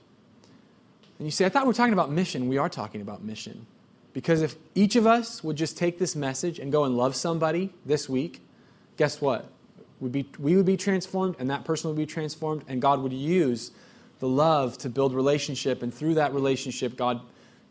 And 1.19 1.29
you 1.29 1.31
say, 1.31 1.45
I 1.45 1.51
thought 1.51 1.65
we 1.65 1.67
were 1.67 1.75
talking 1.75 1.93
about 1.93 2.11
mission. 2.13 2.49
We 2.49 2.57
are 2.57 2.71
talking 2.71 3.03
about 3.03 3.23
mission. 3.23 3.67
Because 4.15 4.41
if 4.41 4.57
each 4.75 4.97
of 4.97 5.07
us 5.07 5.45
would 5.45 5.57
just 5.57 5.77
take 5.77 5.99
this 5.99 6.17
message 6.17 6.59
and 6.59 6.73
go 6.73 6.85
and 6.85 6.97
love 6.97 7.15
somebody 7.15 7.75
this 7.85 8.09
week, 8.09 8.41
guess 8.97 9.21
what? 9.21 9.51
We'd 10.01 10.13
be, 10.13 10.27
we 10.39 10.57
would 10.57 10.65
be 10.65 10.79
transformed, 10.79 11.37
and 11.39 11.51
that 11.51 11.67
person 11.67 11.91
would 11.91 11.99
be 11.99 12.07
transformed, 12.07 12.65
and 12.69 12.81
God 12.81 13.03
would 13.03 13.13
use 13.13 13.71
the 14.21 14.29
love 14.29 14.79
to 14.79 14.89
build 14.89 15.13
relationship, 15.13 15.83
and 15.83 15.93
through 15.93 16.15
that 16.15 16.33
relationship, 16.33 16.97
God 16.97 17.21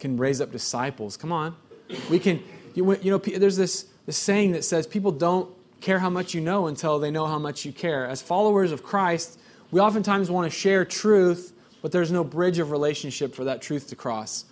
can 0.03 0.17
raise 0.17 0.41
up 0.41 0.51
disciples. 0.51 1.15
Come 1.15 1.31
on. 1.31 1.55
We 2.09 2.19
can, 2.19 2.43
you, 2.73 2.93
you 2.97 3.09
know, 3.09 3.17
there's 3.17 3.55
this, 3.55 3.85
this 4.05 4.17
saying 4.17 4.51
that 4.51 4.65
says 4.65 4.85
people 4.85 5.13
don't 5.13 5.49
care 5.79 5.97
how 5.97 6.09
much 6.09 6.33
you 6.33 6.41
know 6.41 6.67
until 6.67 6.99
they 6.99 7.09
know 7.09 7.25
how 7.25 7.39
much 7.39 7.63
you 7.63 7.71
care. 7.71 8.05
As 8.05 8.21
followers 8.21 8.73
of 8.73 8.83
Christ, 8.83 9.39
we 9.71 9.79
oftentimes 9.79 10.29
want 10.29 10.51
to 10.51 10.55
share 10.55 10.83
truth, 10.83 11.53
but 11.81 11.93
there's 11.93 12.11
no 12.11 12.21
bridge 12.21 12.59
of 12.59 12.69
relationship 12.69 13.33
for 13.33 13.45
that 13.45 13.61
truth 13.61 13.87
to 13.87 13.95
cross. 13.95 14.43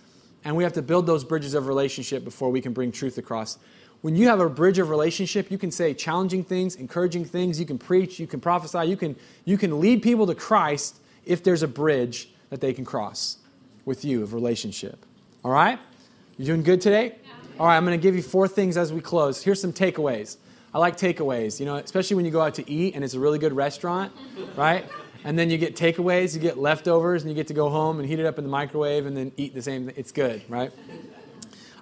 And 0.42 0.56
we 0.56 0.64
have 0.64 0.72
to 0.72 0.82
build 0.82 1.06
those 1.06 1.22
bridges 1.22 1.52
of 1.52 1.66
relationship 1.66 2.24
before 2.24 2.48
we 2.48 2.62
can 2.62 2.72
bring 2.72 2.90
truth 2.90 3.18
across. 3.18 3.58
When 4.00 4.16
you 4.16 4.28
have 4.28 4.40
a 4.40 4.48
bridge 4.48 4.78
of 4.78 4.88
relationship, 4.88 5.50
you 5.50 5.58
can 5.58 5.70
say 5.70 5.92
challenging 5.92 6.44
things, 6.44 6.76
encouraging 6.76 7.26
things, 7.26 7.60
you 7.60 7.66
can 7.66 7.78
preach, 7.78 8.18
you 8.18 8.26
can 8.26 8.40
prophesy, 8.40 8.88
you 8.88 8.96
can, 8.96 9.16
you 9.44 9.58
can 9.58 9.80
lead 9.80 10.02
people 10.02 10.26
to 10.28 10.34
Christ 10.34 10.98
if 11.26 11.44
there's 11.44 11.62
a 11.62 11.68
bridge 11.68 12.30
that 12.48 12.62
they 12.62 12.72
can 12.72 12.86
cross 12.86 13.36
with 13.84 14.02
you 14.02 14.22
of 14.22 14.32
relationship. 14.32 15.04
All 15.44 15.50
right? 15.50 15.78
You 16.38 16.46
doing 16.46 16.62
good 16.62 16.80
today? 16.80 17.16
All 17.58 17.66
right, 17.66 17.76
I'm 17.76 17.84
going 17.84 17.98
to 17.98 18.02
give 18.02 18.14
you 18.14 18.22
four 18.22 18.48
things 18.48 18.76
as 18.76 18.92
we 18.92 19.00
close. 19.00 19.42
Here's 19.42 19.60
some 19.60 19.72
takeaways. 19.72 20.36
I 20.72 20.78
like 20.78 20.96
takeaways, 20.96 21.60
you 21.60 21.66
know, 21.66 21.76
especially 21.76 22.16
when 22.16 22.24
you 22.24 22.30
go 22.30 22.40
out 22.40 22.54
to 22.54 22.70
eat 22.70 22.94
and 22.94 23.04
it's 23.04 23.14
a 23.14 23.20
really 23.20 23.38
good 23.38 23.52
restaurant, 23.52 24.12
right? 24.56 24.86
and 25.24 25.38
then 25.38 25.50
you 25.50 25.58
get 25.58 25.76
takeaways, 25.76 26.34
you 26.34 26.40
get 26.40 26.58
leftovers, 26.58 27.22
and 27.22 27.30
you 27.30 27.34
get 27.34 27.48
to 27.48 27.54
go 27.54 27.68
home 27.68 27.98
and 28.00 28.08
heat 28.08 28.18
it 28.18 28.26
up 28.26 28.38
in 28.38 28.44
the 28.44 28.50
microwave 28.50 29.06
and 29.06 29.16
then 29.16 29.32
eat 29.36 29.54
the 29.54 29.62
same 29.62 29.86
thing. 29.86 29.94
It's 29.96 30.12
good, 30.12 30.42
right? 30.48 30.72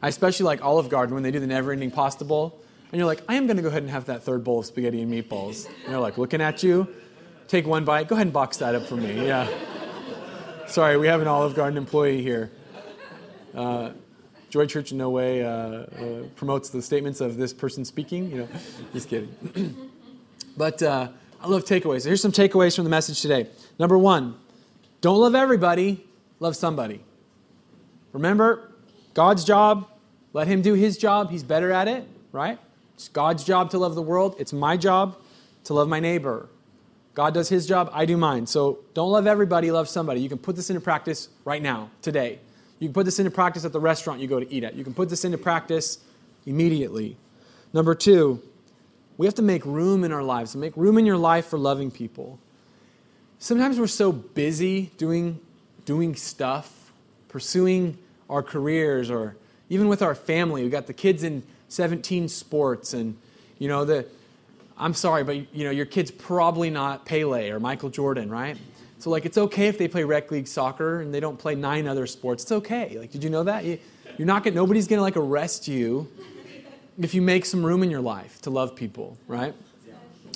I 0.02 0.08
especially 0.08 0.44
like 0.44 0.64
Olive 0.64 0.88
Garden 0.88 1.14
when 1.14 1.22
they 1.22 1.30
do 1.30 1.40
the 1.40 1.46
never 1.46 1.72
ending 1.72 1.90
pasta 1.90 2.24
bowl. 2.24 2.58
And 2.92 2.98
you're 2.98 3.06
like, 3.06 3.22
I 3.28 3.34
am 3.34 3.46
going 3.46 3.56
to 3.56 3.62
go 3.62 3.68
ahead 3.68 3.82
and 3.82 3.90
have 3.90 4.06
that 4.06 4.24
third 4.24 4.42
bowl 4.42 4.60
of 4.60 4.66
spaghetti 4.66 5.00
and 5.00 5.12
meatballs. 5.12 5.66
And 5.84 5.92
they're 5.92 6.00
like 6.00 6.18
looking 6.18 6.40
at 6.40 6.62
you. 6.62 6.88
Take 7.46 7.66
one 7.66 7.84
bite. 7.84 8.08
Go 8.08 8.16
ahead 8.16 8.26
and 8.26 8.32
box 8.32 8.56
that 8.58 8.74
up 8.74 8.86
for 8.86 8.96
me. 8.96 9.26
Yeah. 9.26 9.48
Sorry, 10.66 10.96
we 10.96 11.06
have 11.06 11.20
an 11.20 11.28
Olive 11.28 11.54
Garden 11.54 11.76
employee 11.76 12.22
here. 12.22 12.50
Uh, 13.54 13.90
Joy 14.50 14.66
Church 14.66 14.90
in 14.90 14.98
no 14.98 15.10
way 15.10 15.44
uh, 15.44 15.48
uh, 15.48 16.22
promotes 16.34 16.70
the 16.70 16.82
statements 16.82 17.20
of 17.20 17.36
this 17.36 17.52
person 17.52 17.84
speaking. 17.84 18.30
You 18.30 18.38
know, 18.38 18.48
just 18.92 19.08
kidding. 19.08 19.90
but 20.56 20.82
uh, 20.82 21.08
I 21.40 21.48
love 21.48 21.64
takeaways. 21.64 22.02
So 22.02 22.08
here's 22.08 22.20
some 22.20 22.32
takeaways 22.32 22.74
from 22.74 22.84
the 22.84 22.90
message 22.90 23.22
today. 23.22 23.48
Number 23.78 23.96
one, 23.96 24.36
don't 25.00 25.18
love 25.18 25.34
everybody, 25.34 26.04
love 26.40 26.56
somebody. 26.56 27.00
Remember, 28.12 28.72
God's 29.14 29.44
job, 29.44 29.88
let 30.32 30.48
Him 30.48 30.62
do 30.62 30.74
His 30.74 30.98
job. 30.98 31.30
He's 31.30 31.44
better 31.44 31.70
at 31.70 31.86
it, 31.88 32.06
right? 32.32 32.58
It's 32.94 33.08
God's 33.08 33.44
job 33.44 33.70
to 33.70 33.78
love 33.78 33.94
the 33.94 34.02
world. 34.02 34.34
It's 34.38 34.52
my 34.52 34.76
job 34.76 35.16
to 35.64 35.74
love 35.74 35.88
my 35.88 36.00
neighbor. 36.00 36.48
God 37.14 37.34
does 37.34 37.48
His 37.48 37.66
job, 37.66 37.88
I 37.92 38.04
do 38.04 38.16
mine. 38.16 38.46
So 38.46 38.80
don't 38.94 39.10
love 39.10 39.26
everybody, 39.26 39.70
love 39.70 39.88
somebody. 39.88 40.20
You 40.20 40.28
can 40.28 40.38
put 40.38 40.56
this 40.56 40.70
into 40.70 40.80
practice 40.80 41.28
right 41.44 41.62
now, 41.62 41.90
today. 42.02 42.40
You 42.80 42.88
can 42.88 42.94
put 42.94 43.04
this 43.04 43.18
into 43.18 43.30
practice 43.30 43.64
at 43.64 43.72
the 43.72 43.78
restaurant 43.78 44.20
you 44.20 44.26
go 44.26 44.40
to 44.40 44.52
eat 44.52 44.64
at. 44.64 44.74
You 44.74 44.82
can 44.82 44.94
put 44.94 45.08
this 45.08 45.24
into 45.24 45.38
practice 45.38 45.98
immediately. 46.46 47.16
Number 47.72 47.94
two, 47.94 48.42
we 49.16 49.26
have 49.26 49.34
to 49.34 49.42
make 49.42 49.64
room 49.66 50.02
in 50.02 50.12
our 50.12 50.22
lives, 50.22 50.56
make 50.56 50.76
room 50.76 50.96
in 50.96 51.04
your 51.04 51.18
life 51.18 51.46
for 51.46 51.58
loving 51.58 51.90
people. 51.90 52.38
Sometimes 53.38 53.78
we're 53.78 53.86
so 53.86 54.10
busy 54.10 54.90
doing, 54.96 55.38
doing 55.84 56.16
stuff, 56.16 56.90
pursuing 57.28 57.98
our 58.30 58.42
careers, 58.42 59.10
or 59.10 59.36
even 59.68 59.88
with 59.88 60.00
our 60.00 60.14
family. 60.14 60.64
We 60.64 60.70
got 60.70 60.86
the 60.86 60.94
kids 60.94 61.22
in 61.22 61.42
17 61.68 62.28
sports, 62.28 62.94
and 62.94 63.16
you 63.58 63.68
know 63.68 63.84
the. 63.84 64.06
I'm 64.78 64.94
sorry, 64.94 65.22
but 65.22 65.54
you 65.54 65.64
know 65.64 65.70
your 65.70 65.84
kid's 65.84 66.10
probably 66.10 66.70
not 66.70 67.04
Pele 67.04 67.50
or 67.50 67.60
Michael 67.60 67.90
Jordan, 67.90 68.30
right? 68.30 68.56
So 69.00 69.08
like 69.08 69.24
it's 69.24 69.38
okay 69.38 69.66
if 69.66 69.78
they 69.78 69.88
play 69.88 70.04
rec 70.04 70.30
league 70.30 70.46
soccer 70.46 71.00
and 71.00 71.12
they 71.12 71.20
don't 71.20 71.38
play 71.38 71.54
nine 71.54 71.88
other 71.88 72.06
sports. 72.06 72.42
It's 72.42 72.52
okay. 72.52 72.98
Like, 72.98 73.10
did 73.10 73.24
you 73.24 73.30
know 73.30 73.44
that? 73.44 73.64
You, 73.64 73.78
you're 74.18 74.26
not 74.26 74.44
gonna, 74.44 74.56
nobody's 74.56 74.86
gonna 74.86 75.00
like 75.00 75.16
arrest 75.16 75.66
you 75.66 76.06
if 77.00 77.14
you 77.14 77.22
make 77.22 77.46
some 77.46 77.64
room 77.64 77.82
in 77.82 77.90
your 77.90 78.02
life 78.02 78.42
to 78.42 78.50
love 78.50 78.76
people, 78.76 79.16
right? 79.26 79.54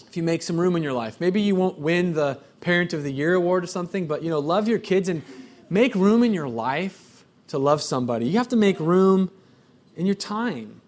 If 0.08 0.16
you 0.16 0.22
make 0.22 0.42
some 0.42 0.58
room 0.58 0.76
in 0.76 0.82
your 0.82 0.94
life. 0.94 1.20
Maybe 1.20 1.42
you 1.42 1.54
won't 1.54 1.78
win 1.78 2.14
the 2.14 2.38
Parent 2.60 2.94
of 2.94 3.02
the 3.02 3.12
Year 3.12 3.34
award 3.34 3.64
or 3.64 3.66
something, 3.66 4.06
but 4.06 4.22
you 4.22 4.30
know, 4.30 4.38
love 4.38 4.66
your 4.66 4.78
kids 4.78 5.10
and 5.10 5.22
make 5.68 5.94
room 5.94 6.22
in 6.22 6.32
your 6.32 6.48
life 6.48 7.24
to 7.48 7.58
love 7.58 7.82
somebody. 7.82 8.26
You 8.26 8.38
have 8.38 8.48
to 8.48 8.56
make 8.56 8.80
room 8.80 9.30
in 9.96 10.06
your 10.06 10.14
time. 10.14 10.80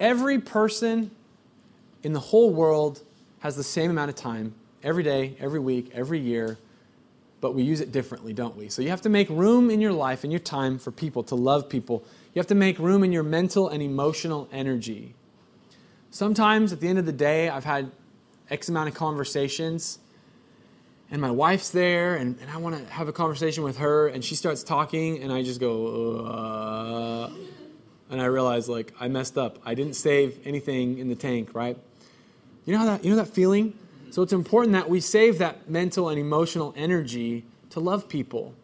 Every 0.00 0.38
person 0.38 1.10
in 2.02 2.14
the 2.14 2.20
whole 2.20 2.50
world 2.50 3.02
has 3.40 3.56
the 3.56 3.64
same 3.64 3.90
amount 3.90 4.08
of 4.08 4.16
time 4.16 4.54
every 4.82 5.02
day, 5.02 5.36
every 5.38 5.60
week, 5.60 5.90
every 5.92 6.20
year, 6.20 6.56
but 7.40 7.54
we 7.54 7.62
use 7.62 7.80
it 7.80 7.92
differently, 7.92 8.32
don't 8.32 8.56
we? 8.56 8.68
So 8.68 8.82
you 8.82 8.90
have 8.90 9.02
to 9.02 9.08
make 9.08 9.28
room 9.30 9.70
in 9.70 9.80
your 9.80 9.92
life 9.92 10.24
and 10.24 10.32
your 10.32 10.40
time 10.40 10.78
for 10.78 10.90
people, 10.90 11.22
to 11.24 11.34
love 11.34 11.68
people. 11.68 12.04
You 12.34 12.40
have 12.40 12.46
to 12.48 12.54
make 12.54 12.78
room 12.78 13.04
in 13.04 13.12
your 13.12 13.22
mental 13.22 13.68
and 13.68 13.82
emotional 13.82 14.48
energy. 14.52 15.14
Sometimes 16.10 16.72
at 16.72 16.80
the 16.80 16.88
end 16.88 16.98
of 16.98 17.06
the 17.06 17.12
day, 17.12 17.48
I've 17.48 17.64
had 17.64 17.90
X 18.50 18.68
amount 18.68 18.88
of 18.88 18.94
conversations, 18.94 19.98
and 21.10 21.20
my 21.20 21.30
wife's 21.30 21.70
there, 21.70 22.16
and, 22.16 22.38
and 22.40 22.50
I 22.50 22.56
want 22.56 22.76
to 22.76 22.92
have 22.92 23.08
a 23.08 23.12
conversation 23.12 23.62
with 23.62 23.78
her, 23.78 24.08
and 24.08 24.24
she 24.24 24.34
starts 24.34 24.62
talking, 24.62 25.22
and 25.22 25.32
I 25.32 25.42
just 25.42 25.60
go, 25.60 26.26
uh, 26.26 27.30
and 28.10 28.20
I 28.20 28.24
realize, 28.24 28.68
like, 28.68 28.94
I 28.98 29.08
messed 29.08 29.36
up. 29.36 29.58
I 29.64 29.74
didn't 29.74 29.94
save 29.94 30.46
anything 30.46 30.98
in 30.98 31.08
the 31.08 31.14
tank, 31.14 31.54
right? 31.54 31.76
You 32.64 32.76
know 32.76 32.84
that, 32.86 33.04
you 33.04 33.10
know 33.10 33.16
that 33.16 33.28
feeling? 33.28 33.78
So 34.10 34.22
it's 34.22 34.32
important 34.32 34.72
that 34.72 34.88
we 34.88 35.00
save 35.00 35.38
that 35.38 35.68
mental 35.68 36.08
and 36.08 36.18
emotional 36.18 36.72
energy 36.76 37.44
to 37.70 37.80
love 37.80 38.08
people. 38.08 38.54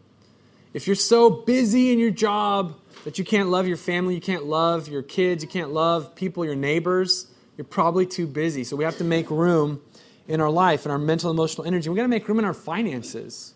If 0.72 0.86
you're 0.86 0.96
so 0.96 1.30
busy 1.30 1.92
in 1.92 1.98
your 1.98 2.10
job 2.10 2.76
that 3.04 3.18
you 3.18 3.24
can't 3.24 3.48
love 3.48 3.68
your 3.68 3.76
family, 3.76 4.14
you 4.14 4.20
can't 4.20 4.44
love 4.44 4.88
your 4.88 5.02
kids, 5.02 5.44
you 5.44 5.48
can't 5.48 5.72
love 5.72 6.14
people, 6.14 6.44
your 6.44 6.56
neighbors, 6.56 7.28
you're 7.56 7.64
probably 7.64 8.06
too 8.06 8.26
busy. 8.26 8.64
So 8.64 8.74
we 8.74 8.84
have 8.84 8.98
to 8.98 9.04
make 9.04 9.30
room 9.30 9.82
in 10.26 10.40
our 10.40 10.50
life 10.50 10.84
and 10.84 10.92
our 10.92 10.98
mental 10.98 11.30
emotional 11.30 11.66
energy. 11.66 11.88
We 11.90 11.96
got 11.96 12.02
to 12.02 12.08
make 12.08 12.26
room 12.26 12.38
in 12.38 12.44
our 12.44 12.54
finances. 12.54 13.54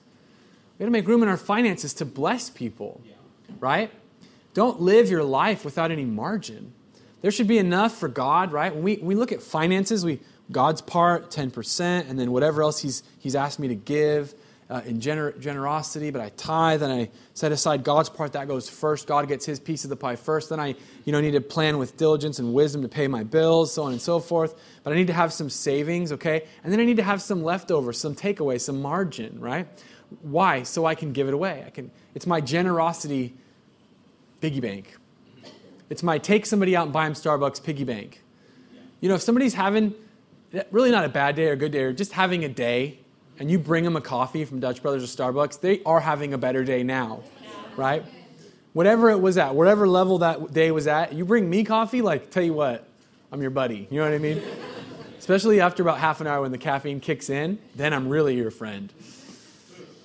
We 0.79 0.85
got 0.85 0.87
to 0.87 0.93
make 0.93 1.09
room 1.09 1.23
in 1.23 1.29
our 1.29 1.37
finances 1.37 1.95
to 1.95 2.05
bless 2.05 2.51
people, 2.51 3.01
right? 3.59 3.91
Don't 4.55 4.81
live 4.81 5.11
your 5.11 5.25
life 5.25 5.65
without 5.65 5.91
any 5.91 6.05
margin. 6.05 6.73
There 7.21 7.31
should 7.31 7.49
be 7.49 7.59
enough 7.59 7.97
for 7.97 8.09
God, 8.09 8.53
right? 8.53 8.73
When 8.73 8.85
we, 8.85 8.97
we 8.99 9.15
look 9.17 9.33
at 9.33 9.43
finances, 9.43 10.05
we 10.05 10.21
God's 10.51 10.81
part, 10.81 11.31
10%, 11.31 12.09
and 12.09 12.19
then 12.19 12.33
whatever 12.33 12.63
else 12.63 12.81
He's, 12.81 13.03
he's 13.19 13.35
asked 13.35 13.59
me 13.59 13.69
to 13.69 13.75
give 13.75 14.35
uh, 14.71 14.83
in 14.85 15.01
gener- 15.01 15.39
generosity, 15.41 16.11
but 16.11 16.21
I 16.21 16.29
tithe 16.31 16.83
and 16.83 16.93
I 16.93 17.11
set 17.33 17.53
aside 17.53 17.85
God's 17.85 18.11
part, 18.11 18.33
that 18.33 18.49
goes 18.49 18.69
first. 18.69 19.07
God 19.07 19.27
gets 19.27 19.47
His 19.47 19.59
piece 19.59 19.85
of 19.85 19.91
the 19.91 19.97
pie 19.97 20.17
first. 20.17 20.51
Then 20.51 20.61
I 20.61 20.75
you 21.05 21.13
know, 21.13 21.21
need 21.21 21.33
to 21.33 21.41
plan 21.41 21.79
with 21.79 21.97
diligence 21.97 22.39
and 22.39 22.53
wisdom 22.53 22.83
to 22.83 22.89
pay 22.89 23.09
my 23.09 23.25
bills, 23.25 23.73
so 23.73 23.85
on 23.85 23.93
and 23.93 24.01
so 24.01 24.21
forth. 24.21 24.55
But 24.85 24.93
I 24.93 24.97
need 24.97 25.07
to 25.07 25.15
have 25.15 25.33
some 25.33 25.49
savings, 25.49 26.13
okay? 26.13 26.45
And 26.63 26.73
then 26.73 26.81
I 26.81 26.85
need 26.85 26.99
to 26.99 27.03
have 27.03 27.23
some 27.23 27.43
leftovers, 27.43 27.99
some 27.99 28.15
takeaway, 28.15 28.61
some 28.61 28.83
margin, 28.83 29.41
right? 29.41 29.67
Why? 30.21 30.65
So 30.65 30.85
I 30.85 30.95
can 30.95 31.13
give 31.13 31.29
it 31.29 31.35
away. 31.35 31.65
I 31.67 31.71
can, 31.71 31.91
it's 32.15 32.27
my 32.27 32.41
generosity 32.41 33.35
piggy 34.41 34.61
bank. 34.61 34.97
It's 35.89 36.03
my 36.03 36.19
take 36.19 36.45
somebody 36.45 36.77
out 36.77 36.85
and 36.85 36.93
buy 36.93 37.05
them 37.05 37.15
Starbucks 37.15 37.65
piggy 37.65 37.85
bank. 37.85 38.23
You 39.01 39.09
know, 39.09 39.15
if 39.15 39.23
somebody's 39.23 39.55
having 39.55 39.95
really 40.71 40.91
not 40.91 41.05
a 41.05 41.09
bad 41.09 41.37
day 41.37 41.49
or 41.49 41.53
a 41.53 41.57
good 41.57 41.73
day, 41.73 41.83
or 41.83 41.93
just 41.93 42.13
having 42.13 42.45
a 42.45 42.49
day, 42.49 42.99
and 43.39 43.51
you 43.51 43.59
bring 43.59 43.85
them 43.85 43.97
a 43.97 44.01
coffee 44.01 44.45
from 44.45 44.61
Dutch 44.61 44.83
Brothers 44.83 45.05
or 45.05 45.07
Starbucks, 45.07 45.61
they 45.61 45.83
are 45.85 46.01
having 46.01 46.35
a 46.35 46.39
better 46.39 46.65
day 46.65 46.83
now, 46.83 47.23
right? 47.77 48.05
Whatever 48.73 49.11
it 49.11 49.21
was 49.21 49.39
at, 49.39 49.55
whatever 49.55 49.87
level 49.87 50.19
that 50.19 50.53
day 50.53 50.71
was 50.71 50.87
at, 50.87 51.13
you 51.13 51.25
bring 51.25 51.49
me 51.49 51.65
coffee, 51.65 52.03
like, 52.03 52.31
tell 52.31 52.43
you 52.43 52.55
what, 52.55 52.87
I'm 53.31 53.41
your 53.41 53.51
buddy. 53.51 53.87
You 53.91 53.99
know 53.99 54.05
what 54.05 54.15
I 54.15 54.19
mean? 54.19 54.43
Especially 55.19 55.61
after 55.61 55.83
about 55.83 55.99
half 55.99 56.21
an 56.21 56.27
hour 56.27 56.43
when 56.43 56.53
the 56.53 56.59
caffeine 56.59 57.01
kicks 57.01 57.29
in, 57.29 57.59
then 57.75 57.93
I'm 57.93 58.09
really 58.09 58.37
your 58.37 58.51
friend. 58.51 58.93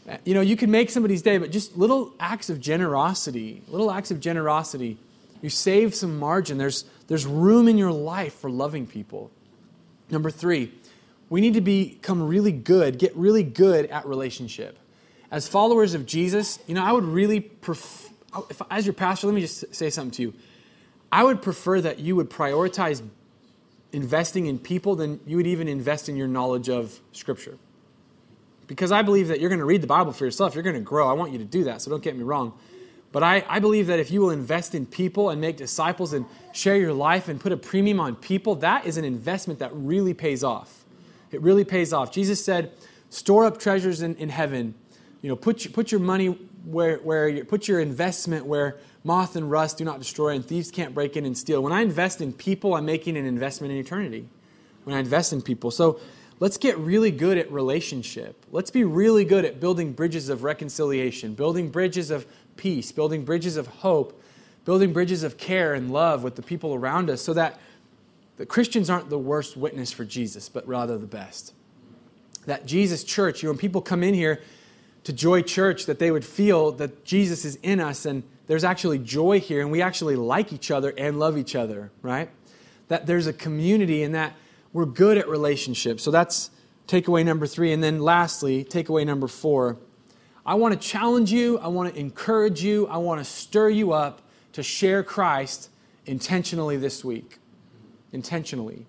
Eh, 0.07 0.17
you 0.25 0.33
know, 0.33 0.41
you 0.41 0.57
can 0.57 0.69
make 0.69 0.89
somebody's 0.89 1.21
day, 1.21 1.37
but 1.37 1.51
just 1.51 1.77
little 1.77 2.13
acts 2.19 2.49
of 2.49 2.59
generosity, 2.59 3.61
little 3.67 3.91
acts 3.91 4.11
of 4.11 4.19
generosity, 4.19 4.97
you 5.41 5.49
save 5.49 5.95
some 5.95 6.17
margin. 6.19 6.57
There's, 6.57 6.85
there's 7.07 7.25
room 7.25 7.67
in 7.67 7.77
your 7.77 7.91
life 7.91 8.35
for 8.35 8.49
loving 8.49 8.85
people. 8.87 9.31
Number 10.13 10.29
three, 10.29 10.71
we 11.29 11.41
need 11.41 11.55
to 11.55 11.61
become 11.61 12.21
really 12.21 12.51
good, 12.51 12.99
get 12.99 13.15
really 13.15 13.43
good 13.43 13.87
at 13.87 14.05
relationship. 14.05 14.77
As 15.31 15.47
followers 15.47 15.95
of 15.95 16.05
Jesus, 16.05 16.59
you 16.67 16.75
know, 16.75 16.83
I 16.83 16.91
would 16.91 17.03
really 17.03 17.39
prefer, 17.39 18.13
if, 18.51 18.61
as 18.69 18.85
your 18.85 18.93
pastor, 18.93 19.25
let 19.25 19.33
me 19.33 19.41
just 19.41 19.73
say 19.73 19.89
something 19.89 20.11
to 20.11 20.21
you. 20.21 20.33
I 21.11 21.23
would 21.23 21.41
prefer 21.41 21.81
that 21.81 21.97
you 21.97 22.15
would 22.15 22.29
prioritize 22.29 23.01
investing 23.91 24.45
in 24.45 24.59
people 24.59 24.95
than 24.95 25.19
you 25.25 25.37
would 25.37 25.47
even 25.47 25.67
invest 25.67 26.09
in 26.09 26.15
your 26.15 26.27
knowledge 26.27 26.69
of 26.69 26.99
Scripture. 27.11 27.57
Because 28.67 28.91
I 28.91 29.01
believe 29.01 29.29
that 29.29 29.39
you're 29.39 29.49
going 29.49 29.59
to 29.59 29.65
read 29.65 29.81
the 29.81 29.87
Bible 29.87 30.11
for 30.11 30.25
yourself, 30.25 30.53
you're 30.53 30.63
going 30.63 30.75
to 30.75 30.79
grow. 30.81 31.09
I 31.09 31.13
want 31.13 31.31
you 31.31 31.39
to 31.39 31.45
do 31.45 31.63
that, 31.63 31.81
so 31.81 31.89
don't 31.89 32.03
get 32.03 32.15
me 32.15 32.23
wrong. 32.23 32.53
But 33.13 33.21
I, 33.21 33.45
I 33.47 33.59
believe 33.59 33.87
that 33.87 33.99
if 33.99 34.09
you 34.11 34.19
will 34.21 34.31
invest 34.31 34.73
in 34.73 34.87
people 34.87 35.29
and 35.29 35.39
make 35.39 35.55
disciples 35.55 36.13
and 36.13 36.25
share 36.51 36.75
your 36.75 36.93
life 36.93 37.29
and 37.29 37.39
put 37.39 37.51
a 37.51 37.57
premium 37.57 37.99
on 37.99 38.15
people, 38.15 38.55
that 38.55 38.87
is 38.87 38.97
an 38.97 39.05
investment 39.05 39.59
that 39.59 39.69
really 39.73 40.15
pays 40.15 40.43
off. 40.43 40.83
It 41.31 41.39
really 41.41 41.63
pays 41.63 41.93
off. 41.93 42.11
Jesus 42.11 42.43
said, 42.43 42.71
store 43.11 43.45
up 43.45 43.59
treasures 43.59 44.01
in, 44.01 44.15
in 44.15 44.29
heaven. 44.29 44.73
You 45.21 45.29
know, 45.29 45.35
put, 45.35 45.63
your, 45.63 45.71
put 45.71 45.91
your 45.91 46.01
money 46.01 46.27
where, 46.65 46.97
where 46.97 47.29
you, 47.29 47.43
put 47.45 47.67
your 47.67 47.79
investment 47.79 48.47
where 48.47 48.77
moth 49.03 49.35
and 49.35 49.49
rust 49.49 49.77
do 49.77 49.85
not 49.85 49.99
destroy 49.99 50.29
and 50.29 50.43
thieves 50.43 50.71
can't 50.71 50.95
break 50.95 51.15
in 51.15 51.23
and 51.23 51.37
steal. 51.37 51.61
When 51.61 51.71
I 51.71 51.81
invest 51.81 52.19
in 52.19 52.33
people, 52.33 52.73
I'm 52.73 52.85
making 52.85 53.15
an 53.15 53.25
investment 53.25 53.71
in 53.71 53.77
eternity. 53.77 54.27
When 54.85 54.95
I 54.95 54.99
invest 54.99 55.33
in 55.33 55.43
people. 55.43 55.69
So 55.69 55.99
let's 56.39 56.57
get 56.57 56.77
really 56.79 57.11
good 57.11 57.37
at 57.37 57.51
relationship. 57.51 58.43
Let's 58.51 58.71
be 58.71 58.83
really 58.83 59.23
good 59.23 59.45
at 59.45 59.59
building 59.59 59.93
bridges 59.93 60.29
of 60.29 60.43
reconciliation, 60.43 61.35
building 61.35 61.69
bridges 61.69 62.09
of 62.09 62.25
peace, 62.57 62.91
building 62.91 63.25
bridges 63.25 63.57
of 63.57 63.67
hope, 63.67 64.21
building 64.65 64.93
bridges 64.93 65.23
of 65.23 65.37
care 65.37 65.73
and 65.73 65.91
love 65.91 66.23
with 66.23 66.35
the 66.35 66.41
people 66.41 66.73
around 66.73 67.09
us 67.09 67.21
so 67.21 67.33
that 67.33 67.59
the 68.37 68.45
Christians 68.45 68.89
aren't 68.89 69.09
the 69.09 69.17
worst 69.19 69.55
witness 69.55 69.91
for 69.91 70.05
Jesus, 70.05 70.49
but 70.49 70.67
rather 70.67 70.97
the 70.97 71.07
best. 71.07 71.53
That 72.45 72.65
Jesus 72.65 73.03
Church, 73.03 73.43
you 73.43 73.47
know, 73.47 73.53
when 73.53 73.59
people 73.59 73.81
come 73.81 74.03
in 74.03 74.13
here 74.13 74.41
to 75.03 75.13
Joy 75.13 75.41
Church, 75.41 75.85
that 75.85 75.99
they 75.99 76.11
would 76.11 76.25
feel 76.25 76.71
that 76.73 77.05
Jesus 77.05 77.45
is 77.45 77.55
in 77.57 77.79
us 77.79 78.05
and 78.05 78.23
there's 78.47 78.63
actually 78.63 78.99
joy 78.99 79.39
here 79.39 79.61
and 79.61 79.71
we 79.71 79.81
actually 79.81 80.15
like 80.15 80.51
each 80.51 80.71
other 80.71 80.93
and 80.97 81.19
love 81.19 81.37
each 81.37 81.55
other, 81.55 81.91
right? 82.01 82.29
That 82.87 83.05
there's 83.05 83.27
a 83.27 83.33
community 83.33 84.03
and 84.03 84.13
that 84.15 84.33
we're 84.73 84.85
good 84.85 85.17
at 85.17 85.29
relationships. 85.29 86.03
So 86.03 86.11
that's 86.11 86.49
takeaway 86.87 87.23
number 87.23 87.47
three. 87.47 87.71
And 87.71 87.83
then 87.83 88.01
lastly, 88.01 88.65
takeaway 88.65 89.05
number 89.05 89.27
four 89.27 89.77
I 90.45 90.55
want 90.55 90.79
to 90.79 90.87
challenge 90.87 91.31
you, 91.31 91.57
I 91.59 91.67
want 91.67 91.93
to 91.93 91.99
encourage 91.99 92.61
you, 92.61 92.87
I 92.87 92.97
want 92.97 93.19
to 93.19 93.25
stir 93.25 93.69
you 93.69 93.93
up 93.93 94.21
to 94.53 94.63
share 94.63 95.03
Christ 95.03 95.69
intentionally 96.05 96.77
this 96.77 97.03
week. 97.03 97.39
Intentionally. 98.11 98.85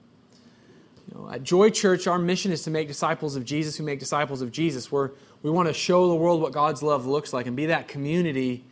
You 1.08 1.18
know, 1.18 1.30
at 1.30 1.42
Joy 1.42 1.70
Church, 1.70 2.06
our 2.06 2.18
mission 2.18 2.50
is 2.50 2.62
to 2.64 2.70
make 2.70 2.88
disciples 2.88 3.36
of 3.36 3.44
Jesus 3.44 3.76
who 3.76 3.84
make 3.84 3.98
disciples 4.00 4.42
of 4.42 4.50
Jesus. 4.50 4.90
We're, 4.90 5.10
we 5.42 5.50
want 5.50 5.68
to 5.68 5.74
show 5.74 6.08
the 6.08 6.14
world 6.14 6.42
what 6.42 6.52
God's 6.52 6.82
love 6.82 7.06
looks 7.06 7.32
like 7.32 7.46
and 7.46 7.56
be 7.56 7.66
that 7.66 7.88
community. 7.88 8.64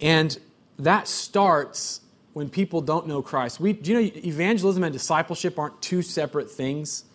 And 0.00 0.36
that 0.78 1.08
starts 1.08 2.00
when 2.32 2.50
people 2.50 2.82
don't 2.82 3.06
know 3.06 3.22
Christ. 3.22 3.60
We, 3.60 3.72
do 3.72 3.92
you 3.92 3.96
know 3.96 4.10
evangelism 4.24 4.84
and 4.84 4.92
discipleship 4.92 5.58
aren't 5.58 5.80
two 5.80 6.02
separate 6.02 6.50
things? 6.50 7.05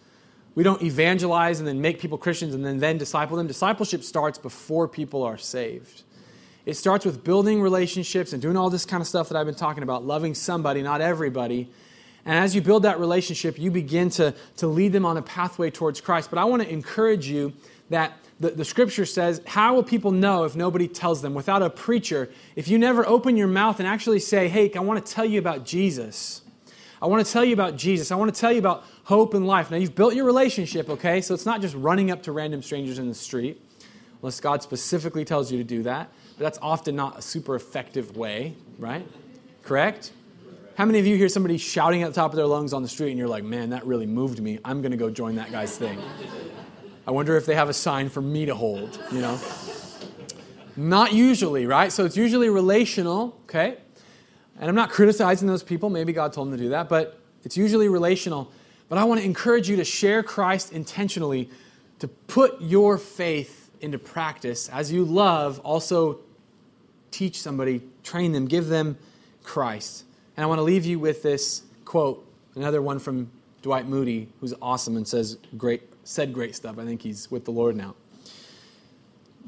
We 0.54 0.64
don't 0.64 0.82
evangelize 0.82 1.60
and 1.60 1.68
then 1.68 1.82
make 1.82 2.00
people 2.00 2.18
Christians 2.18 2.54
and 2.54 2.66
then, 2.66 2.80
then 2.80 2.98
disciple 2.98 3.38
them. 3.38 3.48
Discipleship 3.48 4.04
starts 4.04 4.38
before 4.38 4.88
people 4.88 5.24
are 5.24 5.38
saved. 5.38 6.04
It 6.66 6.76
starts 6.76 7.06
with 7.06 7.24
building 7.24 7.62
relationships 7.62 8.34
and 8.34 8.42
doing 8.42 8.58
all 8.58 8.69
this 8.69 8.86
kind 8.86 9.02
of 9.02 9.08
stuff 9.08 9.30
that 9.30 9.38
I've 9.38 9.46
been 9.46 9.56
talking 9.56 9.84
about, 9.84 10.06
loving 10.06 10.36
somebody, 10.36 10.82
not 10.82 11.02
everybody. 11.02 11.69
And 12.25 12.38
as 12.38 12.54
you 12.54 12.62
build 12.62 12.84
that 12.84 13.00
relationship, 13.00 13.58
you 13.58 13.71
begin 13.71 14.10
to, 14.12 14.36
to 14.58 14.67
lead 14.67 14.92
them 14.92 15.06
on 15.06 15.17
a 15.17 15.21
pathway 15.21 15.71
towards 15.71 16.02
Christ. 16.02 16.30
But 16.30 16.38
I 16.38 16.46
want 16.46 16.62
to 16.62 16.69
encourage 16.69 17.28
you 17.28 17.54
that 17.90 18.13
the, 18.40 18.52
the 18.52 18.65
scripture 18.65 19.06
says, 19.06 19.42
How 19.48 19.73
will 19.73 19.84
people 19.84 20.12
know 20.12 20.44
if 20.44 20.56
nobody 20.56 20.88
tells 20.88 21.21
them? 21.21 21.34
Without 21.34 21.63
a 21.63 21.69
preacher, 21.69 22.30
if 22.56 22.67
you 22.67 22.78
never 22.78 23.08
open 23.08 23.38
your 23.38 23.48
mouth 23.48 23.80
and 23.80 23.88
actually 23.88 24.19
say, 24.19 24.48
Hey, 24.50 24.71
I 24.75 24.80
want 24.80 25.04
to 25.04 25.12
tell 25.12 25.25
you 25.25 25.40
about 25.40 25.65
Jesus. 25.65 26.42
I 27.02 27.08
want 27.08 27.25
to 27.25 27.31
tell 27.31 27.43
you 27.43 27.54
about 27.54 27.77
Jesus. 27.77 28.12
I 28.12 28.15
want 28.15 28.33
to 28.33 28.39
tell 28.39 28.52
you 28.52 28.60
about 28.60 28.83
hope 29.06 29.33
and 29.33 29.47
life. 29.47 29.71
Now, 29.71 29.77
you've 29.77 29.95
built 29.95 30.13
your 30.13 30.25
relationship, 30.25 30.89
okay? 30.89 31.19
So 31.21 31.33
it's 31.33 31.45
not 31.45 31.60
just 31.60 31.75
running 31.75 32.12
up 32.12 32.21
to 32.23 32.31
random 32.31 32.62
strangers 32.62 32.99
in 32.99 33.08
the 33.08 33.15
street, 33.15 33.60
unless 34.21 34.39
God 34.39 34.62
specifically 34.62 35.25
tells 35.25 35.52
you 35.52 35.58
to 35.58 35.63
do 35.63 35.81
that. 35.83 36.12
But 36.37 36.43
that's 36.43 36.60
often 36.62 36.95
not 36.95 37.17
a 37.17 37.21
super 37.21 37.56
effective 37.56 38.15
way, 38.15 38.56
right? 38.77 39.08
Correct? 39.63 40.12
How 40.75 40.85
many 40.85 40.99
of 40.99 41.08
you 41.08 41.17
hear 41.17 41.27
somebody 41.27 41.58
shouting 41.58 42.04
at 42.04 42.10
the 42.10 42.15
top 42.15 42.31
of 42.31 42.37
their 42.37 42.45
lungs 42.45 42.71
on 42.71 42.83
the 42.83 42.87
street 42.87 43.10
and 43.10 43.17
you're 43.17 43.27
like, 43.27 43.43
man, 43.43 43.71
that 43.71 43.85
really 43.85 44.06
moved 44.06 44.41
me. 44.41 44.60
I'm 44.63 44.81
going 44.81 44.91
to 44.91 44.97
go 44.97 45.10
join 45.10 45.35
that 45.35 45.52
guy's 45.52 45.77
thing. 45.77 45.99
I 47.08 47.12
wonder 47.12 47.35
if 47.35 47.47
they 47.47 47.56
have 47.56 47.67
a 47.67 47.73
sign 47.73 48.10
for 48.10 48.21
me 48.21 48.45
to 48.45 48.54
hold, 48.54 48.99
you 49.12 49.21
know? 49.21 49.39
Not 50.77 51.13
usually, 51.13 51.65
right? 51.65 51.91
So 51.91 52.06
it's 52.06 52.15
usually 52.15 52.49
relational, 52.49 53.39
okay? 53.43 53.77
And 54.62 54.70
I'm 54.70 54.76
not 54.76 54.92
criticizing 54.92 55.48
those 55.48 55.64
people. 55.64 55.90
Maybe 55.90 56.14
God 56.14 56.32
told 56.32 56.48
them 56.48 56.58
to 56.58 56.64
do 56.64 56.70
that. 56.70 56.88
But 56.88 57.20
it's 57.44 57.58
usually 57.58 57.90
relational. 57.90 58.52
But 58.88 59.00
I 59.00 59.04
want 59.04 59.20
to 59.20 59.26
encourage 59.26 59.68
you 59.68 59.76
to 59.78 59.84
share 59.84 60.22
Christ 60.22 60.72
intentionally, 60.72 61.50
to 62.00 62.08
put 62.08 62.62
your 62.62 62.98
faith 62.98 63.72
into 63.82 63.98
practice. 63.98 64.70
As 64.70 64.92
you 64.92 65.04
love, 65.04 65.60
also 65.60 66.20
teach 67.10 67.42
somebody, 67.42 67.82
train 68.04 68.32
them, 68.32 68.46
give 68.46 68.68
them 68.68 68.98
Christ. 69.44 70.06
And 70.38 70.44
I 70.44 70.48
want 70.48 70.60
to 70.60 70.64
leave 70.64 70.86
you 70.86 71.00
with 71.00 71.24
this 71.24 71.64
quote, 71.84 72.26
another 72.56 72.82
one 72.82 73.00
from 73.00 73.32
Dwight 73.64 73.88
Moody, 73.88 74.30
who's 74.40 74.54
awesome 74.62 74.96
and 74.96 75.08
says 75.08 75.38
great, 75.58 75.82
said 76.04 76.34
great 76.34 76.56
stuff. 76.56 76.78
I 76.78 76.86
think 76.86 77.02
he's 77.02 77.30
with 77.32 77.46
the 77.46 77.52
Lord 77.52 77.76
now. 77.76 77.96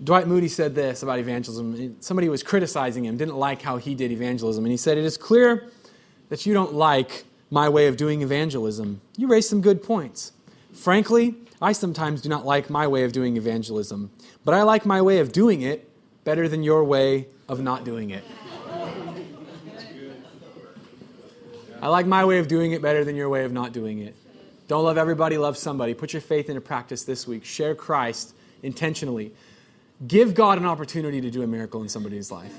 Dwight 0.01 0.27
Moody 0.27 0.47
said 0.47 0.75
this 0.75 1.03
about 1.03 1.19
evangelism. 1.19 1.97
Somebody 2.01 2.29
was 2.29 2.41
criticizing 2.43 3.05
him, 3.05 3.17
didn't 3.17 3.35
like 3.35 3.61
how 3.61 3.77
he 3.77 3.95
did 3.95 4.11
evangelism. 4.11 4.63
And 4.63 4.71
he 4.71 4.77
said, 4.77 4.97
It 4.97 5.03
is 5.05 5.17
clear 5.17 5.69
that 6.29 6.45
you 6.45 6.53
don't 6.53 6.73
like 6.73 7.25
my 7.51 7.69
way 7.69 7.87
of 7.87 7.97
doing 7.97 8.21
evangelism. 8.21 9.01
You 9.17 9.27
raised 9.27 9.49
some 9.49 9.61
good 9.61 9.83
points. 9.83 10.31
Frankly, 10.73 11.35
I 11.61 11.71
sometimes 11.71 12.21
do 12.21 12.29
not 12.29 12.45
like 12.45 12.69
my 12.69 12.87
way 12.87 13.03
of 13.03 13.11
doing 13.11 13.37
evangelism, 13.37 14.09
but 14.43 14.53
I 14.53 14.63
like 14.63 14.85
my 14.85 15.01
way 15.01 15.19
of 15.19 15.31
doing 15.31 15.61
it 15.61 15.89
better 16.23 16.47
than 16.47 16.63
your 16.63 16.83
way 16.83 17.27
of 17.47 17.61
not 17.61 17.83
doing 17.83 18.09
it. 18.09 18.23
I 21.81 21.87
like 21.87 22.05
my 22.05 22.23
way 22.23 22.39
of 22.39 22.47
doing 22.47 22.71
it 22.71 22.81
better 22.81 23.03
than 23.03 23.15
your 23.15 23.29
way 23.29 23.43
of 23.43 23.51
not 23.51 23.73
doing 23.73 23.99
it. 23.99 24.15
Don't 24.67 24.85
love 24.85 24.97
everybody, 24.97 25.37
love 25.37 25.57
somebody. 25.57 25.93
Put 25.93 26.13
your 26.13 26.21
faith 26.21 26.47
into 26.49 26.61
practice 26.61 27.03
this 27.03 27.27
week. 27.27 27.43
Share 27.43 27.75
Christ 27.75 28.33
intentionally. 28.63 29.33
Give 30.05 30.33
God 30.33 30.57
an 30.57 30.65
opportunity 30.65 31.21
to 31.21 31.29
do 31.29 31.43
a 31.43 31.47
miracle 31.47 31.81
in 31.81 31.89
somebody's 31.89 32.31
life. 32.31 32.53